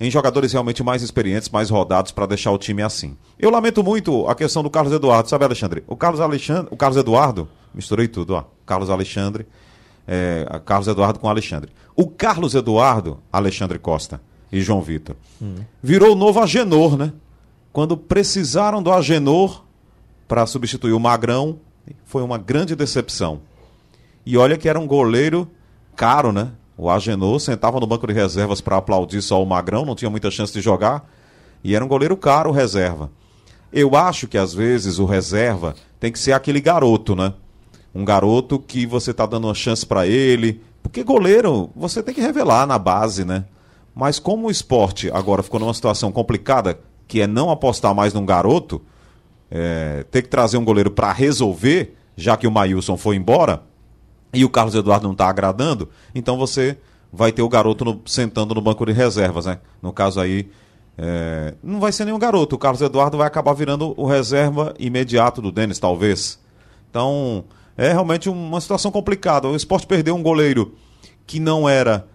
em 0.00 0.10
jogadores 0.10 0.52
realmente 0.52 0.82
mais 0.82 1.02
experientes, 1.02 1.48
mais 1.48 1.70
rodados 1.70 2.12
para 2.12 2.26
deixar 2.26 2.50
o 2.50 2.58
time 2.58 2.82
assim. 2.82 3.16
Eu 3.38 3.50
lamento 3.50 3.82
muito 3.82 4.26
a 4.28 4.34
questão 4.34 4.62
do 4.62 4.70
Carlos 4.70 4.92
Eduardo, 4.92 5.28
sabe, 5.28 5.44
Alexandre? 5.44 5.84
O 5.86 5.96
Carlos 5.96 6.20
Alexandre, 6.20 6.68
o 6.70 6.76
Carlos 6.76 6.96
Eduardo, 6.96 7.48
misturei 7.72 8.08
tudo, 8.08 8.34
ó. 8.34 8.44
Carlos 8.66 8.90
Alexandre, 8.90 9.46
é, 10.06 10.60
Carlos 10.64 10.88
Eduardo 10.88 11.18
com 11.18 11.28
Alexandre. 11.28 11.70
O 11.96 12.08
Carlos 12.08 12.54
Eduardo, 12.54 13.18
Alexandre 13.32 13.78
Costa 13.78 14.20
e 14.50 14.60
João 14.60 14.82
Vitor, 14.82 15.16
virou 15.82 16.12
o 16.12 16.16
novo 16.16 16.40
Agenor, 16.40 16.96
né? 16.96 17.12
Quando 17.72 17.96
precisaram 17.96 18.82
do 18.82 18.92
Agenor 18.92 19.64
para 20.28 20.46
substituir 20.46 20.92
o 20.92 21.00
Magrão, 21.00 21.58
foi 22.04 22.22
uma 22.22 22.38
grande 22.38 22.76
decepção. 22.76 23.40
E 24.24 24.36
olha 24.36 24.56
que 24.56 24.68
era 24.68 24.78
um 24.78 24.86
goleiro 24.86 25.48
caro, 25.94 26.32
né? 26.32 26.50
O 26.76 26.90
Agenor 26.90 27.38
sentava 27.38 27.78
no 27.78 27.86
banco 27.86 28.06
de 28.06 28.12
reservas 28.12 28.60
para 28.60 28.76
aplaudir 28.76 29.22
só 29.22 29.42
o 29.42 29.46
Magrão, 29.46 29.84
não 29.84 29.94
tinha 29.94 30.10
muita 30.10 30.30
chance 30.30 30.52
de 30.52 30.60
jogar. 30.60 31.08
E 31.62 31.74
era 31.74 31.84
um 31.84 31.88
goleiro 31.88 32.16
caro, 32.16 32.50
reserva. 32.50 33.10
Eu 33.72 33.96
acho 33.96 34.26
que 34.26 34.36
às 34.36 34.52
vezes 34.52 34.98
o 34.98 35.04
reserva 35.04 35.74
tem 35.98 36.12
que 36.12 36.18
ser 36.18 36.32
aquele 36.32 36.60
garoto, 36.60 37.14
né? 37.14 37.32
Um 37.94 38.04
garoto 38.04 38.58
que 38.58 38.86
você 38.86 39.14
tá 39.14 39.24
dando 39.24 39.46
uma 39.46 39.54
chance 39.54 39.86
para 39.86 40.06
ele. 40.06 40.60
Porque 40.82 41.02
goleiro, 41.02 41.70
você 41.74 42.02
tem 42.02 42.14
que 42.14 42.20
revelar 42.20 42.66
na 42.66 42.78
base, 42.78 43.24
né? 43.24 43.44
Mas 43.94 44.18
como 44.18 44.48
o 44.48 44.50
esporte 44.50 45.10
agora 45.12 45.42
ficou 45.42 45.60
numa 45.60 45.72
situação 45.72 46.10
complicada, 46.10 46.78
que 47.06 47.20
é 47.20 47.26
não 47.26 47.50
apostar 47.50 47.94
mais 47.94 48.12
num 48.12 48.26
garoto, 48.26 48.82
é, 49.50 50.04
ter 50.10 50.22
que 50.22 50.28
trazer 50.28 50.56
um 50.58 50.64
goleiro 50.64 50.90
para 50.90 51.12
resolver, 51.12 51.96
já 52.16 52.36
que 52.36 52.46
o 52.46 52.50
Maílson 52.50 52.96
foi 52.96 53.14
embora 53.14 53.62
e 54.34 54.44
o 54.44 54.50
Carlos 54.50 54.74
Eduardo 54.74 55.04
não 55.06 55.12
está 55.12 55.28
agradando, 55.28 55.88
então 56.14 56.36
você 56.36 56.76
vai 57.12 57.30
ter 57.32 57.42
o 57.42 57.48
garoto 57.48 57.84
no- 57.84 58.00
sentando 58.06 58.54
no 58.54 58.60
banco 58.60 58.84
de 58.84 58.92
reservas, 58.92 59.46
né? 59.46 59.58
No 59.80 59.92
caso 59.92 60.20
aí, 60.20 60.48
é, 60.98 61.54
não 61.62 61.80
vai 61.80 61.92
ser 61.92 62.04
nenhum 62.04 62.18
garoto. 62.18 62.56
O 62.56 62.58
Carlos 62.58 62.80
Eduardo 62.82 63.16
vai 63.18 63.26
acabar 63.26 63.52
virando 63.52 63.94
o 63.96 64.06
reserva 64.06 64.74
imediato 64.78 65.40
do 65.40 65.52
Denis, 65.52 65.78
talvez. 65.78 66.38
Então, 66.90 67.44
é 67.76 67.92
realmente 67.92 68.28
uma 68.28 68.60
situação 68.60 68.90
complicada. 68.90 69.48
O 69.48 69.56
esporte 69.56 69.86
perdeu 69.86 70.14
um 70.14 70.22
goleiro 70.22 70.74
que 71.26 71.38
não 71.40 71.68
era, 71.68 72.06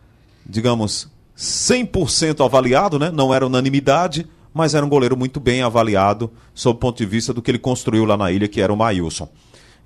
digamos, 0.45 1.09
100% 1.37 2.43
avaliado, 2.45 2.99
né? 2.99 3.09
não 3.11 3.33
era 3.33 3.45
unanimidade, 3.45 4.27
mas 4.53 4.73
era 4.73 4.85
um 4.85 4.89
goleiro 4.89 5.15
muito 5.15 5.39
bem 5.39 5.61
avaliado 5.61 6.31
sob 6.53 6.75
o 6.77 6.79
ponto 6.79 6.97
de 6.97 7.05
vista 7.05 7.33
do 7.33 7.41
que 7.41 7.51
ele 7.51 7.59
construiu 7.59 8.03
lá 8.05 8.17
na 8.17 8.31
ilha, 8.31 8.47
que 8.47 8.59
era 8.61 8.73
o 8.73 8.77
Maílson. 8.77 9.29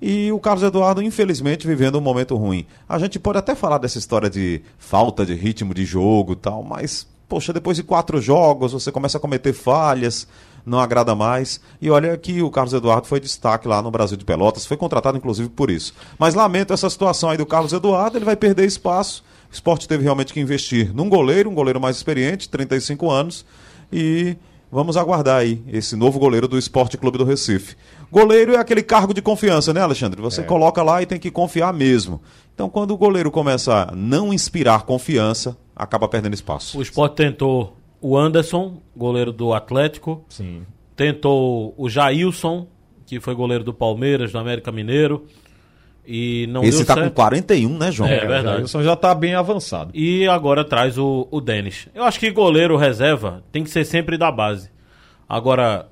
E 0.00 0.30
o 0.32 0.38
Carlos 0.38 0.62
Eduardo, 0.62 1.02
infelizmente, 1.02 1.66
vivendo 1.66 1.98
um 1.98 2.00
momento 2.00 2.36
ruim. 2.36 2.66
A 2.88 2.98
gente 2.98 3.18
pode 3.18 3.38
até 3.38 3.54
falar 3.54 3.78
dessa 3.78 3.98
história 3.98 4.28
de 4.28 4.60
falta 4.78 5.24
de 5.24 5.34
ritmo 5.34 5.72
de 5.72 5.84
jogo 5.84 6.36
tal, 6.36 6.62
mas, 6.62 7.06
poxa, 7.28 7.52
depois 7.52 7.76
de 7.76 7.82
quatro 7.82 8.20
jogos 8.20 8.72
você 8.72 8.92
começa 8.92 9.18
a 9.18 9.20
cometer 9.20 9.52
falhas, 9.52 10.26
não 10.66 10.80
agrada 10.80 11.14
mais. 11.14 11.60
E 11.80 11.90
olha 11.90 12.16
que 12.16 12.42
o 12.42 12.50
Carlos 12.50 12.74
Eduardo 12.74 13.06
foi 13.06 13.20
destaque 13.20 13.68
lá 13.68 13.80
no 13.82 13.90
Brasil 13.90 14.16
de 14.16 14.24
Pelotas, 14.24 14.66
foi 14.66 14.76
contratado 14.76 15.16
inclusive 15.16 15.48
por 15.48 15.70
isso. 15.70 15.94
Mas 16.18 16.34
lamento 16.34 16.72
essa 16.72 16.88
situação 16.88 17.30
aí 17.30 17.36
do 17.36 17.46
Carlos 17.46 17.72
Eduardo, 17.72 18.18
ele 18.18 18.24
vai 18.24 18.36
perder 18.36 18.66
espaço. 18.66 19.24
O 19.50 19.54
esporte 19.54 19.86
teve 19.86 20.02
realmente 20.02 20.32
que 20.32 20.40
investir 20.40 20.94
num 20.94 21.08
goleiro, 21.08 21.48
um 21.48 21.54
goleiro 21.54 21.80
mais 21.80 21.96
experiente, 21.96 22.48
35 22.48 23.10
anos, 23.10 23.44
e 23.92 24.36
vamos 24.74 24.96
aguardar 24.96 25.36
aí 25.38 25.62
esse 25.68 25.94
novo 25.94 26.18
goleiro 26.18 26.48
do 26.48 26.58
Esporte 26.58 26.98
Clube 26.98 27.16
do 27.16 27.24
Recife. 27.24 27.76
Goleiro 28.10 28.52
é 28.54 28.58
aquele 28.58 28.82
cargo 28.82 29.14
de 29.14 29.22
confiança, 29.22 29.72
né, 29.72 29.80
Alexandre? 29.80 30.20
Você 30.20 30.40
É. 30.40 30.44
coloca 30.44 30.82
lá 30.82 31.00
e 31.00 31.06
tem 31.06 31.18
que 31.18 31.30
confiar 31.30 31.72
mesmo. 31.72 32.20
Então, 32.52 32.68
quando 32.68 32.90
o 32.90 32.96
goleiro 32.96 33.30
começa 33.30 33.88
a 33.90 33.94
não 33.94 34.32
inspirar 34.34 34.82
confiança, 34.82 35.56
acaba 35.76 36.08
perdendo 36.08 36.34
espaço. 36.34 36.76
O 36.78 36.82
Sport 36.82 37.14
tentou 37.14 37.76
o 38.00 38.16
Anderson, 38.18 38.78
goleiro 38.96 39.32
do 39.32 39.52
Atlético. 39.54 40.24
Sim. 40.28 40.62
Tentou 40.96 41.72
o 41.76 41.88
Jailson, 41.88 42.66
que 43.06 43.20
foi 43.20 43.34
goleiro 43.34 43.62
do 43.64 43.72
Palmeiras, 43.72 44.32
do 44.32 44.38
América 44.38 44.70
Mineiro. 44.72 45.24
E 46.06 46.46
não 46.48 46.62
Esse 46.62 46.84
tá 46.84 46.94
certo. 46.94 47.08
com 47.08 47.14
41, 47.14 47.78
né, 47.78 47.90
João? 47.90 48.08
É, 48.08 48.20
verdade. 48.20 48.56
Jailson 48.56 48.82
já 48.82 48.94
tá 48.94 49.14
bem 49.14 49.34
avançado. 49.34 49.90
E 49.94 50.28
agora 50.28 50.64
traz 50.64 50.98
o, 50.98 51.26
o 51.30 51.40
Denis. 51.40 51.88
Eu 51.94 52.04
acho 52.04 52.20
que 52.20 52.30
goleiro 52.30 52.76
reserva 52.76 53.42
tem 53.50 53.64
que 53.64 53.70
ser 53.70 53.84
sempre 53.84 54.18
da 54.18 54.30
base. 54.30 54.70
Agora, 55.28 55.88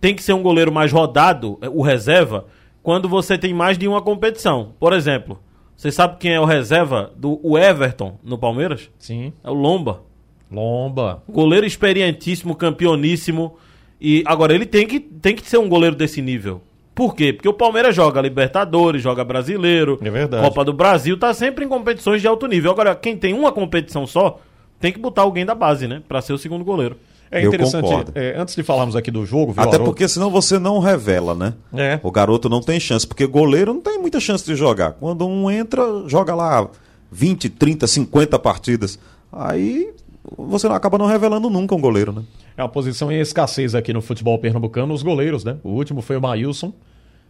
tem 0.00 0.14
que 0.14 0.22
ser 0.22 0.32
um 0.32 0.42
goleiro 0.42 0.70
mais 0.70 0.92
rodado, 0.92 1.58
é, 1.60 1.68
o 1.68 1.82
reserva, 1.82 2.46
quando 2.82 3.08
você 3.08 3.36
tem 3.36 3.52
mais 3.52 3.76
de 3.76 3.88
uma 3.88 4.00
competição. 4.00 4.72
Por 4.78 4.92
exemplo, 4.92 5.40
você 5.76 5.90
sabe 5.90 6.16
quem 6.18 6.32
é 6.32 6.40
o 6.40 6.44
reserva 6.44 7.12
do 7.16 7.40
o 7.42 7.58
Everton 7.58 8.18
no 8.22 8.38
Palmeiras? 8.38 8.88
Sim. 8.98 9.32
É 9.42 9.50
o 9.50 9.54
Lomba. 9.54 10.02
Lomba. 10.50 11.22
Goleiro 11.28 11.66
experientíssimo, 11.66 12.54
campeoníssimo. 12.54 13.56
E 14.00 14.22
agora 14.24 14.54
ele 14.54 14.66
tem 14.66 14.86
que, 14.86 15.00
tem 15.00 15.34
que 15.34 15.48
ser 15.48 15.58
um 15.58 15.68
goleiro 15.68 15.96
desse 15.96 16.22
nível. 16.22 16.62
Por 16.96 17.14
quê? 17.14 17.30
Porque 17.30 17.46
o 17.46 17.52
Palmeiras 17.52 17.94
joga 17.94 18.22
Libertadores, 18.22 19.02
joga 19.02 19.22
Brasileiro, 19.22 19.98
É 20.02 20.08
verdade. 20.08 20.42
Copa 20.42 20.64
do 20.64 20.72
Brasil, 20.72 21.18
tá 21.18 21.34
sempre 21.34 21.66
em 21.66 21.68
competições 21.68 22.22
de 22.22 22.26
alto 22.26 22.46
nível. 22.46 22.70
Agora, 22.70 22.94
quem 22.94 23.14
tem 23.14 23.34
uma 23.34 23.52
competição 23.52 24.06
só, 24.06 24.40
tem 24.80 24.90
que 24.90 24.98
botar 24.98 25.20
alguém 25.20 25.44
da 25.44 25.54
base, 25.54 25.86
né? 25.86 26.02
Pra 26.08 26.22
ser 26.22 26.32
o 26.32 26.38
segundo 26.38 26.64
goleiro. 26.64 26.96
É 27.30 27.44
Eu 27.44 27.48
interessante, 27.48 27.90
é, 28.14 28.34
antes 28.38 28.56
de 28.56 28.62
falarmos 28.62 28.96
aqui 28.96 29.10
do 29.10 29.26
jogo, 29.26 29.52
viu, 29.52 29.60
Até 29.62 29.74
Haroldo? 29.74 29.92
porque 29.92 30.08
senão 30.08 30.30
você 30.30 30.58
não 30.58 30.78
revela, 30.78 31.34
né? 31.34 31.52
É. 31.74 32.00
O 32.02 32.10
garoto 32.10 32.48
não 32.48 32.62
tem 32.62 32.80
chance, 32.80 33.06
porque 33.06 33.26
goleiro 33.26 33.74
não 33.74 33.80
tem 33.82 33.98
muita 33.98 34.18
chance 34.18 34.46
de 34.46 34.54
jogar. 34.54 34.92
Quando 34.92 35.26
um 35.26 35.50
entra, 35.50 35.82
joga 36.06 36.34
lá 36.34 36.66
20, 37.10 37.50
30, 37.50 37.86
50 37.86 38.38
partidas. 38.38 38.98
Aí 39.30 39.92
você 40.38 40.66
não 40.66 40.74
acaba 40.74 40.96
não 40.96 41.04
revelando 41.04 41.50
nunca 41.50 41.74
um 41.74 41.80
goleiro, 41.80 42.10
né? 42.10 42.22
É 42.56 42.62
uma 42.62 42.70
posição 42.70 43.12
em 43.12 43.20
escassez 43.20 43.74
aqui 43.74 43.92
no 43.92 44.00
futebol 44.00 44.38
pernambucano, 44.38 44.94
os 44.94 45.02
goleiros, 45.02 45.44
né? 45.44 45.58
O 45.62 45.72
último 45.72 46.00
foi 46.00 46.16
o 46.16 46.22
Maílson. 46.22 46.72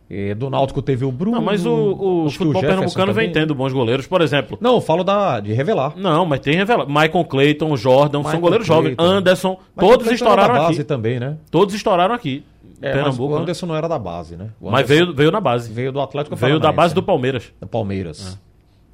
E 0.09 0.35
do 0.35 0.49
Náutico 0.49 0.81
teve 0.81 1.05
o 1.05 1.11
Bruno. 1.11 1.37
Não, 1.37 1.43
mas 1.45 1.67
o, 1.67 1.73
o 1.73 2.31
futebol 2.31 2.55
Jefferson 2.55 2.61
pernambucano 2.61 3.13
vem 3.13 3.29
também. 3.29 3.43
tendo 3.43 3.55
bons 3.57 3.73
goleiros. 3.73 4.07
Por 4.07 4.21
exemplo. 4.21 4.57
Não, 4.61 4.75
eu 4.77 4.81
falo 4.81 5.03
da, 5.03 5.41
de 5.41 5.53
revelar. 5.53 5.95
Não, 5.97 6.25
mas 6.25 6.41
tem 6.41 6.55
revelado. 6.55 6.89
Michael 6.89 7.25
Clayton, 7.25 7.77
Jordan, 7.77 8.19
são 8.19 8.23
Michael 8.23 8.41
goleiros 8.41 8.67
jovens. 8.67 8.95
Clayton. 8.95 9.15
Anderson, 9.15 9.49
Michael 9.51 9.67
todos 9.75 9.97
Clayton 10.07 10.15
estouraram 10.15 10.43
era 10.45 10.53
da 10.53 10.61
base 10.61 10.81
aqui. 10.81 10.85
também, 10.89 11.19
né? 11.19 11.37
Todos 11.51 11.75
estouraram 11.75 12.15
aqui. 12.15 12.45
É, 12.81 12.93
Pernambuco. 12.93 13.33
o 13.33 13.37
né? 13.37 13.43
Anderson 13.43 13.67
não 13.67 13.75
era 13.75 13.89
da 13.89 13.99
base, 13.99 14.37
né? 14.37 14.51
O 14.61 14.71
Mas 14.71 14.87
veio, 14.87 15.13
veio 15.13 15.33
na 15.33 15.41
base. 15.41 15.73
veio 15.73 15.91
do 15.91 16.01
Atlético 16.01 16.37
Veio 16.37 16.61
da 16.61 16.71
base 16.71 16.95
do 16.95 17.01
né? 17.01 17.07
Palmeiras. 17.07 17.53
Do 17.61 17.67
Palmeiras. 17.67 18.39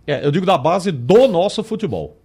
É, 0.06 0.24
eu 0.24 0.30
digo 0.30 0.46
da 0.46 0.56
base 0.56 0.90
do 0.90 1.28
nosso 1.28 1.62
futebol. 1.62 2.16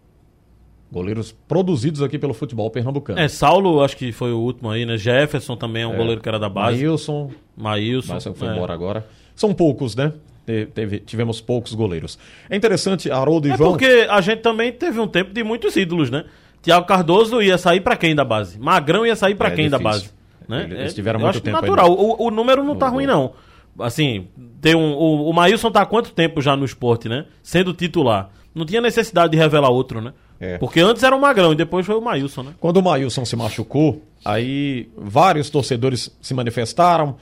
Goleiros 0.92 1.34
produzidos 1.48 2.02
aqui 2.02 2.18
pelo 2.18 2.34
futebol 2.34 2.70
pernambucano. 2.72 3.20
É, 3.20 3.28
Saulo, 3.28 3.82
acho 3.84 3.98
que 3.98 4.12
foi 4.14 4.32
o 4.32 4.38
último 4.40 4.70
aí, 4.70 4.86
né? 4.86 4.98
Jefferson 4.98 5.56
também 5.58 5.84
é 5.84 5.88
um 5.88 5.94
É. 5.94 5.98
goleiro 5.98 6.22
que 6.22 6.30
era 6.30 6.40
da 6.40 6.48
base. 6.48 6.78
Maílson. 6.78 7.30
Maílson. 7.58 8.10
Maílson 8.14 8.34
foi 8.34 8.48
é. 8.48 8.52
embora 8.54 8.74
agora. 8.74 9.06
São 9.36 9.54
poucos, 9.54 9.96
né? 9.96 10.14
Te- 10.46 10.66
teve- 10.68 11.00
tivemos 11.00 11.42
poucos 11.42 11.74
goleiros. 11.74 12.18
É 12.50 12.56
interessante, 12.56 13.12
Haroldo 13.12 13.50
e 13.50 13.52
É 13.52 13.58
João. 13.58 13.72
porque 13.72 14.08
a 14.10 14.22
gente 14.22 14.40
também 14.40 14.72
teve 14.72 14.98
um 15.00 15.08
tempo 15.08 15.34
de 15.34 15.44
muitos 15.44 15.76
ídolos, 15.76 16.10
né? 16.10 16.24
Tiago 16.62 16.86
Cardoso 16.86 17.42
ia 17.42 17.58
sair 17.58 17.82
pra 17.82 17.98
quem 17.98 18.16
da 18.16 18.24
base? 18.24 18.58
Magrão 18.58 19.06
ia 19.06 19.16
sair 19.16 19.36
pra 19.36 19.50
É 19.50 19.52
quem 19.52 19.70
da 19.70 19.78
difícil. 19.78 20.02
base? 20.10 20.14
Né? 20.48 20.68
Eles- 20.72 20.92
É, 20.94 20.96
tiveram 20.96 21.20
eu 21.20 21.24
muito 21.26 21.42
tempo 21.42 21.60
natural. 21.60 21.90
no- 21.90 21.96
O, 21.98 22.28
o 22.28 22.32
número 22.32 22.64
não 22.64 22.78
tá 22.78 22.88
ruim, 22.88 23.06
não. 23.06 23.34
Assim, 23.80 24.28
tem 24.62 24.74
um, 24.74 24.94
o, 24.94 25.30
o 25.30 25.34
Maílson 25.34 25.70
tá 25.70 25.82
há 25.82 25.86
quanto 25.86 26.12
tempo 26.14 26.42
já 26.42 26.56
no 26.56 26.64
esporte, 26.64 27.10
né? 27.10 27.26
Sendo 27.44 27.74
titular. 27.74 28.30
Não 28.56 28.66
tinha 28.66 28.82
necessidade 28.82 29.32
de 29.34 29.38
revelar 29.38 29.70
outro, 29.70 30.02
né? 30.02 30.14
É. 30.40 30.58
Porque 30.58 30.80
antes 30.80 31.02
era 31.04 31.16
o 31.16 31.20
Magrão 31.22 31.52
e 31.54 31.56
depois 31.56 31.86
foi 31.86 31.96
o 31.96 32.02
Maílson, 32.02 32.44
né? 32.44 32.52
Quando 32.60 32.78
o 32.78 32.84
Maílson 32.84 33.26
se 33.26 33.36
machucou, 33.36 34.02
aí 34.24 34.88
vários 34.98 35.50
torcedores 35.50 36.16
se 36.22 36.34
manifestaram. 36.34 37.16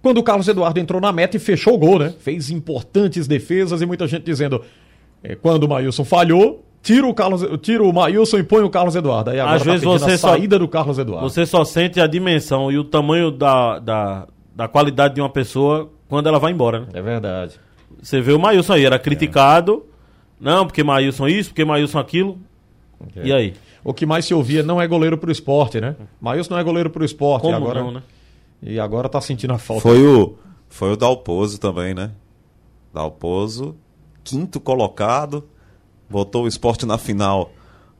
Quando 0.00 0.18
o 0.18 0.22
Carlos 0.22 0.48
Eduardo 0.48 0.80
entrou 0.80 1.00
na 1.00 1.12
meta 1.12 1.36
e 1.36 1.40
fechou 1.40 1.74
o 1.74 1.78
gol, 1.78 1.98
né? 1.98 2.14
Fez 2.18 2.50
importantes 2.50 3.26
defesas 3.28 3.82
e 3.82 3.86
muita 3.86 4.06
gente 4.06 4.24
dizendo: 4.24 4.62
é, 5.22 5.34
quando 5.34 5.64
o 5.64 5.68
Maílson 5.68 6.04
falhou, 6.04 6.64
tira 6.82 7.06
o, 7.06 7.14
Carlos, 7.14 7.44
tira 7.60 7.82
o 7.84 7.92
Maílson 7.92 8.38
e 8.38 8.42
põe 8.42 8.64
o 8.64 8.70
Carlos 8.70 8.96
Eduardo. 8.96 9.30
Aí 9.30 9.38
agora 9.38 9.56
Às 9.56 9.62
tá 9.62 9.70
vezes 9.70 9.84
você 9.86 10.12
a 10.12 10.18
só- 10.18 10.28
saída 10.30 10.58
do 10.58 10.66
Carlos 10.66 10.98
Eduardo. 10.98 11.28
Você 11.28 11.46
só 11.46 11.64
sente 11.64 12.00
a 12.00 12.06
dimensão 12.06 12.72
e 12.72 12.78
o 12.78 12.84
tamanho 12.84 13.30
da, 13.30 13.78
da, 13.78 14.26
da 14.56 14.66
qualidade 14.66 15.14
de 15.14 15.20
uma 15.20 15.30
pessoa 15.30 15.90
quando 16.08 16.26
ela 16.26 16.38
vai 16.38 16.52
embora, 16.52 16.80
né? 16.80 16.86
É 16.94 17.02
verdade. 17.02 17.54
Você 18.02 18.20
vê 18.20 18.32
o 18.32 18.38
Maílson 18.40 18.72
aí, 18.72 18.84
era 18.84 18.98
criticado. 18.98 19.84
Não, 20.40 20.66
porque 20.66 20.82
Maílson 20.82 21.28
isso, 21.28 21.50
porque 21.50 21.64
Maílson 21.64 21.98
aquilo. 22.00 22.38
É. 23.16 23.26
E 23.26 23.32
aí? 23.32 23.54
O 23.84 23.92
que 23.92 24.06
mais 24.06 24.24
se 24.24 24.34
ouvia 24.34 24.62
não 24.62 24.80
é 24.80 24.86
goleiro 24.86 25.18
pro 25.18 25.30
esporte, 25.30 25.80
né? 25.80 25.96
Maílson 26.20 26.54
não 26.54 26.60
é 26.60 26.64
goleiro 26.64 26.90
pro 26.90 27.04
esporte. 27.04 27.42
Como 27.42 27.54
e 27.54 27.56
agora, 27.56 27.80
não, 27.80 27.92
né? 27.92 28.02
E 28.62 28.78
agora 28.78 29.08
tá 29.08 29.20
sentindo 29.20 29.52
a 29.52 29.58
falta. 29.58 29.82
Foi 29.82 30.06
o, 30.06 30.36
foi 30.68 30.92
o 30.92 30.96
Dalpozo 30.96 31.58
também, 31.58 31.94
né? 31.94 32.12
Dalpozo, 32.94 33.76
quinto 34.22 34.60
colocado, 34.60 35.48
botou 36.08 36.44
o 36.44 36.48
esporte 36.48 36.86
na 36.86 36.98
final 36.98 37.50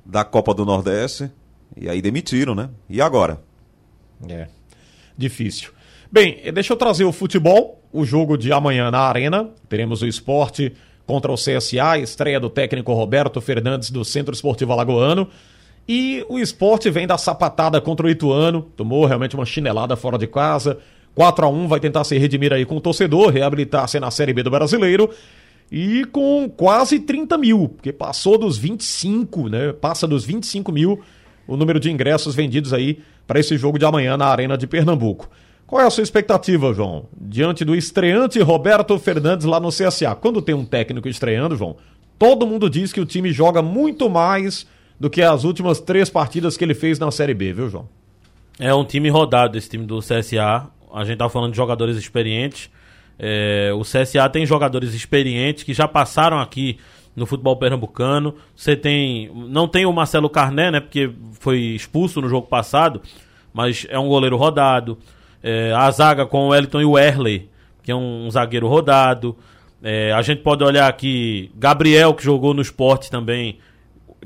da 0.04 0.24
Copa 0.24 0.54
do 0.54 0.64
Nordeste 0.64 1.30
e 1.76 1.88
aí 1.88 2.00
demitiram, 2.00 2.54
né? 2.54 2.70
E 2.88 3.00
agora? 3.00 3.42
É. 4.28 4.48
Difícil. 5.16 5.70
Bem, 6.10 6.38
eh, 6.44 6.52
deixa 6.52 6.72
eu 6.72 6.76
trazer 6.76 7.04
o 7.04 7.12
futebol. 7.12 7.80
O 7.92 8.04
jogo 8.04 8.36
de 8.36 8.52
amanhã 8.52 8.90
na 8.90 9.00
Arena. 9.00 9.50
Teremos 9.68 10.02
o 10.02 10.06
esporte 10.06 10.74
contra 11.06 11.32
o 11.32 11.36
CSA, 11.36 11.98
estreia 11.98 12.38
do 12.38 12.48
técnico 12.48 12.92
Roberto 12.92 13.40
Fernandes 13.40 13.90
do 13.90 14.04
Centro 14.04 14.34
Esportivo 14.34 14.72
Alagoano. 14.72 15.28
E 15.88 16.24
o 16.28 16.38
esporte 16.38 16.90
vem 16.90 17.06
da 17.06 17.18
sapatada 17.18 17.80
contra 17.80 18.06
o 18.06 18.10
Ituano, 18.10 18.62
tomou 18.76 19.04
realmente 19.04 19.34
uma 19.34 19.44
chinelada 19.44 19.96
fora 19.96 20.16
de 20.16 20.26
casa. 20.26 20.78
4 21.14 21.44
a 21.44 21.48
1 21.48 21.68
vai 21.68 21.80
tentar 21.80 22.04
se 22.04 22.16
redimir 22.16 22.52
aí 22.52 22.64
com 22.64 22.76
o 22.76 22.80
torcedor, 22.80 23.30
reabilitar-se 23.30 23.98
na 24.00 24.10
Série 24.10 24.32
B 24.32 24.42
do 24.42 24.50
Brasileiro. 24.50 25.10
E 25.70 26.04
com 26.06 26.48
quase 26.48 27.00
30 27.00 27.36
mil, 27.38 27.68
porque 27.68 27.92
passou 27.92 28.38
dos 28.38 28.58
25, 28.58 29.48
né? 29.48 29.72
Passa 29.72 30.06
dos 30.06 30.24
25 30.24 30.70
mil 30.70 31.00
o 31.46 31.56
número 31.56 31.80
de 31.80 31.90
ingressos 31.90 32.34
vendidos 32.34 32.72
aí 32.72 33.00
para 33.26 33.40
esse 33.40 33.56
jogo 33.56 33.78
de 33.78 33.84
amanhã 33.84 34.16
na 34.16 34.26
Arena 34.26 34.56
de 34.56 34.66
Pernambuco. 34.66 35.28
Qual 35.72 35.80
é 35.80 35.86
a 35.86 35.90
sua 35.90 36.02
expectativa, 36.02 36.74
João? 36.74 37.08
Diante 37.18 37.64
do 37.64 37.74
estreante 37.74 38.38
Roberto 38.40 38.98
Fernandes 38.98 39.46
lá 39.46 39.58
no 39.58 39.70
CSA. 39.70 40.14
Quando 40.14 40.42
tem 40.42 40.54
um 40.54 40.66
técnico 40.66 41.08
estreando, 41.08 41.56
João, 41.56 41.78
todo 42.18 42.46
mundo 42.46 42.68
diz 42.68 42.92
que 42.92 43.00
o 43.00 43.06
time 43.06 43.32
joga 43.32 43.62
muito 43.62 44.10
mais 44.10 44.66
do 45.00 45.08
que 45.08 45.22
as 45.22 45.44
últimas 45.44 45.80
três 45.80 46.10
partidas 46.10 46.58
que 46.58 46.64
ele 46.64 46.74
fez 46.74 46.98
na 46.98 47.10
Série 47.10 47.32
B, 47.32 47.54
viu, 47.54 47.70
João? 47.70 47.88
É 48.60 48.74
um 48.74 48.84
time 48.84 49.08
rodado 49.08 49.56
esse 49.56 49.70
time 49.70 49.86
do 49.86 50.00
CSA. 50.00 50.68
A 50.92 51.04
gente 51.06 51.16
tá 51.16 51.30
falando 51.30 51.52
de 51.52 51.56
jogadores 51.56 51.96
experientes. 51.96 52.68
É, 53.18 53.70
o 53.74 53.80
CSA 53.80 54.28
tem 54.30 54.44
jogadores 54.44 54.92
experientes 54.92 55.64
que 55.64 55.72
já 55.72 55.88
passaram 55.88 56.38
aqui 56.38 56.76
no 57.16 57.24
futebol 57.24 57.56
pernambucano. 57.56 58.34
Você 58.54 58.76
tem. 58.76 59.30
Não 59.48 59.66
tem 59.66 59.86
o 59.86 59.92
Marcelo 59.94 60.28
Carné, 60.28 60.70
né? 60.70 60.80
Porque 60.80 61.10
foi 61.40 61.60
expulso 61.60 62.20
no 62.20 62.28
jogo 62.28 62.46
passado. 62.46 63.00
Mas 63.54 63.86
é 63.88 63.98
um 63.98 64.08
goleiro 64.08 64.36
rodado. 64.36 64.98
É, 65.42 65.72
a 65.72 65.90
zaga 65.90 66.24
com 66.24 66.46
o 66.46 66.48
Wellington 66.48 66.80
e 66.80 66.84
o 66.84 66.98
Erley, 66.98 67.50
que 67.82 67.90
é 67.90 67.94
um, 67.94 68.26
um 68.26 68.30
zagueiro 68.30 68.68
rodado. 68.68 69.36
É, 69.82 70.12
a 70.12 70.22
gente 70.22 70.42
pode 70.42 70.62
olhar 70.62 70.88
aqui. 70.88 71.50
Gabriel, 71.56 72.14
que 72.14 72.22
jogou 72.22 72.54
no 72.54 72.62
esporte 72.62 73.10
também. 73.10 73.58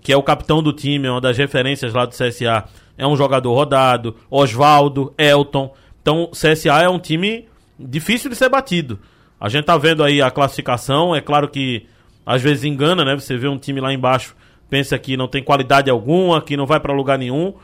Que 0.02 0.12
é 0.12 0.16
o 0.16 0.22
capitão 0.22 0.62
do 0.62 0.72
time, 0.72 1.08
é 1.08 1.10
uma 1.10 1.20
das 1.20 1.38
referências 1.38 1.94
lá 1.94 2.04
do 2.04 2.12
CSA. 2.12 2.64
É 2.98 3.06
um 3.06 3.16
jogador 3.16 3.54
rodado. 3.54 4.16
Oswaldo, 4.30 5.14
Elton. 5.16 5.74
Então, 6.02 6.24
o 6.24 6.30
CSA 6.30 6.82
é 6.82 6.88
um 6.88 6.98
time 6.98 7.48
difícil 7.78 8.28
de 8.28 8.36
ser 8.36 8.48
batido. 8.48 8.98
A 9.40 9.48
gente 9.48 9.64
tá 9.64 9.76
vendo 9.76 10.04
aí 10.04 10.20
a 10.20 10.30
classificação. 10.30 11.14
É 11.14 11.20
claro 11.20 11.48
que 11.48 11.86
às 12.24 12.42
vezes 12.42 12.64
engana, 12.64 13.04
né? 13.04 13.14
Você 13.14 13.36
vê 13.36 13.48
um 13.48 13.58
time 13.58 13.80
lá 13.80 13.92
embaixo, 13.92 14.34
pensa 14.68 14.98
que 14.98 15.16
não 15.16 15.28
tem 15.28 15.42
qualidade 15.42 15.88
alguma, 15.88 16.42
que 16.42 16.56
não 16.56 16.66
vai 16.66 16.80
para 16.80 16.92
lugar 16.92 17.18
nenhum. 17.18 17.54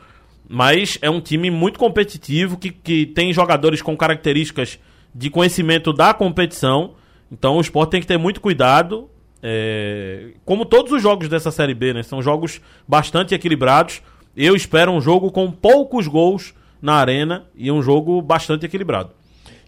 Mas 0.55 0.99
é 1.01 1.09
um 1.09 1.19
time 1.19 1.51
muito 1.51 1.79
competitivo, 1.79 2.59
que, 2.59 2.71
que 2.71 3.07
tem 3.07 3.33
jogadores 3.33 3.81
com 3.81 3.97
características 3.97 4.79
de 5.15 5.31
conhecimento 5.31 5.95
da 5.95 6.13
competição. 6.13 6.93
Então 7.33 7.57
o 7.57 7.61
esporte 7.63 7.93
tem 7.93 8.03
que 8.03 8.07
ter 8.07 8.19
muito 8.19 8.39
cuidado. 8.39 9.09
é, 9.43 10.33
como 10.45 10.67
todos 10.67 10.93
os 10.93 11.01
jogos 11.01 11.27
dessa 11.27 11.51
Série 11.51 11.73
B, 11.73 11.95
né? 11.95 12.03
São 12.03 12.21
jogos 12.21 12.61
bastante 12.87 13.35
equilibrados. 13.35 14.03
Eu 14.37 14.55
espero 14.55 14.93
um 14.93 15.01
jogo 15.01 15.33
com 15.33 15.51
poucos 15.51 16.07
gols 16.07 16.53
na 16.83 16.97
arena 16.97 17.47
e 17.57 17.73
um 17.73 17.83
jogo 17.83 18.21
bastante 18.21 18.67
equilibrado. 18.67 19.09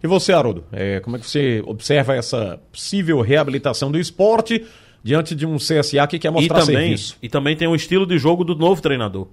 E 0.03 0.07
você, 0.07 0.35
Haroldo, 0.35 0.65
é, 0.71 1.01
como 1.01 1.17
é 1.17 1.19
que 1.19 1.27
você 1.27 1.63
observa 1.65 2.15
essa 2.15 2.61
possível 2.71 3.23
reabilitação 3.23 3.91
do 3.91 3.99
esporte 3.99 4.63
diante 5.03 5.35
de 5.35 5.47
um 5.47 5.57
CSA 5.57 6.07
que 6.07 6.19
quer 6.19 6.31
mostrar 6.31 6.59
e 6.59 6.61
também, 6.61 6.77
serviço? 6.77 7.17
E 7.23 7.29
também 7.31 7.57
tem 7.57 7.67
o 7.69 7.75
estilo 7.75 8.05
de 8.05 8.19
jogo 8.19 8.45
do 8.45 8.55
novo 8.55 8.83
treinador. 8.83 9.29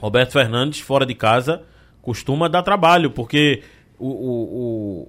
Roberto 0.00 0.32
Fernandes, 0.32 0.80
fora 0.80 1.04
de 1.04 1.14
casa, 1.14 1.62
costuma 2.00 2.48
dar 2.48 2.62
trabalho, 2.62 3.10
porque 3.10 3.62
o, 3.98 4.08
o, 4.08 5.08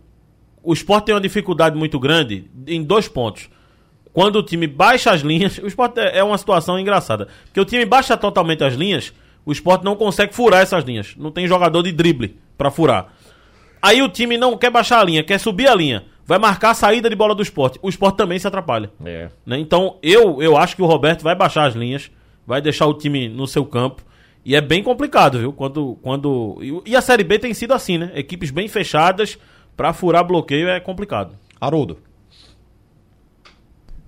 o, 0.64 0.70
o 0.72 0.74
esporte 0.74 1.06
tem 1.06 1.16
uma 1.16 1.22
dificuldade 1.22 1.78
muito 1.78 2.00
grande 2.00 2.50
em 2.68 2.84
dois 2.84 3.08
pontos. 3.08 3.50
Quando 4.14 4.36
o 4.38 4.44
time 4.44 4.68
baixa 4.68 5.12
as 5.12 5.22
linhas, 5.22 5.58
o 5.58 5.68
esporte 5.68 6.00
é 6.00 6.18
é 6.18 6.24
uma 6.24 6.38
situação 6.38 6.78
engraçada. 6.78 7.28
Porque 7.46 7.60
o 7.60 7.66
time 7.66 7.86
baixa 7.86 8.18
totalmente 8.18 8.64
as 8.64 8.74
linhas, 8.74 9.14
o 9.46 9.52
esporte 9.52 9.86
não 9.86 9.96
consegue 9.96 10.36
furar 10.36 10.62
essas 10.62 10.84
linhas. 10.84 11.16
Não 11.18 11.32
tem 11.32 11.48
jogador 11.48 11.82
de 11.82 11.92
drible 11.92 12.38
para 12.58 12.70
furar. 12.70 13.14
Aí 13.82 14.02
o 14.02 14.10
time 14.10 14.38
não 14.38 14.58
quer 14.58 14.70
baixar 14.70 15.00
a 15.00 15.04
linha, 15.04 15.24
quer 15.24 15.40
subir 15.40 15.68
a 15.68 15.74
linha. 15.74 16.04
Vai 16.26 16.38
marcar 16.38 16.72
a 16.72 16.74
saída 16.74 17.10
de 17.10 17.16
bola 17.16 17.34
do 17.34 17.42
esporte. 17.42 17.80
O 17.82 17.90
esporte 17.90 18.18
também 18.18 18.38
se 18.38 18.48
atrapalha. 18.48 18.92
É. 19.04 19.30
né? 19.46 19.58
Então, 19.58 19.98
eu, 20.04 20.42
eu 20.42 20.56
acho 20.56 20.76
que 20.76 20.82
o 20.82 20.86
Roberto 20.86 21.24
vai 21.24 21.36
baixar 21.36 21.66
as 21.66 21.74
linhas, 21.74 22.12
vai 22.46 22.62
deixar 22.62 22.86
o 22.86 22.94
time 22.94 23.28
no 23.28 23.48
seu 23.48 23.66
campo. 23.66 24.04
E 24.44 24.56
é 24.56 24.62
bem 24.62 24.84
complicado, 24.84 25.40
viu? 25.40 25.54
Quando. 25.54 25.98
quando 26.02 26.58
e- 26.86 26.96
a 26.96 27.02
Série 27.02 27.24
B 27.24 27.38
tem 27.38 27.54
sido 27.54 27.74
assim, 27.74 27.98
né? 27.98 28.12
Equipes 28.16 28.50
bem 28.52 28.68
fechadas, 28.68 29.38
pra 29.78 29.94
furar 29.94 30.24
bloqueio 30.26 30.68
é 30.68 30.80
complicado. 30.80 31.36
Haroldo. 31.60 31.98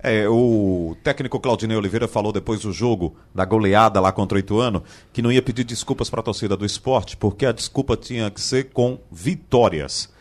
É, 0.06 0.28
o 0.28 0.94
técnico 1.02 1.40
Claudinei 1.40 1.76
Oliveira 1.76 2.06
falou 2.06 2.30
depois 2.30 2.60
do 2.60 2.70
jogo, 2.72 3.16
da 3.34 3.42
goleada 3.46 4.00
lá 4.00 4.12
contra 4.12 4.36
o 4.36 4.38
Ituano, 4.38 4.82
que 5.12 5.22
não 5.22 5.32
ia 5.32 5.40
pedir 5.40 5.64
desculpas 5.64 6.10
para 6.10 6.20
a 6.20 6.22
torcida 6.22 6.54
do 6.58 6.66
esporte, 6.66 7.16
porque 7.16 7.46
a 7.46 7.52
desculpa 7.52 7.96
tinha 7.96 8.30
que 8.30 8.40
ser 8.40 8.64
com 8.64 8.98
vitórias. 9.10 10.12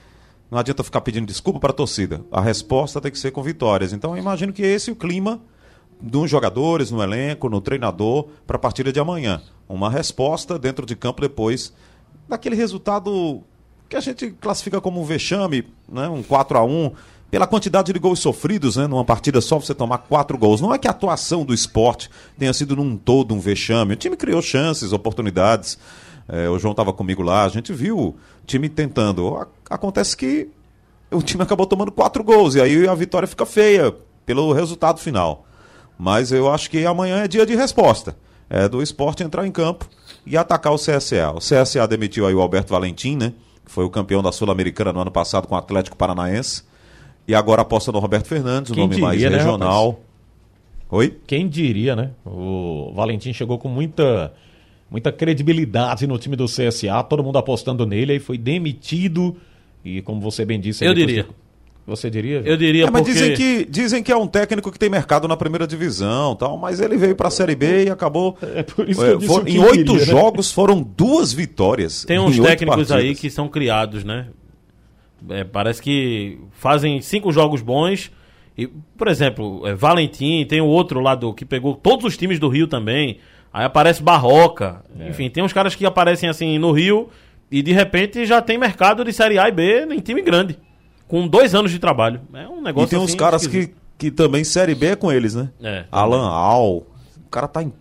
Não 0.50 0.58
adianta 0.58 0.86
ficar 0.86 1.02
pedindo 1.02 1.26
desculpa 1.28 1.60
para 1.60 1.72
a 1.72 1.76
torcida. 1.76 2.24
A 2.32 2.40
resposta 2.40 3.02
tem 3.02 3.12
que 3.12 3.18
ser 3.20 3.32
com 3.32 3.44
vitórias. 3.44 3.92
Então 3.92 4.12
eu 4.16 4.18
imagino 4.22 4.54
que 4.54 4.62
esse 4.62 4.90
é 4.90 4.94
o 4.94 4.96
clima 4.96 5.42
dos 6.04 6.30
jogadores, 6.30 6.92
no 6.92 7.02
elenco, 7.02 7.50
no 7.50 7.62
treinador, 7.62 8.28
para 8.46 8.58
a 8.58 8.60
partida 8.60 8.92
de 8.92 9.00
amanhã. 9.00 9.42
Uma 9.70 9.90
resposta 9.90 10.60
dentro 10.60 10.86
de 10.86 10.98
campo 10.98 11.22
depois 11.22 11.72
daquele 12.28 12.58
resultado 12.58 13.42
que 13.88 13.96
a 13.96 14.02
gente 14.02 14.32
classifica 14.32 14.82
como 14.82 15.02
um 15.02 15.06
vexame, 15.06 15.66
né? 15.88 16.10
um 16.10 16.22
4 16.22 16.58
a 16.58 16.64
1 16.64 16.92
pela 17.32 17.48
quantidade 17.48 17.94
de 17.94 18.00
gols 18.00 18.20
sofridos, 18.20 18.76
né? 18.76 18.86
Numa 18.86 19.04
partida 19.04 19.42
só 19.42 19.60
você 19.60 19.74
tomar 19.74 20.00
quatro 20.00 20.38
gols. 20.38 20.62
Não 20.62 20.74
é 20.74 20.78
que 20.78 20.88
a 20.88 20.92
atuação 20.92 21.44
do 21.44 21.54
esporte 21.54 22.10
tenha 22.38 22.54
sido 22.54 22.76
num 22.76 22.96
todo 22.96 23.34
um 23.34 23.40
vexame. 23.40 23.94
O 23.94 23.96
time 23.96 24.16
criou 24.16 24.42
chances, 24.42 24.94
oportunidades. 24.94 25.80
É, 26.28 26.48
o 26.48 26.60
João 26.60 26.74
estava 26.74 26.94
comigo 26.94 27.24
lá, 27.24 27.44
a 27.44 27.50
gente 27.50 27.74
viu 27.74 27.98
o 27.98 28.16
time 28.46 28.70
tentando. 28.70 29.48
Acontece 29.68 30.16
que 30.16 30.50
o 31.10 31.24
time 31.24 31.42
acabou 31.42 31.66
tomando 31.66 31.92
quatro 31.92 32.24
gols 32.24 32.56
e 32.56 32.62
aí 32.62 32.88
a 32.88 32.94
vitória 32.94 33.28
fica 33.28 33.46
feia 33.46 33.96
pelo 34.26 34.54
resultado 34.54 35.00
final. 35.00 35.46
Mas 35.98 36.32
eu 36.32 36.52
acho 36.52 36.70
que 36.70 36.86
amanhã 36.86 37.24
é 37.24 37.28
dia 37.28 37.46
de 37.46 37.56
resposta. 37.56 38.16
É 38.50 38.68
do 38.68 38.82
esporte 38.82 39.24
entrar 39.24 39.48
em 39.48 39.52
campo 39.52 39.88
e 40.26 40.38
atacar 40.38 40.74
o 40.74 40.78
CSA. 40.78 41.32
O 41.34 41.40
CSA 41.40 41.88
demitiu 41.88 42.28
aí 42.28 42.34
o 42.34 42.42
Alberto 42.42 42.72
Valentim, 42.72 43.16
né? 43.16 43.34
Que 43.66 43.72
foi 43.72 43.86
o 43.86 43.90
campeão 43.90 44.22
da 44.22 44.32
Sul-Americana 44.32 44.92
no 44.94 45.00
ano 45.00 45.12
passado 45.12 45.48
com 45.48 45.56
o 45.56 45.58
Atlético 45.58 45.96
Paranaense. 45.96 46.64
E 47.28 47.34
agora 47.34 47.62
aposta 47.62 47.92
no 47.92 48.00
Roberto 48.00 48.28
Fernandes, 48.28 48.72
o 48.72 48.74
Quem 48.74 48.84
nome 48.84 49.00
mais 49.00 49.18
diria, 49.18 49.30
né, 49.30 49.38
regional. 49.38 49.92
rapaz? 49.92 50.06
Oi? 50.90 51.18
Quem 51.26 51.48
diria, 51.48 51.96
né? 51.96 52.12
O 52.26 52.92
Valentim 52.94 53.34
chegou 53.34 53.58
com 53.58 53.70
muita, 53.70 54.34
muita 54.92 55.12
credibilidade 55.12 56.06
no 56.06 56.18
time 56.20 56.36
do 56.36 56.46
CSA, 56.46 57.02
todo 57.10 57.24
mundo 57.24 57.38
apostando 57.38 57.86
nele, 57.86 58.14
aí 58.14 58.20
foi 58.20 58.38
demitido. 58.38 59.38
E 59.84 60.02
como 60.02 60.22
você 60.22 60.46
bem 60.46 60.60
disse... 60.60 60.86
Eu 60.86 60.94
diria. 60.94 61.26
Você 61.86 62.10
diria? 62.10 62.42
Eu 62.46 62.56
diria 62.56 62.86
É, 62.86 62.90
mas 62.90 63.02
porque... 63.02 63.12
dizem 63.14 63.36
que, 63.36 63.66
dizem 63.70 64.02
que 64.02 64.10
é 64.12 64.16
um 64.16 64.26
técnico 64.26 64.72
que 64.72 64.80
tem 64.80 64.90
mercado 64.90 65.28
na 65.28 65.36
primeira 65.36 65.68
divisão, 65.68 66.34
tal, 66.36 66.58
mas 66.58 66.80
ele 66.80 66.96
veio 66.96 67.14
para 67.16 67.28
a 67.28 67.32
Série 67.32 67.56
B 67.56 67.86
e 67.86 67.90
acabou. 67.90 68.38
É 68.56 68.64
por 68.64 68.88
isso 68.90 69.04
É, 69.04 69.08
que 69.08 69.14
eu 69.14 69.18
disse 69.18 69.28
for- 69.34 69.42
o 69.42 69.46
que 69.46 69.52
em 69.52 69.60
oito 69.60 69.94
né? 69.94 70.00
jogos 70.00 70.50
foram 70.52 70.82
duas 70.82 71.34
vitórias. 71.34 72.06
Tem 72.06 72.18
uns 72.20 72.40
técnicos 72.40 72.90
aí 72.92 73.14
que 73.14 73.30
são 73.30 73.50
criados, 73.50 74.04
né? 74.06 74.28
É, 75.30 75.44
parece 75.44 75.82
que 75.82 76.38
fazem 76.52 77.02
cinco 77.02 77.32
jogos 77.34 77.62
bons. 77.62 78.12
E, 78.58 78.68
por 78.98 79.08
exemplo, 79.10 79.66
é, 79.68 79.74
Valentim, 79.74 80.46
tem 80.48 80.62
o 80.62 80.66
outro 80.68 81.00
lá 81.02 81.16
do 81.16 81.34
que 81.34 81.44
pegou 81.44 81.76
todos 81.76 82.06
os 82.06 82.16
times 82.16 82.40
do 82.40 82.48
Rio 82.48 82.68
também. 82.68 83.18
Aí 83.52 83.66
aparece 83.66 84.02
Barroca. 84.02 84.84
Enfim, 85.10 85.30
tem 85.30 85.44
uns 85.44 85.52
caras 85.54 85.76
que 85.76 85.86
aparecem 85.86 86.30
assim 86.30 86.58
no 86.58 86.72
Rio 86.72 87.10
e 87.52 87.62
de 87.62 87.72
repente 87.74 88.26
já 88.26 88.42
tem 88.42 88.58
mercado 88.58 89.04
de 89.04 89.12
Série 89.14 89.38
A 89.38 89.48
e 89.50 89.52
B 89.52 89.86
em 89.92 90.00
time 90.00 90.22
grande. 90.22 90.58
Com 91.08 91.28
dois 91.28 91.54
anos 91.54 91.72
de 91.72 91.80
trabalho. 91.80 92.22
É 92.34 92.48
um 92.48 92.62
negócio 92.62 92.88
E 92.88 92.90
tem 92.90 93.00
uns 93.00 93.10
assim, 93.10 93.18
caras 93.18 93.42
que, 93.46 93.58
esquisito. 93.58 93.78
que 93.98 94.12
também 94.12 94.44
Série 94.44 94.74
B 94.76 94.88
é 94.88 94.96
com 94.96 95.12
eles, 95.12 95.36
né? 95.36 95.50
É, 95.62 95.86
Alan 95.92 96.28
Al. 96.28 96.78
O 97.26 97.30
cara 97.30 97.48
tá 97.48 97.62
em. 97.64 97.72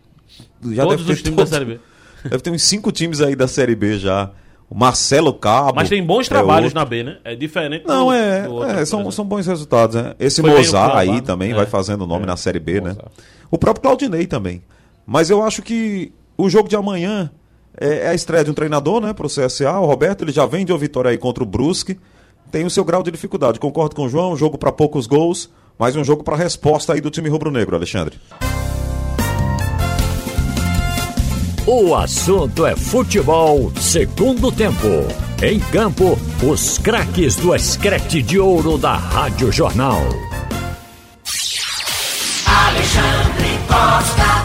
Já 0.72 0.84
Todos 0.84 0.98
deve 0.98 1.06
ter 1.08 1.12
os 1.14 1.22
times 1.22 1.36
da 1.36 1.46
Série 1.46 1.64
B. 1.64 1.80
Deve 2.24 2.38
ter 2.40 2.50
uns 2.50 2.62
cinco 2.62 2.92
times 2.92 3.20
aí 3.20 3.34
da 3.34 3.48
Série 3.48 3.74
B 3.74 3.98
já. 3.98 4.30
O 4.70 4.76
Marcelo 4.76 5.34
Cabo. 5.34 5.72
Mas 5.74 5.88
tem 5.88 6.02
bons 6.06 6.26
é 6.26 6.28
trabalhos 6.28 6.66
outro. 6.66 6.78
na 6.78 6.84
B, 6.84 7.02
né? 7.02 7.18
É 7.24 7.34
diferente 7.34 7.84
Não, 7.84 8.06
do- 8.06 8.12
é, 8.12 8.42
do 8.44 8.54
outro, 8.54 8.70
é, 8.70 8.84
são, 8.86 9.10
são 9.10 9.24
bons 9.24 9.44
resultados, 9.46 9.96
né? 9.96 10.14
Esse 10.20 10.40
Foi 10.40 10.50
Mozart 10.50 10.94
aí 10.94 11.10
né? 11.10 11.20
também 11.20 11.50
É. 11.50 11.54
vai 11.54 11.66
fazendo 11.66 12.06
nome 12.06 12.24
na 12.24 12.36
Série 12.36 12.60
B, 12.60 12.80
né? 12.80 12.96
O 13.50 13.58
próprio 13.58 13.82
Claudinei 13.82 14.24
também. 14.26 14.62
Mas 15.04 15.30
eu 15.30 15.42
acho 15.42 15.62
que 15.62 16.12
o 16.38 16.48
jogo 16.48 16.68
de 16.68 16.76
amanhã 16.76 17.28
é, 17.78 18.06
é 18.06 18.08
a 18.10 18.14
estreia 18.14 18.44
de 18.44 18.50
um 18.52 18.54
treinador, 18.54 19.00
né, 19.00 19.12
pro 19.12 19.26
CSA. 19.28 19.78
O 19.80 19.86
Roberto, 19.86 20.22
ele 20.22 20.30
já 20.32 20.46
vem 20.46 20.64
de 20.64 20.70
uma 20.72 20.78
vitória 20.78 21.10
aí 21.10 21.18
contra 21.18 21.42
o 21.42 21.46
Brusque. 21.46 21.98
Tem 22.52 22.66
o 22.66 22.70
seu 22.70 22.84
grau 22.84 23.02
de 23.02 23.10
dificuldade. 23.10 23.58
Concordo 23.58 23.96
com 23.96 24.04
o 24.04 24.08
João, 24.10 24.32
um 24.32 24.36
jogo 24.36 24.58
para 24.58 24.70
poucos 24.70 25.06
gols, 25.06 25.50
mas 25.78 25.96
um 25.96 26.04
jogo 26.04 26.22
para 26.22 26.36
resposta 26.36 26.92
aí 26.92 27.00
do 27.00 27.10
time 27.10 27.30
rubro-negro, 27.30 27.74
Alexandre. 27.74 28.20
O 31.66 31.94
assunto 31.94 32.66
é 32.66 32.76
futebol 32.76 33.72
segundo 33.80 34.52
tempo. 34.52 34.86
Em 35.42 35.58
campo, 35.58 36.18
os 36.46 36.76
craques 36.76 37.36
do 37.36 37.54
escrete 37.54 38.22
de 38.22 38.38
ouro 38.38 38.76
da 38.76 38.96
Rádio 38.96 39.50
Jornal. 39.50 40.02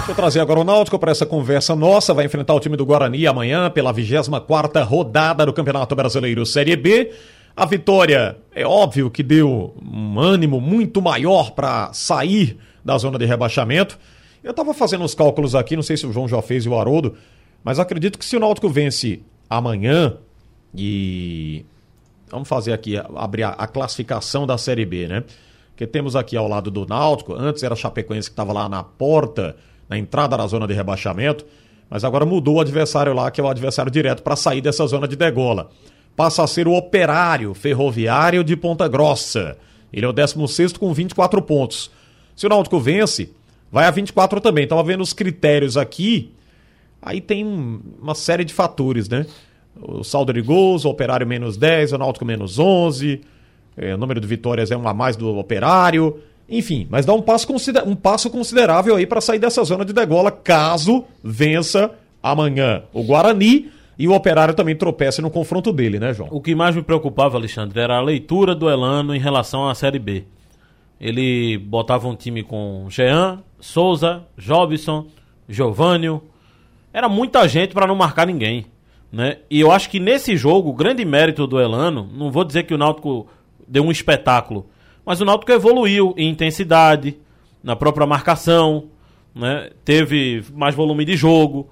Deixa 0.07 0.11
eu 0.11 0.15
trazer 0.15 0.39
agora 0.39 0.61
o 0.61 0.63
Náutico 0.63 0.97
para 0.97 1.11
essa 1.11 1.25
conversa 1.25 1.75
nossa. 1.75 2.13
Vai 2.13 2.23
enfrentar 2.23 2.53
o 2.53 2.59
time 2.61 2.77
do 2.77 2.85
Guarani 2.85 3.27
amanhã 3.27 3.69
pela 3.69 3.91
24 3.91 4.81
rodada 4.85 5.45
do 5.45 5.51
Campeonato 5.51 5.93
Brasileiro 5.93 6.45
Série 6.45 6.77
B. 6.77 7.11
A 7.57 7.65
vitória 7.65 8.37
é 8.53 8.67
óbvio 8.67 9.09
que 9.09 9.23
deu 9.23 9.75
um 9.81 10.19
ânimo 10.19 10.61
muito 10.61 11.01
maior 11.01 11.49
para 11.53 11.91
sair 11.91 12.55
da 12.85 12.95
zona 12.99 13.17
de 13.17 13.25
rebaixamento. 13.25 13.97
Eu 14.43 14.51
estava 14.51 14.75
fazendo 14.75 15.03
os 15.03 15.15
cálculos 15.15 15.55
aqui, 15.55 15.75
não 15.75 15.81
sei 15.81 15.97
se 15.97 16.05
o 16.05 16.13
João 16.13 16.27
já 16.27 16.39
fez 16.39 16.65
e 16.65 16.69
o 16.69 16.79
Haroldo, 16.79 17.15
mas 17.63 17.79
acredito 17.79 18.19
que 18.19 18.25
se 18.25 18.37
o 18.37 18.39
Náutico 18.39 18.69
vence 18.69 19.23
amanhã 19.49 20.17
e 20.71 21.65
vamos 22.29 22.47
fazer 22.47 22.73
aqui 22.73 22.95
abrir 23.15 23.41
a, 23.41 23.49
a 23.49 23.65
classificação 23.65 24.45
da 24.45 24.55
Série 24.59 24.85
B, 24.85 25.07
né? 25.07 25.23
Que 25.75 25.87
temos 25.87 26.15
aqui 26.15 26.37
ao 26.37 26.47
lado 26.47 26.69
do 26.69 26.85
Náutico, 26.85 27.33
antes 27.33 27.63
era 27.63 27.75
Chapecoense 27.75 28.29
que 28.29 28.33
estava 28.33 28.53
lá 28.53 28.69
na 28.69 28.83
porta 28.83 29.55
na 29.89 29.97
entrada 29.97 30.37
da 30.37 30.45
zona 30.45 30.67
de 30.67 30.75
rebaixamento, 30.75 31.43
mas 31.89 32.03
agora 32.03 32.23
mudou 32.23 32.57
o 32.57 32.61
adversário 32.61 33.15
lá, 33.15 33.31
que 33.31 33.41
é 33.41 33.43
o 33.43 33.47
adversário 33.47 33.91
direto, 33.91 34.21
para 34.21 34.35
sair 34.35 34.61
dessa 34.61 34.85
zona 34.85 35.07
de 35.07 35.15
degola. 35.15 35.71
Passa 36.17 36.43
a 36.43 36.47
ser 36.47 36.67
o 36.67 36.73
Operário 36.73 37.53
Ferroviário 37.53 38.43
de 38.43 38.57
Ponta 38.57 38.87
Grossa. 38.87 39.55
Ele 39.93 40.03
é 40.03 40.09
o 40.09 40.11
16 40.11 40.73
com 40.73 40.91
24 40.91 41.39
pontos. 41.43 41.91
Se 42.35 42.47
o 42.47 42.49
Náutico 42.49 42.79
vence, 42.79 43.31
vai 43.71 43.85
a 43.85 43.91
24 43.91 44.41
também. 44.41 44.63
Estava 44.63 44.81
vendo 44.81 45.01
os 45.01 45.13
critérios 45.13 45.77
aqui. 45.77 46.31
Aí 46.99 47.21
tem 47.21 47.45
uma 48.01 48.15
série 48.15 48.43
de 48.43 48.51
fatores, 48.51 49.07
né? 49.07 49.27
O 49.79 50.03
saldo 50.03 50.33
de 50.33 50.41
gols, 50.41 50.85
o 50.85 50.89
Operário 50.89 51.27
menos 51.27 51.55
10, 51.55 51.93
o 51.93 51.97
Náutico 51.99 52.25
menos 52.25 52.57
11. 52.57 53.21
É, 53.77 53.93
o 53.93 53.97
número 53.99 54.19
de 54.19 54.25
vitórias 54.25 54.71
é 54.71 54.75
um 54.75 54.87
a 54.87 54.95
mais 54.95 55.15
do 55.15 55.37
Operário. 55.37 56.17
Enfim, 56.49 56.87
mas 56.89 57.05
dá 57.05 57.13
um 57.13 57.21
passo, 57.21 57.45
consider... 57.45 57.83
um 57.83 57.95
passo 57.95 58.27
considerável 58.31 58.95
aí 58.95 59.05
para 59.05 59.21
sair 59.21 59.37
dessa 59.37 59.63
zona 59.63 59.85
de 59.85 59.93
degola, 59.93 60.31
caso 60.31 61.05
vença 61.23 61.91
amanhã 62.23 62.85
o 62.91 63.03
Guarani 63.03 63.76
e 63.97 64.07
o 64.07 64.13
Operário 64.13 64.53
também 64.53 64.75
tropece 64.75 65.21
no 65.21 65.29
confronto 65.29 65.71
dele, 65.71 65.99
né, 65.99 66.13
João? 66.13 66.29
O 66.31 66.39
que 66.39 66.53
mais 66.53 66.75
me 66.75 66.83
preocupava, 66.83 67.37
Alexandre, 67.37 67.79
era 67.79 67.97
a 67.97 68.01
leitura 68.01 68.53
do 68.53 68.69
Elano 68.69 69.15
em 69.15 69.19
relação 69.19 69.67
à 69.67 69.73
Série 69.73 69.97
B. 69.97 70.25
Ele 70.99 71.57
botava 71.57 72.07
um 72.07 72.15
time 72.15 72.43
com 72.43 72.85
Jean, 72.89 73.43
Souza, 73.59 74.23
Jobson, 74.37 75.07
Giovânio. 75.49 76.21
Era 76.93 77.09
muita 77.09 77.47
gente 77.47 77.73
para 77.73 77.87
não 77.87 77.95
marcar 77.95 78.27
ninguém. 78.27 78.65
Né? 79.11 79.37
E 79.49 79.59
eu 79.59 79.71
acho 79.71 79.89
que 79.89 79.99
nesse 79.99 80.35
jogo, 80.35 80.69
o 80.69 80.73
grande 80.73 81.03
mérito 81.05 81.47
do 81.47 81.59
Elano, 81.59 82.07
não 82.13 82.31
vou 82.31 82.43
dizer 82.43 82.63
que 82.63 82.73
o 82.73 82.77
Náutico 82.77 83.27
deu 83.67 83.83
um 83.83 83.91
espetáculo, 83.91 84.67
mas 85.05 85.21
o 85.21 85.25
Náutico 85.25 85.51
evoluiu 85.51 86.13
em 86.17 86.29
intensidade, 86.29 87.17
na 87.63 87.75
própria 87.75 88.05
marcação, 88.05 88.85
né? 89.33 89.69
teve 89.83 90.43
mais 90.53 90.75
volume 90.75 91.05
de 91.05 91.15
jogo. 91.15 91.69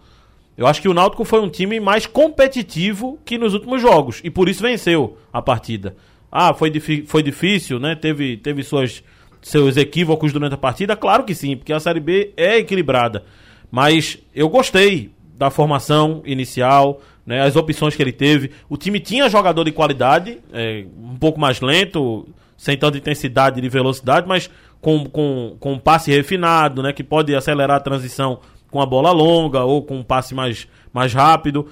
Eu 0.58 0.68
acho 0.68 0.82
que 0.82 0.88
o 0.88 0.94
Náutico 0.94 1.26
foi 1.26 1.42
um 1.42 1.50
time 1.50 1.80
mais 1.80 2.06
competitivo 2.06 3.20
que 3.26 3.38
nos 3.38 3.54
últimos 3.54 3.82
jogos 3.82 4.22
e 4.24 4.30
por 4.30 4.48
isso 4.48 4.62
venceu 4.64 5.18
a 5.32 5.42
partida. 5.42 5.96
Ah, 6.32 6.54
foi, 6.54 6.72
foi 7.06 7.22
difícil, 7.22 7.80
né? 7.80 7.96
Teve, 7.96 8.38
teve 8.38 8.64
suas, 8.64 9.04
seus 9.42 9.78
equívocos 9.78 10.32
durante 10.32 10.54
a 10.54 10.58
partida? 10.58 10.96
Claro 10.96 11.24
que 11.24 11.36
sim, 11.36 11.56
porque 11.58 11.74
a 11.74 11.80
Série 11.80 12.00
B 12.00 12.34
é 12.38 12.58
equilibrada. 12.58 13.24
Mas 13.70 14.18
eu 14.34 14.48
gostei 14.50 15.12
da 15.38 15.50
formação 15.50 16.22
inicial, 16.26 17.02
né, 17.26 17.42
as 17.42 17.56
opções 17.56 17.96
que 17.96 18.02
ele 18.02 18.12
teve. 18.12 18.52
O 18.70 18.78
time 18.78 19.00
tinha 19.00 19.30
jogador 19.30 19.64
de 19.64 19.72
qualidade, 19.72 20.40
é, 20.54 20.86
um 20.98 21.18
pouco 21.18 21.40
mais 21.40 21.60
lento, 21.60 22.28
sem 22.58 22.78
tanta 22.78 22.98
intensidade 22.98 23.60
de 23.60 23.68
velocidade, 23.68 24.28
mas 24.28 24.50
com, 24.80 25.06
com, 25.06 25.58
com 25.60 25.74
um 25.74 25.80
passe 25.80 26.12
refinado, 26.12 26.82
né, 26.82 26.94
que 26.94 27.04
pode 27.04 27.36
acelerar 27.36 27.78
a 27.78 27.82
transição 27.82 28.40
com 28.76 28.82
a 28.82 28.86
bola 28.86 29.10
longa 29.14 29.64
ou 29.64 29.82
com 29.82 29.96
um 29.96 30.04
passe 30.04 30.36
mais, 30.36 30.68
mais 30.92 31.14
rápido. 31.14 31.66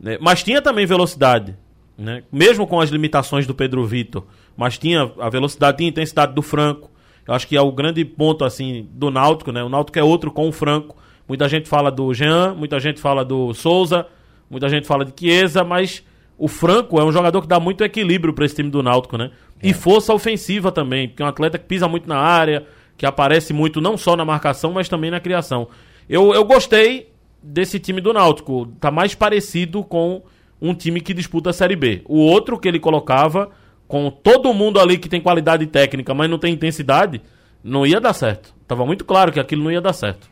Né, 0.00 0.18
mas 0.20 0.42
tinha 0.42 0.60
também 0.60 0.84
velocidade, 0.86 1.56
né, 1.96 2.24
mesmo 2.32 2.66
com 2.66 2.80
as 2.80 2.90
limitações 2.90 3.46
do 3.46 3.54
Pedro 3.54 3.86
Vitor. 3.86 4.24
Mas 4.56 4.76
tinha 4.76 5.08
a 5.20 5.28
velocidade 5.28 5.84
e 5.84 5.86
intensidade 5.86 6.34
do 6.34 6.42
Franco. 6.42 6.90
Eu 7.24 7.32
acho 7.32 7.46
que 7.46 7.56
é 7.56 7.60
o 7.60 7.70
grande 7.70 8.04
ponto 8.04 8.44
assim 8.44 8.88
do 8.90 9.08
Náutico, 9.08 9.52
né? 9.52 9.62
O 9.62 9.68
Náutico 9.68 10.00
é 10.00 10.02
outro 10.02 10.32
com 10.32 10.48
o 10.48 10.52
Franco. 10.52 10.96
Muita 11.28 11.48
gente 11.48 11.68
fala 11.68 11.92
do 11.92 12.12
Jean, 12.12 12.54
muita 12.54 12.80
gente 12.80 13.00
fala 13.00 13.24
do 13.24 13.54
Souza, 13.54 14.04
muita 14.50 14.68
gente 14.68 14.84
fala 14.84 15.04
de 15.04 15.12
Chiesa, 15.16 15.62
mas 15.62 16.02
o 16.36 16.48
Franco 16.48 16.98
é 16.98 17.04
um 17.04 17.12
jogador 17.12 17.40
que 17.40 17.46
dá 17.46 17.60
muito 17.60 17.84
equilíbrio 17.84 18.34
para 18.34 18.44
esse 18.44 18.56
time 18.56 18.68
do 18.68 18.82
Náutico, 18.82 19.16
né? 19.16 19.30
É. 19.62 19.68
E 19.68 19.72
força 19.72 20.12
ofensiva 20.12 20.72
também, 20.72 21.06
porque 21.06 21.22
é 21.22 21.24
um 21.24 21.28
atleta 21.28 21.56
que 21.56 21.66
pisa 21.66 21.86
muito 21.86 22.08
na 22.08 22.18
área, 22.18 22.66
que 22.96 23.06
aparece 23.06 23.52
muito 23.52 23.80
não 23.80 23.96
só 23.96 24.16
na 24.16 24.24
marcação, 24.24 24.72
mas 24.72 24.88
também 24.88 25.08
na 25.08 25.20
criação. 25.20 25.68
Eu, 26.08 26.32
eu 26.32 26.44
gostei 26.44 27.12
desse 27.42 27.78
time 27.78 28.00
do 28.00 28.12
Náutico, 28.12 28.66
tá 28.80 28.90
mais 28.90 29.14
parecido 29.14 29.84
com 29.84 30.22
um 30.60 30.74
time 30.74 31.00
que 31.00 31.14
disputa 31.14 31.50
a 31.50 31.52
Série 31.52 31.76
B. 31.76 32.02
O 32.06 32.18
outro 32.18 32.58
que 32.58 32.66
ele 32.66 32.80
colocava, 32.80 33.50
com 33.86 34.10
todo 34.10 34.52
mundo 34.52 34.80
ali 34.80 34.98
que 34.98 35.08
tem 35.08 35.20
qualidade 35.20 35.66
técnica, 35.66 36.14
mas 36.14 36.28
não 36.28 36.38
tem 36.38 36.54
intensidade, 36.54 37.20
não 37.62 37.86
ia 37.86 38.00
dar 38.00 38.12
certo. 38.12 38.54
Tava 38.66 38.84
muito 38.84 39.04
claro 39.04 39.32
que 39.32 39.40
aquilo 39.40 39.64
não 39.64 39.70
ia 39.70 39.80
dar 39.80 39.92
certo. 39.92 40.28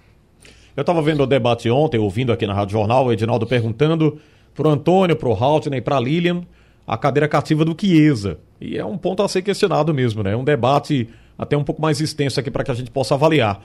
Eu 0.77 0.83
estava 0.83 1.01
vendo 1.01 1.22
o 1.22 1.27
debate 1.27 1.70
ontem, 1.70 1.99
ouvindo 1.99 2.33
aqui 2.33 2.47
na 2.47 2.53
Rádio 2.53 2.72
Jornal, 2.72 3.07
o 3.07 3.12
Edinaldo 3.12 3.47
perguntando 3.47 4.18
pro 4.55 4.68
Antônio, 4.68 5.16
pro 5.16 5.33
Haltner 5.33 5.79
e 5.79 5.83
pra 5.83 6.01
Lilian 6.01 6.43
a 6.87 6.97
cadeira 6.97 7.27
cativa 7.27 7.64
do 7.64 7.77
Chiesa. 7.79 8.39
E 8.61 8.79
é 8.79 8.85
um 8.85 8.97
ponto 8.97 9.22
a 9.22 9.29
ser 9.29 9.43
questionado 9.43 9.93
mesmo, 9.93 10.22
né? 10.22 10.33
É 10.33 10.37
um 10.37 10.45
debate 10.45 11.09
até 11.37 11.57
um 11.57 11.64
pouco 11.64 11.83
mais 11.83 12.01
extenso 12.01 12.39
aqui 12.39 12.51
para 12.51 12.62
que 12.62 12.70
a 12.70 12.74
gente 12.74 12.91
possa 12.91 13.14
avaliar. 13.14 13.61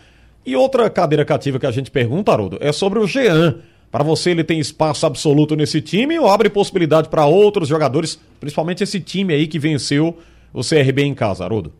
E 0.45 0.55
outra 0.55 0.89
cadeira 0.89 1.23
cativa 1.23 1.59
que 1.59 1.65
a 1.65 1.71
gente 1.71 1.91
pergunta, 1.91 2.31
Haroldo, 2.31 2.57
é 2.59 2.71
sobre 2.71 2.99
o 2.99 3.07
Jean. 3.07 3.57
Para 3.91 4.03
você, 4.03 4.31
ele 4.31 4.43
tem 4.43 4.59
espaço 4.59 5.05
absoluto 5.05 5.55
nesse 5.55 5.81
time 5.81 6.17
ou 6.17 6.27
abre 6.27 6.49
possibilidade 6.49 7.09
para 7.09 7.25
outros 7.25 7.67
jogadores, 7.67 8.17
principalmente 8.39 8.83
esse 8.83 8.99
time 8.99 9.33
aí 9.33 9.47
que 9.47 9.59
venceu 9.59 10.17
o 10.53 10.61
CRB 10.61 11.03
em 11.03 11.13
casa, 11.13 11.43
Haroldo? 11.43 11.73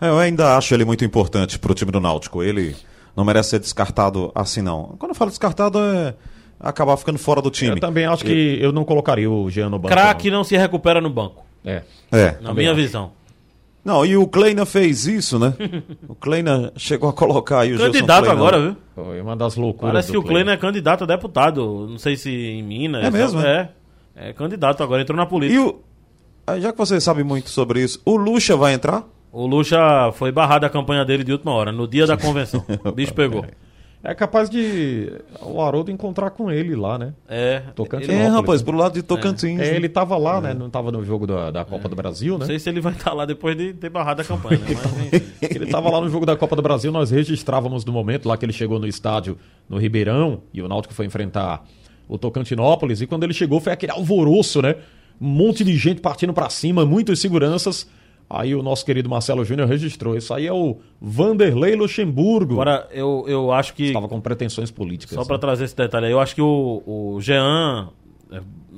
É, 0.00 0.08
eu 0.08 0.18
ainda 0.18 0.56
acho 0.56 0.74
ele 0.74 0.84
muito 0.84 1.04
importante 1.04 1.58
para 1.58 1.72
o 1.72 1.74
time 1.74 1.92
do 1.92 2.00
Náutico. 2.00 2.42
Ele 2.42 2.74
não 3.14 3.24
merece 3.24 3.50
ser 3.50 3.60
descartado 3.60 4.32
assim, 4.34 4.62
não. 4.62 4.94
Quando 4.98 5.10
eu 5.10 5.14
falo 5.14 5.30
descartado, 5.30 5.78
é 5.78 6.14
acabar 6.58 6.96
ficando 6.96 7.18
fora 7.18 7.40
do 7.40 7.50
time. 7.50 7.72
Eu 7.72 7.80
também 7.80 8.06
acho 8.06 8.24
que 8.24 8.58
eu 8.60 8.72
não 8.72 8.84
colocaria 8.84 9.30
o 9.30 9.50
Jean 9.50 9.68
no 9.68 9.78
banco. 9.78 9.94
Craque 9.94 10.30
não. 10.30 10.38
não 10.38 10.44
se 10.44 10.56
recupera 10.56 11.00
no 11.00 11.10
banco. 11.10 11.44
É. 11.64 11.82
É. 12.12 12.36
Na 12.40 12.54
minha 12.54 12.72
acho. 12.72 12.80
visão. 12.80 13.12
Não, 13.86 14.04
e 14.04 14.16
o 14.16 14.26
Kleina 14.26 14.66
fez 14.66 15.06
isso, 15.06 15.38
né? 15.38 15.54
o 16.08 16.14
Kleina 16.16 16.72
chegou 16.76 17.08
a 17.08 17.12
colocar 17.12 17.60
aí 17.60 17.72
o 17.72 17.78
Candidato 17.78 18.28
agora, 18.28 18.60
viu? 18.60 18.76
Foi 18.96 19.20
uma 19.20 19.36
das 19.36 19.54
loucuras. 19.54 19.92
Parece 19.92 20.10
que 20.10 20.18
o 20.18 20.24
Kleina 20.24 20.50
é 20.50 20.56
candidato 20.56 21.04
a 21.04 21.06
deputado. 21.06 21.86
Não 21.88 21.96
sei 21.96 22.16
se 22.16 22.28
em 22.28 22.64
Minas. 22.64 23.04
É 23.04 23.10
mesmo? 23.12 23.40
É. 23.40 23.70
É, 24.16 24.30
é 24.30 24.32
candidato 24.32 24.82
agora, 24.82 25.02
entrou 25.02 25.16
na 25.16 25.24
política. 25.24 25.60
E 25.60 25.64
o. 25.64 25.80
Já 26.60 26.72
que 26.72 26.78
você 26.78 27.00
sabe 27.00 27.22
muito 27.22 27.48
sobre 27.48 27.80
isso, 27.80 28.02
o 28.04 28.16
Lucha 28.16 28.56
vai 28.56 28.74
entrar? 28.74 29.04
O 29.30 29.46
Lucha 29.46 29.78
foi 30.14 30.32
barrado 30.32 30.66
a 30.66 30.68
campanha 30.68 31.04
dele 31.04 31.22
de 31.22 31.30
última 31.30 31.52
hora, 31.52 31.70
no 31.70 31.86
dia 31.86 32.08
da 32.08 32.16
convenção. 32.16 32.64
o 32.84 32.90
bicho 32.90 33.14
pegou. 33.14 33.44
É 34.08 34.14
capaz 34.14 34.48
de 34.48 35.12
o 35.42 35.60
Haroldo 35.60 35.90
encontrar 35.90 36.30
com 36.30 36.48
ele 36.48 36.76
lá, 36.76 36.96
né? 36.96 37.12
É. 37.28 37.60
Tocantins. 37.74 38.08
É, 38.08 38.28
rapaz, 38.28 38.62
pro 38.62 38.76
lado 38.76 38.92
de 38.94 39.02
Tocantins. 39.02 39.58
É, 39.58 39.70
é 39.70 39.74
ele 39.74 39.88
tava 39.88 40.16
lá, 40.16 40.38
é. 40.38 40.40
né? 40.42 40.54
Não 40.54 40.70
tava 40.70 40.92
no 40.92 41.04
jogo 41.04 41.26
da, 41.26 41.50
da 41.50 41.64
Copa 41.64 41.86
é. 41.86 41.88
do 41.88 41.96
Brasil, 41.96 42.34
né? 42.34 42.38
Não 42.38 42.46
sei 42.46 42.60
se 42.60 42.68
ele 42.68 42.80
vai 42.80 42.92
estar 42.92 43.12
lá 43.12 43.26
depois 43.26 43.56
de 43.56 43.72
ter 43.72 43.90
barrado 43.90 44.22
a 44.22 44.24
campanha, 44.24 44.60
né? 44.60 44.76
Mas, 45.42 45.50
ele 45.50 45.66
tava 45.66 45.90
lá 45.90 46.00
no 46.00 46.08
jogo 46.08 46.24
da 46.24 46.36
Copa 46.36 46.54
do 46.54 46.62
Brasil, 46.62 46.92
nós 46.92 47.10
registrávamos 47.10 47.84
no 47.84 47.92
momento 47.92 48.28
lá 48.28 48.36
que 48.36 48.44
ele 48.44 48.52
chegou 48.52 48.78
no 48.78 48.86
estádio 48.86 49.36
no 49.68 49.76
Ribeirão 49.76 50.42
e 50.54 50.62
o 50.62 50.68
Náutico 50.68 50.94
foi 50.94 51.04
enfrentar 51.04 51.64
o 52.08 52.16
Tocantinópolis 52.16 53.00
e 53.00 53.08
quando 53.08 53.24
ele 53.24 53.34
chegou 53.34 53.58
foi 53.58 53.72
aquele 53.72 53.90
alvoroço, 53.90 54.62
né? 54.62 54.76
Um 55.20 55.26
monte 55.26 55.64
de 55.64 55.76
gente 55.76 56.00
partindo 56.00 56.32
para 56.32 56.48
cima, 56.48 56.86
muitas 56.86 57.18
seguranças. 57.18 57.88
Aí 58.28 58.54
o 58.54 58.62
nosso 58.62 58.84
querido 58.84 59.08
Marcelo 59.08 59.44
Júnior 59.44 59.68
registrou. 59.68 60.16
Isso 60.16 60.34
aí 60.34 60.46
é 60.46 60.52
o 60.52 60.78
Vanderlei 61.00 61.76
Luxemburgo. 61.76 62.54
Agora, 62.54 62.88
eu, 62.90 63.24
eu 63.28 63.52
acho 63.52 63.72
que. 63.72 63.84
Estava 63.84 64.08
com 64.08 64.20
pretensões 64.20 64.70
políticas. 64.70 65.14
Só 65.14 65.24
para 65.24 65.38
trazer 65.38 65.64
esse 65.64 65.76
detalhe 65.76 66.06
aí, 66.06 66.12
eu 66.12 66.20
acho 66.20 66.34
que 66.34 66.42
o, 66.42 66.82
o 66.84 67.20
Jean. 67.20 67.88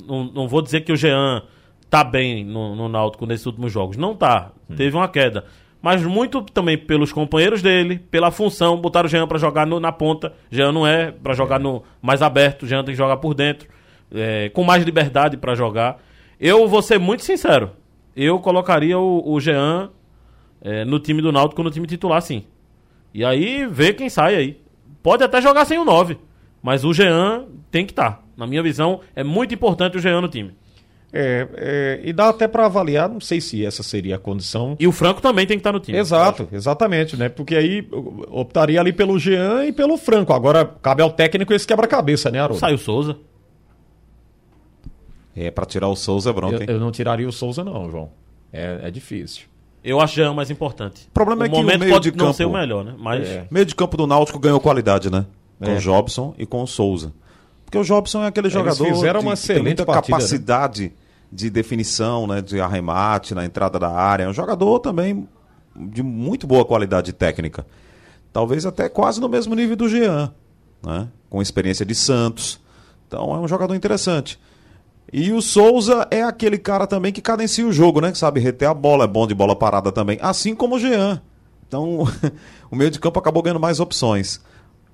Não, 0.06 0.24
não 0.24 0.48
vou 0.48 0.60
dizer 0.60 0.82
que 0.82 0.92
o 0.92 0.96
Jean 0.96 1.42
tá 1.88 2.04
bem 2.04 2.44
no, 2.44 2.76
no 2.76 2.88
Náutico 2.88 3.24
nesses 3.24 3.46
últimos 3.46 3.72
jogos. 3.72 3.96
Não 3.96 4.14
tá. 4.14 4.52
Hum. 4.68 4.76
Teve 4.76 4.94
uma 4.94 5.08
queda. 5.08 5.44
Mas 5.80 6.02
muito 6.02 6.42
também 6.42 6.76
pelos 6.76 7.10
companheiros 7.10 7.62
dele, 7.62 7.98
pela 8.10 8.30
função. 8.30 8.76
Botaram 8.76 9.06
o 9.06 9.10
Jean 9.10 9.26
para 9.26 9.38
jogar 9.38 9.66
no, 9.66 9.80
na 9.80 9.92
ponta. 9.92 10.34
Jean 10.50 10.72
não 10.72 10.86
é 10.86 11.10
para 11.10 11.32
jogar 11.32 11.58
é. 11.58 11.62
no 11.62 11.82
mais 12.02 12.20
aberto. 12.20 12.66
Jean 12.66 12.84
tem 12.84 12.92
que 12.92 12.98
jogar 12.98 13.16
por 13.16 13.32
dentro. 13.32 13.66
É, 14.12 14.50
com 14.50 14.62
mais 14.62 14.84
liberdade 14.84 15.38
para 15.38 15.54
jogar. 15.54 16.02
Eu 16.38 16.68
vou 16.68 16.82
ser 16.82 16.98
muito 16.98 17.24
sincero 17.24 17.70
eu 18.24 18.38
colocaria 18.40 18.98
o, 18.98 19.22
o 19.24 19.40
Jean 19.40 19.90
é, 20.60 20.84
no 20.84 20.98
time 20.98 21.22
do 21.22 21.30
Náutico, 21.30 21.62
no 21.62 21.70
time 21.70 21.86
titular, 21.86 22.20
sim. 22.20 22.44
E 23.14 23.24
aí, 23.24 23.66
ver 23.66 23.94
quem 23.94 24.08
sai 24.08 24.34
aí. 24.34 24.60
Pode 25.02 25.22
até 25.22 25.40
jogar 25.40 25.64
sem 25.64 25.78
o 25.78 25.84
9, 25.84 26.18
mas 26.62 26.84
o 26.84 26.92
Jean 26.92 27.46
tem 27.70 27.86
que 27.86 27.92
estar. 27.92 28.10
Tá. 28.12 28.22
Na 28.36 28.46
minha 28.46 28.62
visão, 28.62 29.00
é 29.16 29.24
muito 29.24 29.54
importante 29.54 29.96
o 29.96 30.00
Jean 30.00 30.20
no 30.20 30.28
time. 30.28 30.54
É, 31.12 31.48
é, 31.54 32.00
e 32.04 32.12
dá 32.12 32.28
até 32.28 32.46
para 32.46 32.66
avaliar, 32.66 33.08
não 33.08 33.20
sei 33.20 33.40
se 33.40 33.64
essa 33.64 33.82
seria 33.82 34.16
a 34.16 34.18
condição. 34.18 34.76
E 34.78 34.86
o 34.86 34.92
Franco 34.92 35.22
também 35.22 35.46
tem 35.46 35.56
que 35.56 35.60
estar 35.60 35.72
no 35.72 35.80
time. 35.80 35.96
Exato, 35.96 36.46
exatamente, 36.52 37.16
né? 37.16 37.28
Porque 37.28 37.56
aí 37.56 37.88
optaria 38.28 38.78
ali 38.78 38.92
pelo 38.92 39.18
Jean 39.18 39.64
e 39.64 39.72
pelo 39.72 39.96
Franco. 39.96 40.32
Agora 40.32 40.64
cabe 40.64 41.02
ao 41.02 41.10
técnico 41.10 41.54
esse 41.54 41.66
quebra-cabeça, 41.66 42.30
né, 42.30 42.40
Haroldo? 42.40 42.60
Sai 42.60 42.74
o 42.74 42.78
Souza. 42.78 43.16
É, 45.40 45.50
para 45.50 45.64
tirar 45.66 45.88
o 45.88 45.94
Souza 45.96 46.30
é 46.30 46.32
bronca, 46.32 46.56
eu, 46.56 46.60
hein? 46.62 46.66
eu 46.68 46.80
não 46.80 46.90
tiraria 46.90 47.28
o 47.28 47.32
Souza, 47.32 47.62
não, 47.62 47.90
João. 47.90 48.10
É, 48.52 48.80
é 48.84 48.90
difícil. 48.90 49.44
Eu 49.84 50.00
acho 50.00 50.16
Jean 50.16 50.34
mais 50.34 50.50
importante. 50.50 51.06
O 51.08 51.10
problema 51.12 51.42
o 51.42 51.44
é 51.44 51.48
que 51.48 51.54
o 51.54 51.58
momento 51.58 51.80
meio 51.80 51.92
pode 51.92 52.10
de 52.10 52.16
não 52.16 52.26
campo, 52.26 52.36
ser 52.36 52.44
o 52.46 52.52
melhor, 52.52 52.84
né? 52.84 52.94
Mas 52.98 53.26
É. 53.28 53.46
Meio 53.50 53.64
de 53.64 53.74
campo 53.74 53.96
do 53.96 54.06
Náutico 54.06 54.38
ganhou 54.38 54.58
qualidade, 54.60 55.10
né? 55.10 55.24
Com 55.62 55.70
É. 55.70 55.76
o 55.76 55.78
Jobson 55.80 56.34
e 56.38 56.44
com 56.44 56.62
o 56.62 56.66
Souza. 56.66 57.12
Porque 57.64 57.78
o 57.78 57.84
Jobson 57.84 58.22
é 58.24 58.26
aquele 58.26 58.46
Eles 58.46 58.54
jogador 58.54 58.84
fizeram 58.84 59.20
de- 59.20 59.26
uma 59.26 59.36
que 59.36 59.42
tem 59.46 59.54
excelente 59.56 59.64
muita 59.64 59.86
partida, 59.86 60.16
né? 60.16 60.20
capacidade 60.22 60.92
de 61.30 61.50
definição, 61.50 62.26
né? 62.26 62.40
De 62.42 62.60
arremate 62.60 63.34
na 63.34 63.44
entrada 63.44 63.78
da 63.78 63.90
área. 63.90 64.24
É 64.24 64.28
um 64.28 64.32
jogador 64.32 64.80
também 64.80 65.28
de 65.76 66.02
muito 66.02 66.46
boa 66.46 66.64
qualidade 66.64 67.12
técnica. 67.12 67.64
Talvez 68.32 68.66
até 68.66 68.88
quase 68.88 69.20
no 69.20 69.28
mesmo 69.28 69.54
nível 69.54 69.76
do 69.76 69.88
Jean, 69.88 70.32
né? 70.82 71.08
Com 71.30 71.40
experiência 71.40 71.84
de 71.86 71.94
Santos. 71.94 72.58
Então 73.06 73.34
é 73.34 73.38
um 73.38 73.46
jogador 73.48 73.74
interessante. 73.74 74.38
E 75.12 75.32
o 75.32 75.40
Souza 75.40 76.06
é 76.10 76.22
aquele 76.22 76.58
cara 76.58 76.86
também 76.86 77.12
que 77.12 77.22
cadencia 77.22 77.66
o 77.66 77.72
jogo, 77.72 78.00
né? 78.00 78.12
Que 78.12 78.18
sabe 78.18 78.40
reter 78.40 78.68
a 78.68 78.74
bola, 78.74 79.04
é 79.04 79.08
bom 79.08 79.26
de 79.26 79.34
bola 79.34 79.56
parada 79.56 79.90
também. 79.90 80.18
Assim 80.20 80.54
como 80.54 80.76
o 80.76 80.78
Jean. 80.78 81.22
Então, 81.66 82.04
o 82.70 82.76
meio 82.76 82.90
de 82.90 83.00
campo 83.00 83.18
acabou 83.18 83.42
ganhando 83.42 83.60
mais 83.60 83.80
opções. 83.80 84.40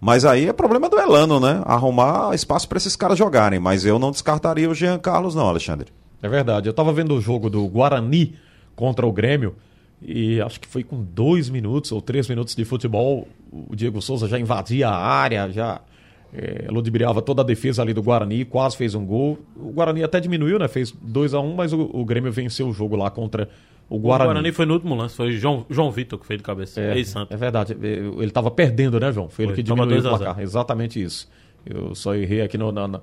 Mas 0.00 0.24
aí 0.24 0.48
é 0.48 0.52
problema 0.52 0.88
do 0.88 0.98
Elano, 0.98 1.40
né? 1.40 1.62
Arrumar 1.64 2.34
espaço 2.34 2.68
para 2.68 2.78
esses 2.78 2.94
caras 2.94 3.18
jogarem. 3.18 3.58
Mas 3.58 3.84
eu 3.84 3.98
não 3.98 4.10
descartaria 4.10 4.68
o 4.68 4.74
Jean 4.74 4.98
Carlos, 4.98 5.34
não, 5.34 5.48
Alexandre. 5.48 5.92
É 6.22 6.28
verdade. 6.28 6.68
Eu 6.68 6.74
tava 6.74 6.92
vendo 6.92 7.14
o 7.14 7.20
jogo 7.20 7.50
do 7.50 7.66
Guarani 7.66 8.34
contra 8.76 9.06
o 9.06 9.12
Grêmio 9.12 9.56
e 10.02 10.40
acho 10.40 10.60
que 10.60 10.68
foi 10.68 10.84
com 10.84 11.02
dois 11.02 11.48
minutos 11.48 11.90
ou 11.90 12.02
três 12.02 12.28
minutos 12.28 12.54
de 12.54 12.64
futebol, 12.64 13.26
o 13.50 13.74
Diego 13.74 14.02
Souza 14.02 14.28
já 14.28 14.38
invadia 14.38 14.88
a 14.88 14.96
área, 14.96 15.50
já 15.50 15.80
é, 16.35 16.66
ludibriava 16.68 17.22
toda 17.22 17.43
a 17.43 17.45
defesa 17.45 17.80
ali 17.82 17.95
do 17.95 18.03
Guarani, 18.03 18.45
quase 18.45 18.76
fez 18.76 18.95
um 18.95 19.07
gol. 19.07 19.39
O 19.57 19.70
Guarani 19.72 20.03
até 20.03 20.18
diminuiu, 20.18 20.59
né? 20.59 20.66
Fez 20.68 20.91
2 20.91 21.32
a 21.35 21.41
1 21.41 21.45
um, 21.49 21.55
mas 21.55 21.72
o, 21.72 21.89
o 21.93 22.05
Grêmio 22.05 22.32
venceu 22.32 22.68
o 22.68 22.72
jogo 22.72 22.97
lá 22.97 23.11
contra 23.11 23.49
o 23.89 23.97
o 23.97 23.99
Guarani. 24.01 24.28
Guarani 24.28 24.53
foi 24.53 24.66
no 24.66 24.74
último 24.74 24.95
lance. 24.95 25.14
Foi 25.14 25.30
João, 25.32 25.64
João 25.70 25.91
Vitor 25.93 26.18
que 26.18 26.26
fez 26.26 26.39
de 26.39 26.43
cabeça. 26.45 26.80
É, 26.80 26.99
é 27.30 27.37
verdade. 27.37 27.76
Ele 27.80 28.24
estava 28.24 28.51
perdendo, 28.51 28.99
né, 28.99 29.12
João? 29.12 29.28
Foi, 29.28 29.45
ele 29.45 29.55
Foi, 29.55 29.62
que 29.62 29.68
toma 29.68 29.82
diminuiu 29.85 30.01
o 30.01 30.03
2 30.03 30.14
a 30.14 30.16
0. 30.18 30.24
placar. 30.24 30.43
Exatamente 30.43 31.01
isso. 31.03 31.30
Eu 31.64 31.95
só 31.95 32.14
errei 32.14 32.41
aqui 32.41 32.59
no, 32.59 32.72
na- 32.72 32.89
na- 32.89 33.01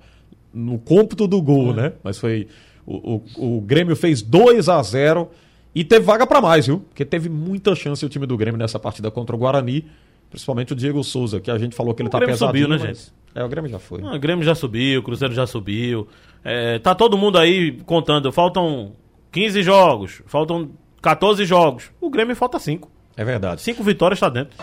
no 0.54 0.78
cômputo 0.78 1.28
do 1.28 1.42
gol, 1.42 1.74
né? 1.74 1.94
Mas 2.04 2.18
foi. 2.20 2.48
O, 2.86 3.22
o, 3.38 3.58
o 3.58 3.62
Grêmio 3.62 3.96
fez 3.96 4.22
2 4.22 4.68
a 4.68 4.82
0 4.82 5.30
e 5.74 5.84
teve 5.86 6.04
vaga 6.04 6.26
para 6.28 6.42
mais, 6.42 6.66
viu? 6.68 6.80
Porque 6.80 7.06
teve 7.06 7.30
muita 7.30 7.74
chance 7.76 8.04
o 8.06 8.10
time 8.10 8.26
do 8.26 8.36
Grêmio 8.36 8.58
nessa 8.58 8.78
partida 8.80 9.10
contra 9.10 9.36
o 9.36 9.40
Guarani. 9.40 9.86
Principalmente 10.30 10.74
o 10.74 10.76
Diego 10.76 11.04
Souza, 11.04 11.40
que 11.42 11.52
a 11.52 11.58
gente 11.58 11.76
falou 11.76 11.94
que 11.94 12.02
ele 12.02 12.08
O 12.08 12.12
tá 12.12 12.18
Grêmio 12.18 12.34
pesadinho, 12.36 12.64
subiu, 12.66 12.78
né, 12.80 12.86
mas- 12.88 12.98
gente? 13.00 13.14
É, 13.34 13.44
o 13.44 13.50
Grêmio 13.50 13.70
já 13.70 13.80
foi. 13.80 14.02
Ah, 14.04 14.16
o 14.16 14.20
Grêmio 14.20 14.44
já 14.44 14.56
subiu, 14.56 15.00
o 15.00 15.04
Cruzeiro 15.04 15.34
já 15.34 15.48
subiu. 15.48 16.08
É, 16.44 16.80
tá 16.80 16.94
todo 16.94 17.18
mundo 17.18 17.38
aí 17.38 17.74
contando. 17.86 18.32
Faltam 18.32 18.94
15 19.32 19.64
jogos, 19.64 20.22
faltam 20.26 20.72
14 21.02 21.46
jogos. 21.46 21.92
O 22.00 22.10
Grêmio 22.10 22.36
falta 22.36 22.60
5. 22.60 22.90
É 23.16 23.24
verdade. 23.24 23.62
5 23.62 23.84
vitórias 23.84 24.18
está 24.18 24.30
dentro. 24.30 24.58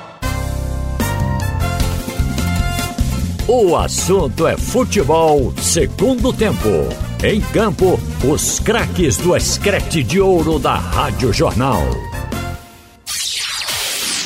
O 3.51 3.75
assunto 3.77 4.47
é 4.47 4.59
futebol, 4.59 5.55
segundo 5.57 6.35
tempo. 6.35 6.69
Em 7.25 7.41
campo, 7.41 7.99
os 8.31 8.61
craques 8.61 9.17
do 9.17 9.35
escrete 9.35 10.03
de 10.03 10.21
ouro 10.21 10.59
da 10.59 10.75
Rádio 10.75 11.33
Jornal. 11.33 12.08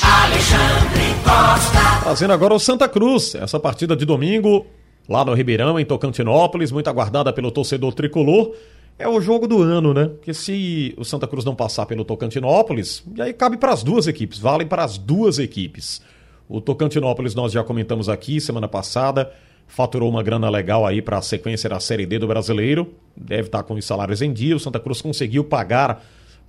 Alexandre 0.03 1.15
Costa. 1.23 2.03
Trazendo 2.03 2.33
agora 2.33 2.53
o 2.53 2.59
Santa 2.59 2.89
Cruz, 2.89 3.35
essa 3.35 3.57
partida 3.57 3.95
de 3.95 4.05
domingo, 4.05 4.67
lá 5.07 5.23
no 5.23 5.33
Ribeirão, 5.33 5.79
em 5.79 5.85
Tocantinópolis, 5.85 6.73
muito 6.73 6.89
aguardada 6.89 7.31
pelo 7.31 7.49
torcedor 7.49 7.93
tricolor. 7.93 8.53
É 8.99 9.07
o 9.07 9.21
jogo 9.21 9.47
do 9.47 9.61
ano, 9.61 9.93
né? 9.93 10.05
Porque 10.07 10.33
se 10.33 10.93
o 10.97 11.05
Santa 11.05 11.25
Cruz 11.25 11.45
não 11.45 11.55
passar 11.55 11.85
pelo 11.85 12.03
Tocantinópolis, 12.03 13.01
e 13.15 13.21
aí 13.21 13.33
cabe 13.33 13.55
para 13.55 13.71
as 13.71 13.81
duas 13.81 14.05
equipes, 14.05 14.37
valem 14.37 14.67
para 14.67 14.83
as 14.83 14.97
duas 14.97 15.39
equipes. 15.39 16.01
O 16.49 16.59
Tocantinópolis 16.59 17.33
nós 17.33 17.53
já 17.53 17.63
comentamos 17.63 18.09
aqui 18.09 18.41
semana 18.41 18.67
passada, 18.67 19.31
faturou 19.65 20.09
uma 20.09 20.21
grana 20.21 20.49
legal 20.49 20.85
aí 20.85 21.01
para 21.01 21.17
a 21.17 21.21
sequência 21.21 21.69
da 21.69 21.79
Série 21.79 22.05
D 22.05 22.19
do 22.19 22.27
Brasileiro, 22.27 22.93
deve 23.15 23.47
estar 23.47 23.63
com 23.63 23.73
os 23.73 23.85
salários 23.85 24.21
em 24.21 24.33
dia. 24.33 24.55
O 24.55 24.59
Santa 24.59 24.79
Cruz 24.79 25.01
conseguiu 25.01 25.45
pagar 25.45 26.03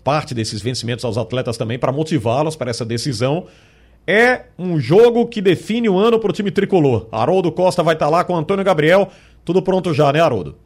parte 0.04 0.34
desses 0.34 0.60
vencimentos 0.60 1.04
aos 1.04 1.16
atletas 1.16 1.56
também 1.56 1.78
para 1.78 1.90
motivá-los 1.90 2.54
para 2.54 2.70
essa 2.70 2.84
decisão. 2.84 3.46
É 4.06 4.42
um 4.58 4.78
jogo 4.78 5.26
que 5.26 5.40
define 5.40 5.88
o 5.88 5.98
ano 5.98 6.20
para 6.20 6.30
o 6.30 6.32
time 6.32 6.50
tricolor. 6.50 7.08
Haroldo 7.10 7.50
Costa 7.50 7.82
vai 7.82 7.94
estar 7.94 8.10
lá 8.10 8.22
com 8.22 8.36
Antônio 8.36 8.62
Gabriel. 8.62 9.10
Tudo 9.44 9.62
pronto 9.62 9.94
já, 9.94 10.12
né, 10.12 10.20
Haroldo? 10.20 10.56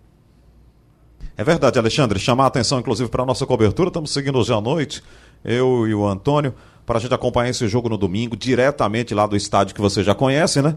É 1.36 1.44
verdade, 1.44 1.78
Alexandre. 1.78 2.18
Chamar 2.18 2.44
a 2.44 2.46
atenção, 2.48 2.80
inclusive, 2.80 3.08
para 3.08 3.22
a 3.22 3.26
nossa 3.26 3.46
cobertura. 3.46 3.90
Estamos 3.90 4.10
seguindo 4.10 4.36
hoje 4.40 4.52
à 4.52 4.60
noite, 4.60 5.04
eu 5.44 5.86
e 5.86 5.94
o 5.94 6.04
Antônio, 6.04 6.52
para 6.84 6.98
a 6.98 7.00
gente 7.00 7.14
acompanhar 7.14 7.50
esse 7.50 7.68
jogo 7.68 7.88
no 7.88 7.96
domingo, 7.96 8.36
diretamente 8.36 9.14
lá 9.14 9.24
do 9.24 9.36
estádio 9.36 9.72
que 9.72 9.80
você 9.80 10.02
já 10.02 10.16
conhece, 10.16 10.60
né? 10.60 10.76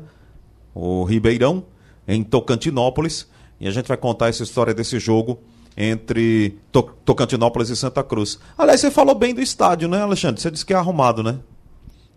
O 0.75 1.03
Ribeirão, 1.03 1.65
em 2.07 2.23
Tocantinópolis. 2.23 3.27
E 3.59 3.67
a 3.67 3.71
gente 3.71 3.87
vai 3.87 3.97
contar 3.97 4.29
essa 4.29 4.43
história 4.43 4.71
desse 4.71 4.99
jogo 4.99 5.39
entre 5.75 6.57
To- 6.71 6.91
Tocantinópolis 7.05 7.69
e 7.69 7.75
Santa 7.75 8.03
Cruz. 8.03 8.39
Aliás, 8.57 8.81
você 8.81 8.91
falou 8.91 9.15
bem 9.15 9.33
do 9.33 9.41
estádio, 9.41 9.87
né, 9.87 10.01
Alexandre? 10.01 10.41
Você 10.41 10.51
disse 10.51 10.65
que 10.65 10.73
é 10.73 10.75
arrumado, 10.75 11.23
né? 11.23 11.39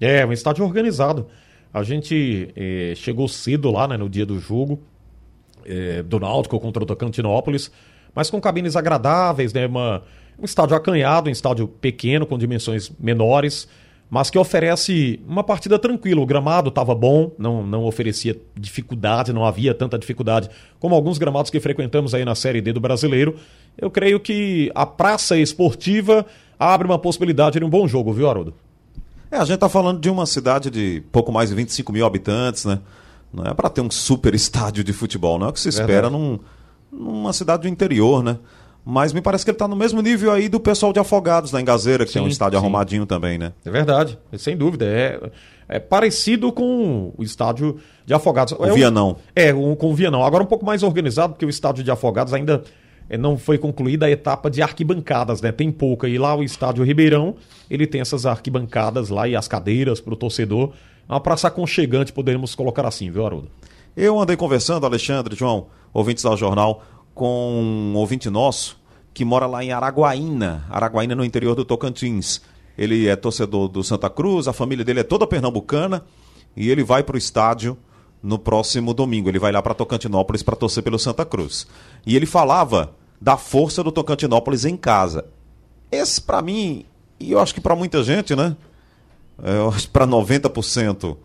É, 0.00 0.24
um 0.26 0.32
estádio 0.32 0.64
organizado. 0.64 1.26
A 1.72 1.82
gente 1.82 2.52
eh, 2.56 2.92
chegou 2.96 3.26
cedo 3.26 3.70
lá, 3.70 3.88
né, 3.88 3.96
no 3.96 4.08
dia 4.08 4.24
do 4.24 4.38
jogo 4.38 4.80
eh, 5.64 6.02
do 6.02 6.20
Náutico 6.20 6.58
contra 6.60 6.82
o 6.82 6.86
Tocantinópolis, 6.86 7.70
mas 8.14 8.30
com 8.30 8.40
cabines 8.40 8.76
agradáveis, 8.76 9.52
né, 9.52 9.66
uma, 9.66 10.02
um 10.38 10.44
estádio 10.44 10.76
acanhado, 10.76 11.28
um 11.28 11.32
estádio 11.32 11.66
pequeno, 11.66 12.26
com 12.26 12.38
dimensões 12.38 12.92
menores, 13.00 13.66
mas 14.14 14.30
que 14.30 14.38
oferece 14.38 15.18
uma 15.26 15.42
partida 15.42 15.76
tranquila. 15.76 16.20
O 16.20 16.26
gramado 16.26 16.68
estava 16.68 16.94
bom, 16.94 17.32
não, 17.36 17.66
não 17.66 17.82
oferecia 17.82 18.40
dificuldade, 18.54 19.32
não 19.32 19.44
havia 19.44 19.74
tanta 19.74 19.98
dificuldade 19.98 20.48
como 20.78 20.94
alguns 20.94 21.18
gramados 21.18 21.50
que 21.50 21.58
frequentamos 21.58 22.14
aí 22.14 22.24
na 22.24 22.36
Série 22.36 22.60
D 22.60 22.72
do 22.72 22.78
Brasileiro. 22.78 23.34
Eu 23.76 23.90
creio 23.90 24.20
que 24.20 24.70
a 24.72 24.86
praça 24.86 25.36
esportiva 25.36 26.24
abre 26.56 26.86
uma 26.86 26.96
possibilidade 26.96 27.58
de 27.58 27.64
um 27.64 27.68
bom 27.68 27.88
jogo, 27.88 28.12
viu, 28.12 28.30
Haroldo? 28.30 28.54
É, 29.32 29.36
a 29.36 29.44
gente 29.44 29.58
tá 29.58 29.68
falando 29.68 29.98
de 29.98 30.08
uma 30.08 30.26
cidade 30.26 30.70
de 30.70 31.02
pouco 31.10 31.32
mais 31.32 31.48
de 31.48 31.56
25 31.56 31.92
mil 31.92 32.06
habitantes, 32.06 32.66
né? 32.66 32.78
Não 33.32 33.44
é 33.44 33.52
para 33.52 33.68
ter 33.68 33.80
um 33.80 33.90
super 33.90 34.32
estádio 34.36 34.84
de 34.84 34.92
futebol, 34.92 35.40
não 35.40 35.48
é 35.48 35.50
o 35.50 35.52
que 35.52 35.58
se 35.58 35.70
espera 35.70 36.08
num, 36.08 36.38
numa 36.92 37.32
cidade 37.32 37.62
do 37.62 37.68
interior, 37.68 38.22
né? 38.22 38.38
Mas 38.84 39.12
me 39.14 39.22
parece 39.22 39.44
que 39.44 39.50
ele 39.50 39.56
tá 39.56 39.66
no 39.66 39.74
mesmo 39.76 40.02
nível 40.02 40.30
aí 40.30 40.46
do 40.48 40.60
pessoal 40.60 40.92
de 40.92 40.98
Afogados, 41.00 41.52
lá 41.52 41.60
em 41.60 41.64
Gazeira, 41.64 42.04
que 42.04 42.12
tem 42.12 42.20
um 42.20 42.26
Sim, 42.26 42.32
estádio 42.32 42.58
sim. 42.58 42.64
arrumadinho 42.64 43.06
também, 43.06 43.38
né? 43.38 43.52
É 43.64 43.70
verdade, 43.70 44.18
sem 44.36 44.54
dúvida. 44.56 44.84
É, 44.84 45.18
é 45.66 45.78
parecido 45.78 46.52
com 46.52 47.10
o 47.16 47.22
estádio 47.22 47.78
de 48.04 48.12
Afogados. 48.12 48.52
O 48.58 48.64
é 48.66 48.70
um- 48.72 48.74
Vianão. 48.74 49.16
É, 49.34 49.54
um, 49.54 49.74
com 49.74 49.90
o 49.90 49.94
Vianão. 49.94 50.22
Agora 50.22 50.42
um 50.42 50.46
pouco 50.46 50.66
mais 50.66 50.82
organizado, 50.82 51.32
porque 51.32 51.46
o 51.46 51.48
estádio 51.48 51.82
de 51.82 51.90
Afogados 51.90 52.34
ainda 52.34 52.62
eh, 53.08 53.16
não 53.16 53.38
foi 53.38 53.56
concluída 53.56 54.04
a 54.04 54.10
etapa 54.10 54.50
de 54.50 54.60
arquibancadas, 54.60 55.40
né? 55.40 55.50
Tem 55.50 55.72
pouca. 55.72 56.06
E 56.06 56.18
lá 56.18 56.34
o 56.34 56.42
estádio 56.42 56.84
Ribeirão, 56.84 57.36
ele 57.70 57.86
tem 57.86 58.02
essas 58.02 58.26
arquibancadas 58.26 59.08
lá 59.08 59.26
e 59.26 59.34
as 59.34 59.48
cadeiras 59.48 59.98
para 59.98 60.12
o 60.12 60.16
torcedor. 60.16 60.72
É 61.08 61.12
uma 61.12 61.20
praça 61.20 61.48
aconchegante, 61.48 62.12
poderíamos 62.12 62.54
colocar 62.54 62.86
assim, 62.86 63.10
viu, 63.10 63.24
Haroldo? 63.24 63.48
Eu 63.96 64.18
andei 64.20 64.36
conversando, 64.36 64.84
Alexandre, 64.84 65.34
João, 65.36 65.68
ouvintes 65.92 66.24
da 66.24 66.34
jornal, 66.36 66.82
com 67.14 67.62
um 67.62 67.94
ouvinte 67.96 68.28
nosso 68.28 68.82
que 69.12 69.24
mora 69.24 69.46
lá 69.46 69.62
em 69.62 69.70
Araguaína, 69.70 70.66
Araguaína 70.68 71.14
no 71.14 71.24
interior 71.24 71.54
do 71.54 71.64
Tocantins. 71.64 72.40
Ele 72.76 73.06
é 73.06 73.14
torcedor 73.14 73.68
do 73.68 73.84
Santa 73.84 74.10
Cruz, 74.10 74.48
a 74.48 74.52
família 74.52 74.84
dele 74.84 75.00
é 75.00 75.04
toda 75.04 75.26
pernambucana 75.26 76.04
e 76.56 76.68
ele 76.68 76.82
vai 76.82 77.04
para 77.04 77.14
o 77.14 77.18
estádio 77.18 77.78
no 78.20 78.38
próximo 78.38 78.92
domingo. 78.92 79.28
Ele 79.28 79.38
vai 79.38 79.52
lá 79.52 79.62
para 79.62 79.74
Tocantinópolis 79.74 80.42
para 80.42 80.56
torcer 80.56 80.82
pelo 80.82 80.98
Santa 80.98 81.24
Cruz. 81.24 81.66
E 82.04 82.16
ele 82.16 82.26
falava 82.26 82.94
da 83.20 83.36
força 83.36 83.84
do 83.84 83.92
Tocantinópolis 83.92 84.64
em 84.64 84.76
casa. 84.76 85.26
Esse, 85.92 86.20
para 86.20 86.42
mim, 86.42 86.84
e 87.20 87.30
eu 87.30 87.38
acho 87.38 87.54
que 87.54 87.60
para 87.60 87.76
muita 87.76 88.02
gente, 88.02 88.34
né? 88.34 88.56
É, 89.42 89.56
Eu 89.56 89.68
acho 89.68 89.88
para 89.90 90.06
90% 90.06 91.16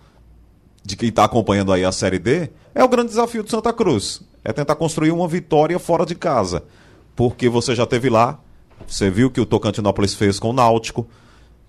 de 0.84 0.96
quem 0.96 1.10
está 1.10 1.24
acompanhando 1.26 1.72
aí 1.74 1.84
a 1.84 1.92
Série 1.92 2.20
D, 2.20 2.50
é 2.74 2.84
o 2.84 2.88
grande 2.88 3.10
desafio 3.10 3.44
do 3.44 3.50
Santa 3.50 3.72
Cruz. 3.74 4.22
É 4.44 4.54
tentar 4.54 4.76
construir 4.76 5.12
uma 5.12 5.28
vitória 5.28 5.78
fora 5.80 6.06
de 6.06 6.16
casa. 6.16 6.64
Porque 7.16 7.50
você 7.50 7.76
já 7.76 7.86
teve 7.86 8.10
lá, 8.10 8.40
você 8.88 9.10
viu 9.10 9.30
que 9.30 9.42
o 9.42 9.46
Tocantinópolis 9.46 10.14
fez 10.14 10.40
com 10.40 10.50
o 10.52 10.54
Náutico. 10.54 11.08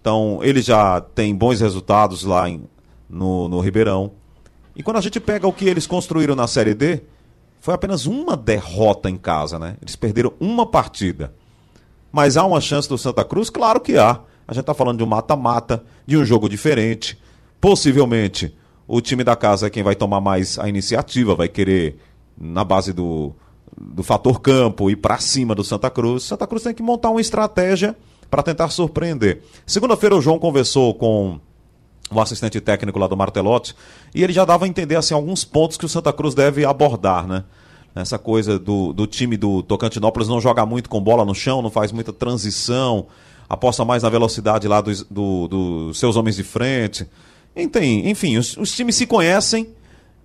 Então, 0.01 0.39
ele 0.43 0.63
já 0.63 1.01
tem 1.01 1.35
bons 1.35 1.61
resultados 1.61 2.23
lá 2.23 2.49
em- 2.49 2.63
no, 3.09 3.49
no 3.49 3.61
Ribeirão. 3.61 4.13
E 4.77 4.83
quando 4.83 4.99
a 4.99 5.01
gente 5.01 5.19
pega 5.19 5.47
o 5.49 5.53
que 5.53 5.65
eles 5.69 5.87
construíram 5.87 6.37
na 6.37 6.47
Série 6.47 6.73
D, 6.75 7.03
foi 7.61 7.75
apenas 7.75 8.07
uma 8.07 8.37
derrota 8.37 9.11
em 9.11 9.17
casa, 9.17 9.59
né? 9.59 9.77
Eles 9.83 9.97
perderam 9.97 10.33
uma 10.41 10.65
partida. 10.65 11.35
Mas 12.13 12.37
há 12.37 12.45
uma 12.47 12.61
chance 12.61 12.89
do 12.89 12.97
Santa 12.97 13.25
Cruz? 13.25 13.51
Claro 13.51 13.81
que 13.81 13.99
há. 13.99 14.21
A 14.49 14.55
gente 14.55 14.63
está 14.63 14.73
falando 14.73 14.99
de 14.99 15.05
um 15.05 15.07
mata-mata, 15.09 15.83
de 16.07 16.17
um 16.17 16.25
jogo 16.25 16.49
diferente. 16.49 17.19
Possivelmente, 17.61 18.57
o 18.93 19.01
time 19.01 19.23
da 19.23 19.37
casa 19.37 19.69
é 19.69 19.71
quem 19.71 19.85
vai 19.85 19.95
tomar 19.95 20.21
mais 20.21 20.59
a 20.59 20.69
iniciativa, 20.69 21.37
vai 21.37 21.49
querer, 21.49 21.97
na 22.37 22.65
base 22.65 22.93
do, 22.93 23.33
do 23.81 24.03
fator 24.03 24.41
campo, 24.41 24.91
ir 24.91 24.97
para 24.97 25.17
cima 25.19 25.55
do 25.55 25.63
Santa 25.63 25.89
Cruz. 25.89 26.25
Santa 26.25 26.45
Cruz 26.45 26.65
tem 26.65 26.75
que 26.75 26.83
montar 26.83 27.11
uma 27.11 27.21
estratégia 27.21 27.97
para 28.29 28.43
tentar 28.43 28.69
surpreender. 28.69 29.43
Segunda-feira, 29.65 30.17
o 30.17 30.21
João 30.21 30.41
conversou 30.41 30.93
com 30.93 31.39
o 32.11 32.21
assistente 32.21 32.61
técnico 32.61 32.99
lá 32.99 33.07
do 33.07 33.17
Martelotti, 33.17 33.77
e 34.13 34.25
ele 34.25 34.33
já 34.33 34.45
dava 34.45 34.65
a 34.65 34.69
entender 34.69 34.97
assim, 34.97 35.15
alguns 35.15 35.45
pontos 35.45 35.77
que 35.77 35.87
o 35.87 35.89
Santa 35.89 36.13
Cruz 36.13 36.35
deve 36.35 36.65
abordar, 36.65 37.29
né? 37.29 37.45
Essa 37.95 38.19
coisa 38.19 38.59
do, 38.59 38.93
do 38.93 39.07
time 39.07 39.37
do 39.37 39.63
Tocantinópolis 39.63 40.27
não 40.27 40.41
joga 40.41 40.67
muito 40.67 40.91
com 40.91 41.01
bola 41.01 41.25
no 41.25 41.35
chão, 41.35 41.63
não 41.63 41.71
faz 41.71 41.93
muita 41.93 42.13
transição, 42.13 43.07
aposta 43.49 43.85
mais 43.85 44.03
na 44.03 44.09
velocidade 44.09 44.67
lá 44.67 44.81
dos 44.81 45.05
do, 45.05 45.47
do 45.47 45.95
seus 45.95 46.17
homens 46.17 46.35
de 46.35 46.43
frente. 46.43 47.07
Enfim, 47.55 48.09
enfim 48.09 48.37
os, 48.37 48.57
os 48.57 48.73
times 48.73 48.97
se 48.97 49.07
conhecem 49.07 49.69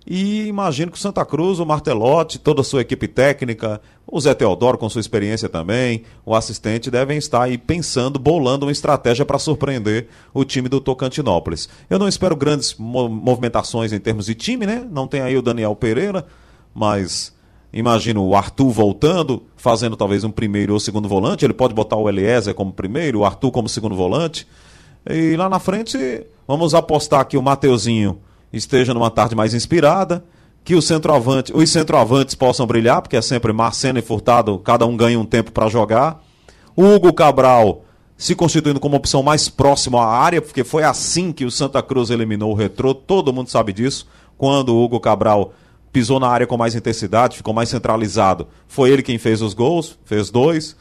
e 0.06 0.46
imagino 0.46 0.92
que 0.92 0.96
o 0.96 1.00
Santa 1.00 1.24
Cruz, 1.24 1.58
o 1.58 1.66
Martelotti, 1.66 2.38
toda 2.38 2.60
a 2.60 2.64
sua 2.64 2.82
equipe 2.82 3.08
técnica, 3.08 3.80
o 4.06 4.20
Zé 4.20 4.34
Teodoro 4.34 4.78
com 4.78 4.88
sua 4.88 5.00
experiência 5.00 5.48
também, 5.48 6.04
o 6.24 6.32
assistente 6.32 6.92
devem 6.92 7.18
estar 7.18 7.42
aí 7.42 7.58
pensando, 7.58 8.16
bolando 8.16 8.66
uma 8.66 8.72
estratégia 8.72 9.24
para 9.24 9.36
surpreender 9.36 10.06
o 10.32 10.44
time 10.44 10.68
do 10.68 10.80
Tocantinópolis. 10.80 11.68
Eu 11.90 11.98
não 11.98 12.06
espero 12.06 12.36
grandes 12.36 12.76
mo 12.76 13.08
movimentações 13.08 13.92
em 13.92 13.98
termos 13.98 14.26
de 14.26 14.36
time, 14.36 14.64
né? 14.64 14.86
Não 14.88 15.08
tem 15.08 15.22
aí 15.22 15.36
o 15.36 15.42
Daniel 15.42 15.74
Pereira, 15.74 16.24
mas 16.72 17.34
imagino 17.72 18.24
o 18.24 18.36
Arthur 18.36 18.70
voltando, 18.70 19.42
fazendo 19.56 19.96
talvez 19.96 20.22
um 20.22 20.30
primeiro 20.30 20.72
ou 20.72 20.78
segundo 20.78 21.08
volante. 21.08 21.44
Ele 21.44 21.52
pode 21.52 21.74
botar 21.74 21.96
o 21.96 22.08
Eliezer 22.08 22.54
como 22.54 22.72
primeiro, 22.72 23.20
o 23.20 23.24
Arthur 23.24 23.50
como 23.50 23.68
segundo 23.68 23.96
volante. 23.96 24.46
E 25.08 25.36
lá 25.36 25.48
na 25.48 25.58
frente, 25.58 26.26
vamos 26.46 26.74
apostar 26.74 27.26
que 27.26 27.36
o 27.36 27.42
Mateuzinho 27.42 28.18
esteja 28.52 28.92
numa 28.92 29.10
tarde 29.10 29.34
mais 29.34 29.54
inspirada, 29.54 30.24
que 30.64 30.74
o 30.74 30.82
centroavante, 30.82 31.52
os 31.54 31.70
centroavantes 31.70 32.34
possam 32.34 32.66
brilhar, 32.66 33.00
porque 33.00 33.16
é 33.16 33.22
sempre 33.22 33.52
Marcelo 33.52 33.98
e 33.98 34.02
Furtado, 34.02 34.58
cada 34.58 34.84
um 34.84 34.96
ganha 34.96 35.18
um 35.18 35.24
tempo 35.24 35.52
para 35.52 35.68
jogar. 35.68 36.22
O 36.74 36.84
Hugo 36.84 37.12
Cabral 37.12 37.84
se 38.16 38.34
constituindo 38.34 38.80
como 38.80 38.96
opção 38.96 39.22
mais 39.22 39.48
próxima 39.48 40.02
à 40.02 40.18
área, 40.18 40.40
porque 40.40 40.64
foi 40.64 40.82
assim 40.82 41.32
que 41.32 41.44
o 41.44 41.50
Santa 41.50 41.82
Cruz 41.82 42.10
eliminou 42.10 42.50
o 42.50 42.54
Retrô, 42.54 42.94
todo 42.94 43.32
mundo 43.32 43.50
sabe 43.50 43.72
disso. 43.72 44.08
Quando 44.38 44.70
o 44.70 44.82
Hugo 44.82 44.98
Cabral 44.98 45.52
pisou 45.92 46.18
na 46.18 46.28
área 46.28 46.46
com 46.46 46.56
mais 46.56 46.74
intensidade, 46.74 47.36
ficou 47.36 47.54
mais 47.54 47.68
centralizado, 47.68 48.48
foi 48.66 48.90
ele 48.90 49.02
quem 49.02 49.18
fez 49.18 49.40
os 49.40 49.54
gols, 49.54 49.98
fez 50.04 50.30
dois. 50.30 50.76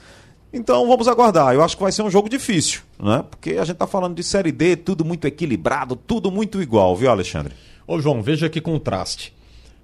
Então 0.55 0.87
vamos 0.87 1.05
aguardar. 1.09 1.53
Eu 1.53 1.61
acho 1.61 1.75
que 1.75 1.83
vai 1.83 1.91
ser 1.91 2.01
um 2.01 2.09
jogo 2.09 2.29
difícil, 2.29 2.79
né? 2.97 3.25
Porque 3.29 3.51
a 3.51 3.65
gente 3.65 3.73
está 3.73 3.85
falando 3.85 4.15
de 4.15 4.23
Série 4.23 4.53
D, 4.53 4.77
tudo 4.77 5.03
muito 5.03 5.27
equilibrado, 5.27 5.97
tudo 5.97 6.31
muito 6.31 6.61
igual, 6.61 6.95
viu, 6.95 7.11
Alexandre? 7.11 7.53
Ô, 7.85 7.99
João, 7.99 8.21
veja 8.21 8.47
que 8.47 8.61
contraste. 8.61 9.33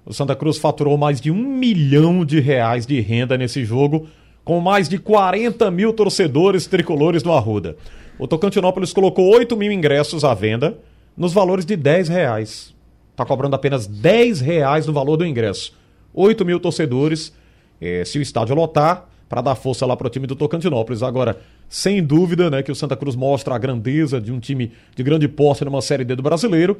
O 0.06 0.14
Santa 0.14 0.34
Cruz 0.34 0.56
faturou 0.56 0.96
mais 0.96 1.20
de 1.20 1.30
um 1.30 1.36
milhão 1.36 2.24
de 2.24 2.40
reais 2.40 2.86
de 2.86 2.98
renda 3.00 3.36
nesse 3.36 3.66
jogo, 3.66 4.08
com 4.42 4.60
mais 4.60 4.88
de 4.88 4.98
40 4.98 5.70
mil 5.70 5.92
torcedores 5.92 6.66
tricolores 6.66 7.22
no 7.22 7.34
Arruda. 7.34 7.76
O 8.18 8.26
Tocantinópolis 8.26 8.94
colocou 8.94 9.30
8 9.30 9.54
mil 9.54 9.70
ingressos 9.70 10.24
à 10.24 10.32
venda 10.32 10.78
nos 11.14 11.34
valores 11.34 11.66
de 11.66 11.76
10 11.76 12.08
reais. 12.08 12.74
Está 13.10 13.26
cobrando 13.26 13.54
apenas 13.54 13.86
10 13.86 14.40
reais 14.40 14.86
no 14.86 14.92
valor 14.94 15.18
do 15.18 15.26
ingresso. 15.26 15.76
8 16.14 16.46
mil 16.46 16.58
torcedores. 16.58 17.30
Eh, 17.78 18.04
se 18.06 18.18
o 18.18 18.22
estádio 18.22 18.54
lotar, 18.54 19.11
para 19.32 19.40
dar 19.40 19.54
força 19.54 19.86
lá 19.86 19.96
para 19.96 20.06
o 20.06 20.10
time 20.10 20.26
do 20.26 20.36
Tocantinópolis. 20.36 21.02
Agora, 21.02 21.38
sem 21.66 22.04
dúvida, 22.04 22.50
né, 22.50 22.62
que 22.62 22.70
o 22.70 22.74
Santa 22.74 22.94
Cruz 22.94 23.16
mostra 23.16 23.54
a 23.54 23.58
grandeza 23.58 24.20
de 24.20 24.30
um 24.30 24.38
time 24.38 24.72
de 24.94 25.02
grande 25.02 25.26
porte 25.26 25.64
numa 25.64 25.80
Série 25.80 26.04
D 26.04 26.14
do 26.14 26.22
Brasileiro, 26.22 26.76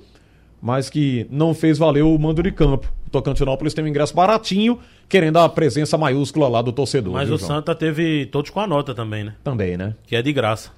mas 0.60 0.90
que 0.90 1.26
não 1.30 1.54
fez 1.54 1.78
valer 1.78 2.02
o 2.02 2.18
mando 2.18 2.42
de 2.42 2.52
campo. 2.52 2.92
O 3.06 3.10
Tocantinópolis 3.10 3.72
tem 3.72 3.82
um 3.82 3.88
ingresso 3.88 4.14
baratinho, 4.14 4.78
querendo 5.08 5.38
a 5.38 5.48
presença 5.48 5.96
maiúscula 5.96 6.46
lá 6.46 6.60
do 6.60 6.72
torcedor. 6.72 7.14
Mas 7.14 7.26
viu, 7.26 7.36
o 7.36 7.38
João? 7.38 7.48
Santa 7.48 7.74
teve 7.74 8.26
todos 8.26 8.50
com 8.50 8.60
a 8.60 8.66
nota 8.66 8.94
também, 8.94 9.24
né? 9.24 9.34
Também, 9.42 9.78
né? 9.78 9.94
Que 10.06 10.14
é 10.14 10.20
de 10.20 10.30
graça. 10.30 10.72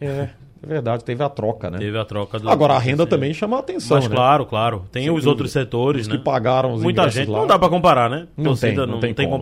É, 0.00 0.30
é 0.60 0.66
verdade, 0.66 1.04
teve 1.04 1.22
a 1.22 1.28
troca, 1.28 1.70
né? 1.70 1.78
Teve 1.78 1.96
a 1.96 2.04
troca 2.04 2.40
do. 2.40 2.50
Agora 2.50 2.74
a 2.74 2.78
renda 2.80 3.06
também 3.06 3.32
chama 3.32 3.56
a 3.56 3.60
atenção, 3.60 3.98
Mas 3.98 4.08
né? 4.08 4.16
claro, 4.16 4.44
claro. 4.44 4.84
Tem 4.90 5.04
Sem 5.04 5.10
os 5.10 5.14
dúvida. 5.18 5.30
outros 5.30 5.52
setores, 5.52 6.02
Os 6.02 6.08
né? 6.08 6.16
que 6.16 6.24
pagaram 6.24 6.74
os 6.74 6.82
Muita 6.82 7.08
gente. 7.08 7.30
lá. 7.30 7.38
Não 7.38 7.46
dá 7.46 7.56
pra 7.56 7.68
comparar, 7.68 8.10
né? 8.10 8.26
Não 8.36 8.46
Torcida 8.46 8.68
tem, 8.68 8.76
não 8.78 8.86
não 8.94 9.00
tem 9.00 9.14
tem, 9.14 9.26
como, 9.26 9.36
né? 9.36 9.40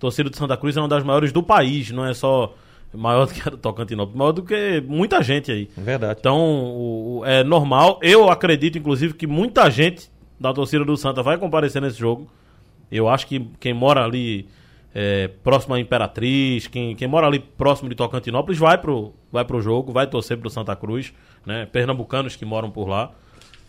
Torcida 0.00 0.28
do 0.30 0.36
Santa 0.36 0.56
Cruz 0.56 0.76
é 0.76 0.80
uma 0.80 0.88
das 0.88 1.04
maiores 1.04 1.30
do 1.30 1.42
país, 1.42 1.90
não 1.92 2.04
é 2.04 2.12
só 2.14 2.54
maior 2.92 3.26
do 3.28 3.32
que 3.34 3.46
a 3.46 3.50
do 3.50 3.56
Tocantinópolis, 3.58 4.18
maior 4.18 4.32
do 4.32 4.42
que 4.42 4.82
muita 4.88 5.22
gente 5.22 5.52
aí. 5.52 5.68
Verdade. 5.76 6.16
Então, 6.18 6.38
o- 6.38 7.18
o- 7.20 7.24
é 7.24 7.44
normal. 7.44 7.98
Eu 8.02 8.28
acredito, 8.30 8.78
inclusive, 8.78 9.14
que 9.14 9.26
muita 9.26 9.70
gente 9.70 10.10
da 10.40 10.52
torcida 10.52 10.84
do 10.84 10.96
Santa 10.96 11.22
vai 11.22 11.36
comparecer 11.38 11.80
nesse 11.82 11.98
jogo. 12.00 12.26
Eu 12.90 13.08
acho 13.08 13.26
que 13.26 13.46
quem 13.60 13.72
mora 13.74 14.02
ali 14.04 14.48
é, 14.92 15.28
próximo 15.44 15.74
à 15.74 15.78
Imperatriz, 15.80 16.66
quem, 16.66 16.96
quem 16.96 17.06
mora 17.06 17.26
ali 17.26 17.38
próximo 17.38 17.88
de 17.88 17.94
Tocantinópolis 17.94 18.58
vai 18.58 18.76
pro, 18.76 19.12
vai 19.30 19.44
pro 19.44 19.60
jogo, 19.60 19.92
vai 19.92 20.06
torcer 20.08 20.36
pro 20.38 20.50
Santa 20.50 20.74
Cruz, 20.74 21.12
né? 21.46 21.66
Pernambucanos 21.70 22.34
que 22.34 22.44
moram 22.44 22.70
por 22.72 22.88
lá. 22.88 23.12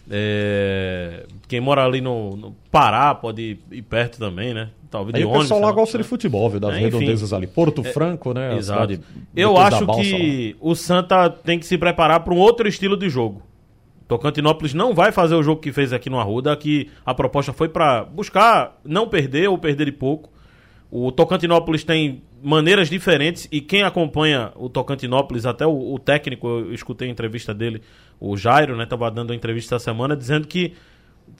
É, 0.09 1.25
quem 1.47 1.59
mora 1.61 1.86
ali 1.86 2.01
no, 2.01 2.36
no 2.36 2.55
Pará 2.71 3.13
pode 3.13 3.59
ir 3.71 3.82
perto 3.84 4.17
também, 4.17 4.53
né? 4.53 4.69
Talvez 4.91 5.15
Aí 5.15 5.21
de 5.21 5.25
o 5.25 5.29
ônibus. 5.29 5.45
pessoal 5.45 5.61
lá 5.61 5.67
lá. 5.67 5.73
gosta 5.73 5.97
de 5.97 6.03
futebol, 6.03 6.49
viu? 6.49 6.59
Das 6.59 6.75
É, 6.75 6.79
redondezas 6.79 7.31
ali. 7.31 7.47
Porto 7.47 7.81
É, 7.83 7.91
Franco, 7.93 8.33
né? 8.33 8.57
Exato. 8.57 8.99
Eu 9.35 9.57
acho 9.57 9.87
que 9.87 10.55
o 10.59 10.75
Santa 10.75 11.29
tem 11.29 11.57
que 11.57 11.65
se 11.65 11.77
preparar 11.77 12.19
para 12.19 12.33
um 12.33 12.37
outro 12.37 12.67
estilo 12.67 12.97
de 12.97 13.09
jogo. 13.09 13.41
Tocantinópolis 14.07 14.73
não 14.73 14.93
vai 14.93 15.13
fazer 15.13 15.35
o 15.35 15.41
jogo 15.41 15.61
que 15.61 15.71
fez 15.71 15.93
aqui 15.93 16.09
no 16.09 16.19
Arruda, 16.19 16.55
que 16.57 16.89
a 17.05 17.13
proposta 17.13 17.53
foi 17.53 17.69
para 17.69 18.03
buscar 18.03 18.77
não 18.83 19.07
perder 19.07 19.47
ou 19.47 19.57
perder 19.57 19.85
de 19.85 19.93
pouco. 19.93 20.29
O 20.91 21.09
Tocantinópolis 21.09 21.85
tem 21.85 22.21
maneiras 22.43 22.89
diferentes 22.89 23.47
e 23.49 23.61
quem 23.61 23.83
acompanha 23.83 24.51
o 24.57 24.67
Tocantinópolis, 24.67 25.45
até 25.45 25.65
o, 25.65 25.93
o 25.93 25.97
técnico, 25.97 26.45
eu 26.45 26.73
escutei 26.73 27.07
a 27.07 27.11
entrevista 27.11 27.53
dele, 27.53 27.81
o 28.19 28.35
Jairo, 28.35 28.75
né, 28.75 28.85
tava 28.85 29.09
dando 29.09 29.31
a 29.31 29.35
entrevista 29.35 29.75
essa 29.77 29.85
semana, 29.85 30.17
dizendo 30.17 30.45
que 30.45 30.73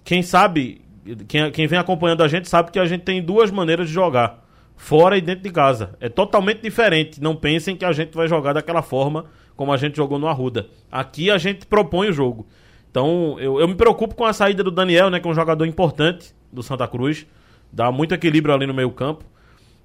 quem 0.06 0.22
sabe, 0.24 0.80
quem, 1.28 1.52
quem 1.52 1.68
vem 1.68 1.80
acompanhando 1.80 2.24
a 2.24 2.28
gente 2.28 2.48
sabe 2.48 2.72
que 2.72 2.80
a 2.80 2.86
gente 2.86 3.02
tem 3.02 3.22
duas 3.22 3.50
maneiras 3.52 3.88
de 3.88 3.94
jogar, 3.94 4.46
fora 4.76 5.18
e 5.18 5.22
dentro 5.22 5.44
de 5.44 5.52
casa. 5.52 5.96
É 6.00 6.10
totalmente 6.10 6.62
diferente. 6.62 7.22
Não 7.22 7.36
pensem 7.36 7.76
que 7.76 7.86
a 7.86 7.92
gente 7.92 8.16
vai 8.16 8.28
jogar 8.28 8.54
daquela 8.54 8.82
forma 8.82 9.26
como 9.56 9.72
a 9.72 9.78
gente 9.78 9.98
jogou 9.98 10.18
no 10.18 10.28
Arruda. 10.28 10.68
Aqui 10.92 11.30
a 11.30 11.38
gente 11.38 11.66
propõe 11.66 12.10
o 12.10 12.14
jogo. 12.14 12.48
Então, 12.90 13.38
eu, 13.40 13.60
eu 13.60 13.68
me 13.68 13.76
preocupo 13.76 14.16
com 14.16 14.26
a 14.26 14.34
saída 14.34 14.64
do 14.64 14.72
Daniel, 14.72 15.10
né, 15.10 15.20
que 15.20 15.28
é 15.28 15.32
um 15.32 15.36
jogador 15.36 15.66
importante 15.66 16.34
do 16.52 16.62
Santa 16.62 16.88
Cruz. 16.88 17.26
Dá 17.72 17.92
muito 17.92 18.14
equilíbrio 18.14 18.54
ali 18.54 18.68
no 18.68 18.74
meio 18.74 18.92
campo. 18.92 19.24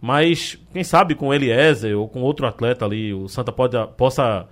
Mas, 0.00 0.58
quem 0.72 0.82
sabe 0.82 1.14
com 1.14 1.32
Eliezer 1.32 1.96
ou 1.96 2.08
com 2.08 2.20
outro 2.22 2.46
atleta 2.46 2.84
ali, 2.84 3.14
o 3.14 3.28
Santa 3.28 3.52
pode, 3.52 3.76
possa 3.96 4.46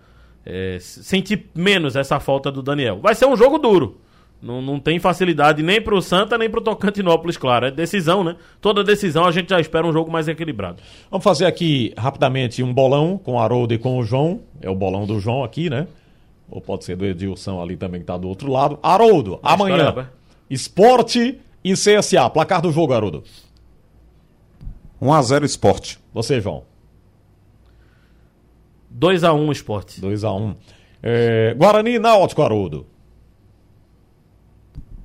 é, 0.45 0.79
sentir 0.81 1.51
menos 1.55 1.97
essa 1.97 2.21
falta 2.21 2.51
do 2.51 2.63
Daniel. 2.63 3.01
Vai 3.01 3.15
ser 3.15 3.27
um 3.27 3.37
jogo 3.37 3.59
duro. 3.59 4.01
Não, 4.45 4.61
não 4.61 4.79
tem 4.79 4.99
facilidade 4.99 5.63
nem 5.63 5.81
pro 5.81 6.03
Santa, 6.03 6.37
nem 6.37 6.51
pro 6.51 6.61
Tocantinópolis, 6.61 7.39
claro. 7.39 7.65
É 7.65 7.71
decisão, 7.71 8.23
né? 8.23 8.37
Toda 8.61 8.85
decisão 8.85 9.25
a 9.25 9.33
gente 9.33 9.49
já 9.49 9.59
espera 9.59 9.87
um 9.87 9.93
jogo 9.93 10.13
mais 10.13 10.29
equilibrado. 10.29 10.83
Vamos 11.11 11.25
fazer 11.25 11.47
aqui 11.47 11.95
rapidamente 11.97 12.63
um 12.63 12.73
bolão 12.73 13.17
com 13.17 13.33
o 13.33 13.39
Haroldo 13.39 13.73
e 13.73 13.79
com 13.79 13.99
o 13.99 14.05
João. 14.05 14.43
É 14.61 14.69
o 14.69 14.75
bolão 14.75 15.07
do 15.07 15.19
João 15.19 15.43
aqui, 15.43 15.71
né? 15.71 15.87
Ou 16.51 16.61
pode 16.61 16.85
ser 16.85 16.95
do 16.95 17.07
Edilson 17.07 17.59
ali 17.63 17.75
também 17.75 18.03
que 18.03 18.07
tá 18.07 18.19
do 18.19 18.29
outro 18.29 18.53
lado. 18.53 18.79
Haroldo, 18.83 19.41
amanhã. 19.43 19.85
rapaz. 19.85 20.09
Esporte 20.51 21.41
e 21.65 21.73
CSA. 21.73 22.29
Placar 22.29 22.61
do 22.61 22.71
jogo, 22.71 22.93
Haroldo. 22.93 23.25
1x0 25.01 25.45
esporte. 25.45 25.99
Você, 26.13 26.39
João. 26.43 26.65
2x1 28.95 29.53
esporte. 29.53 30.03
2x1. 30.03 30.55
É, 31.03 31.55
Guarani 31.55 31.95
e 31.95 31.99
Náutico, 31.99 32.43
Haroldo. 32.43 32.87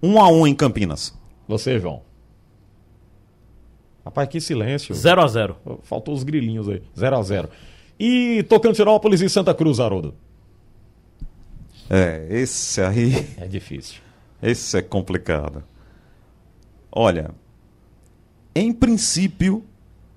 1x1 0.02 0.48
em 0.48 0.56
Campinas. 0.56 1.18
Você, 1.48 1.80
João. 1.80 2.02
Rapaz, 4.06 4.30
que 4.30 4.40
silêncio. 4.40 4.96
0x0. 4.96 5.56
Faltou 5.84 6.14
os 6.14 6.24
grilinhos 6.24 6.70
aí. 6.70 6.82
0x0. 6.98 7.50
E 8.00 8.44
Tocantinópolis 8.44 9.22
e 9.22 9.30
Santa 9.30 9.54
Cruz, 9.54 9.80
Haroldo. 9.80 10.16
É, 11.90 12.28
esse 12.30 12.82
aí. 12.82 13.28
É 13.38 13.48
difícil. 13.48 14.02
Esse 14.42 14.78
é 14.78 14.82
complicado. 14.82 15.64
Olha, 16.92 17.32
em 18.56 18.72
princípio, 18.72 19.64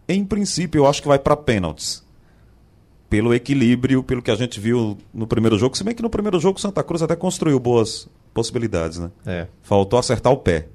em 0.09 0.24
princípio, 0.24 0.80
eu 0.80 0.87
acho 0.87 1.03
que 1.03 1.09
vai 1.09 1.18
para 1.18 1.37
pênaltis. 1.37 2.07
Pelo 3.11 3.35
equilíbrio, 3.35 4.03
pelo 4.03 4.22
que 4.22 4.30
a 4.30 4.35
gente 4.35 4.59
viu 4.59 4.97
no 5.12 5.26
primeiro 5.26 5.59
jogo. 5.59 5.76
Se 5.76 5.85
bem 5.85 5.95
que 5.95 6.03
no 6.03 6.09
primeiro 6.09 6.41
jogo 6.41 6.61
Santa 6.61 6.83
Cruz 6.83 7.03
até 7.03 7.14
construiu 7.14 7.59
boas 7.59 8.09
possibilidades, 8.33 8.99
né? 8.99 9.11
É. 9.26 9.47
Faltou 9.62 9.99
acertar 9.99 10.33
o 10.33 10.37
pé. 10.37 10.66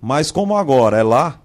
Mas 0.00 0.30
como 0.30 0.56
agora 0.56 0.96
é 0.98 1.02
lá, 1.02 1.38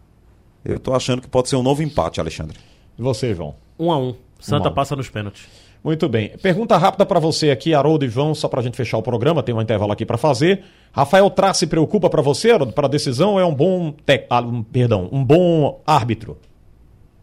Eu 0.65 0.79
tô 0.79 0.93
achando 0.93 1.21
que 1.21 1.27
pode 1.29 1.47
ser 1.47 1.55
um 1.55 1.63
novo 1.63 1.81
empate, 1.81 2.19
Alexandre. 2.19 2.57
E 2.97 3.01
você, 3.01 3.33
João? 3.33 3.55
Um 3.79 3.89
a 3.91 3.97
um. 3.97 4.15
Santa 4.39 4.65
Um 4.65 4.67
a 4.67 4.71
um. 4.71 4.73
passa 4.73 4.95
nos 4.97 5.09
pênaltis. 5.09 5.47
Muito 5.83 6.09
bem. 6.09 6.35
Pergunta 6.41 6.75
rápida 6.75 7.05
para 7.05 7.19
você 7.19 7.51
aqui, 7.51 7.73
Haroldo 7.73 8.03
e 8.03 8.09
João, 8.09 8.35
só 8.35 8.49
para 8.49 8.59
a 8.59 8.63
gente 8.63 8.75
fechar 8.75 8.97
o 8.97 9.01
programa, 9.01 9.41
tem 9.41 9.55
um 9.55 9.61
intervalo 9.61 9.93
aqui 9.93 10.05
para 10.05 10.17
fazer. 10.17 10.63
Rafael 10.91 11.29
Trace 11.29 11.65
preocupa 11.67 12.09
para 12.09 12.21
você, 12.21 12.51
Haroldo, 12.51 12.73
para 12.73 12.87
a 12.87 12.89
decisão 12.89 13.39
é 13.39 13.45
um 13.45 13.53
bom, 13.55 13.91
tec... 14.05 14.25
ah, 14.29 14.41
um- 14.41 14.61
perdão, 14.63 15.07
um 15.11 15.23
bom 15.23 15.79
árbitro? 15.85 16.37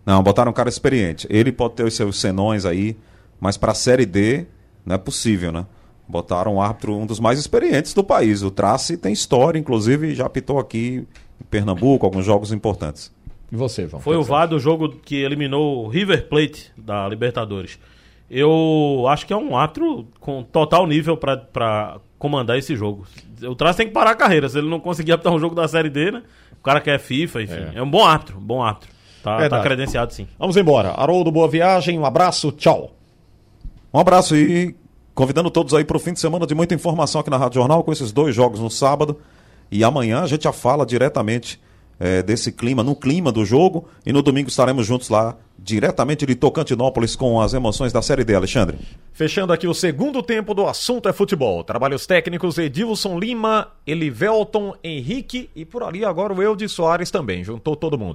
Não, 0.07 0.23
botaram 0.23 0.51
um 0.51 0.55
cara 0.55 0.69
experiente. 0.71 1.27
Ele 1.29 1.53
pode 1.53 1.75
ter 1.75 1.85
os 1.85 1.95
seus 1.95 2.19
senões 2.21 2.65
aí, 2.65 2.97
mas 3.41 3.59
pra 3.59 3.75
Série 3.75 4.07
D 4.07 4.47
não 4.87 4.95
é 4.95 4.99
possível, 4.99 5.51
né? 5.53 5.67
Botaram 6.07 6.57
um 6.57 6.61
árbitro, 6.61 6.95
um 6.97 7.07
dos 7.07 7.19
mais 7.19 7.39
experientes 7.39 7.95
do 7.95 8.05
país. 8.05 8.43
O 8.43 8.51
Trace 8.51 8.97
tem 8.97 9.13
história, 9.13 9.59
inclusive 9.59 10.15
já 10.15 10.27
apitou 10.27 10.59
aqui 10.59 11.07
em 11.41 11.45
Pernambuco, 11.47 12.05
alguns 12.05 12.25
jogos 12.27 12.53
importantes. 12.53 13.11
E 13.51 13.57
você, 13.57 13.87
João? 13.89 14.03
Foi 14.03 14.17
o 14.17 14.23
VAR 14.23 14.47
do 14.49 14.59
jogo 14.59 14.89
que 14.89 15.17
eliminou 15.17 15.85
o 15.85 15.89
River 15.89 16.29
Plate 16.29 16.71
da 16.77 17.09
Libertadores. 17.09 17.79
Eu 18.31 19.05
acho 19.09 19.27
que 19.27 19.33
é 19.33 19.37
um 19.37 19.57
árbitro 19.57 20.07
com 20.19 20.43
total 20.43 20.87
nível 20.87 21.17
pra- 21.17 21.37
pra 21.37 21.99
comandar 22.19 22.59
esse 22.59 22.75
jogo. 22.75 23.07
O 23.43 23.55
Trace 23.55 23.77
tem 23.79 23.87
que 23.87 23.93
parar 23.93 24.11
a 24.11 24.15
carreira. 24.17 24.49
Se 24.49 24.59
ele 24.59 24.69
não 24.69 24.81
conseguir 24.81 25.13
apitar 25.13 25.33
um 25.33 25.39
jogo 25.39 25.55
da 25.55 25.69
Série 25.69 25.91
D, 25.91 26.11
né? 26.11 26.23
O 26.59 26.63
cara 26.65 26.81
quer 26.81 26.99
FIFA, 26.99 27.43
enfim. 27.43 27.67
É, 27.75 27.83
um 27.83 27.91
bom 27.91 28.05
árbitro, 28.05 28.41
bom 28.41 28.63
árbitro. 28.63 28.91
Tá, 29.23 29.49
tá 29.49 29.63
credenciado 29.63 30.13
sim. 30.13 30.27
Vamos 30.39 30.57
embora. 30.57 30.91
Haroldo, 30.91 31.31
boa 31.31 31.49
viagem, 31.49 31.99
um 31.99 32.05
abraço, 32.05 32.51
tchau. 32.53 32.93
Um 33.93 33.99
abraço 33.99 34.35
e 34.37 34.75
convidando 35.15 35.51
todos 35.51 35.73
aí 35.75 35.85
para 35.85 35.97
o 35.97 36.01
fim 36.01 36.13
de 36.13 36.21
semana 36.21 36.47
de 36.47 36.55
muita 36.55 36.75
informação 36.75 37.21
aqui 37.21 37.31
na 37.31 37.37
Rádio 37.37 37.61
Jornal 37.61 37.83
com 37.85 37.93
esses 37.93 38.13
dois 38.13 38.35
jogos 38.35 38.61
no 38.61 38.71
sábado. 38.71 39.19
E 39.71 39.83
amanhã 39.85 40.21
a 40.21 40.27
gente 40.27 40.45
já 40.45 40.53
fala 40.53 40.85
diretamente 40.85 41.61
eh, 41.99 42.23
desse 42.23 42.51
clima, 42.53 42.83
no 42.83 42.95
clima 42.95 43.31
do 43.31 43.45
jogo. 43.45 43.89
E 44.05 44.13
no 44.13 44.23
domingo 44.23 44.49
estaremos 44.49 44.87
juntos 44.87 45.09
lá, 45.09 45.37
diretamente 45.59 46.27
de 46.27 46.35
Tocantinópolis, 46.35 47.17
com 47.17 47.41
as 47.41 47.55
emoções 47.55 47.93
da 47.93 48.03
Série 48.03 48.25
D, 48.25 48.35
Alexandre. 48.35 48.79
Fechando 49.13 49.53
aqui 49.53 49.67
o 49.67 49.75
segundo 49.75 50.23
tempo 50.23 50.55
do 50.55 50.67
assunto 50.67 51.09
é 51.09 51.13
futebol. 51.13 51.63
Trabalhos 51.63 52.07
técnicos 52.07 52.59
Edilson 52.59 53.19
Lima, 53.19 53.69
Elivelton, 53.87 54.75
Henrique 54.83 55.49
e 55.55 55.65
por 55.65 55.83
ali 55.83 56.05
agora 56.05 56.33
o 56.33 56.43
Eudes 56.43 56.73
Soares 56.73 57.11
também. 57.11 57.45
Juntou 57.45 57.77
todo 57.77 57.99
mundo. 57.99 58.15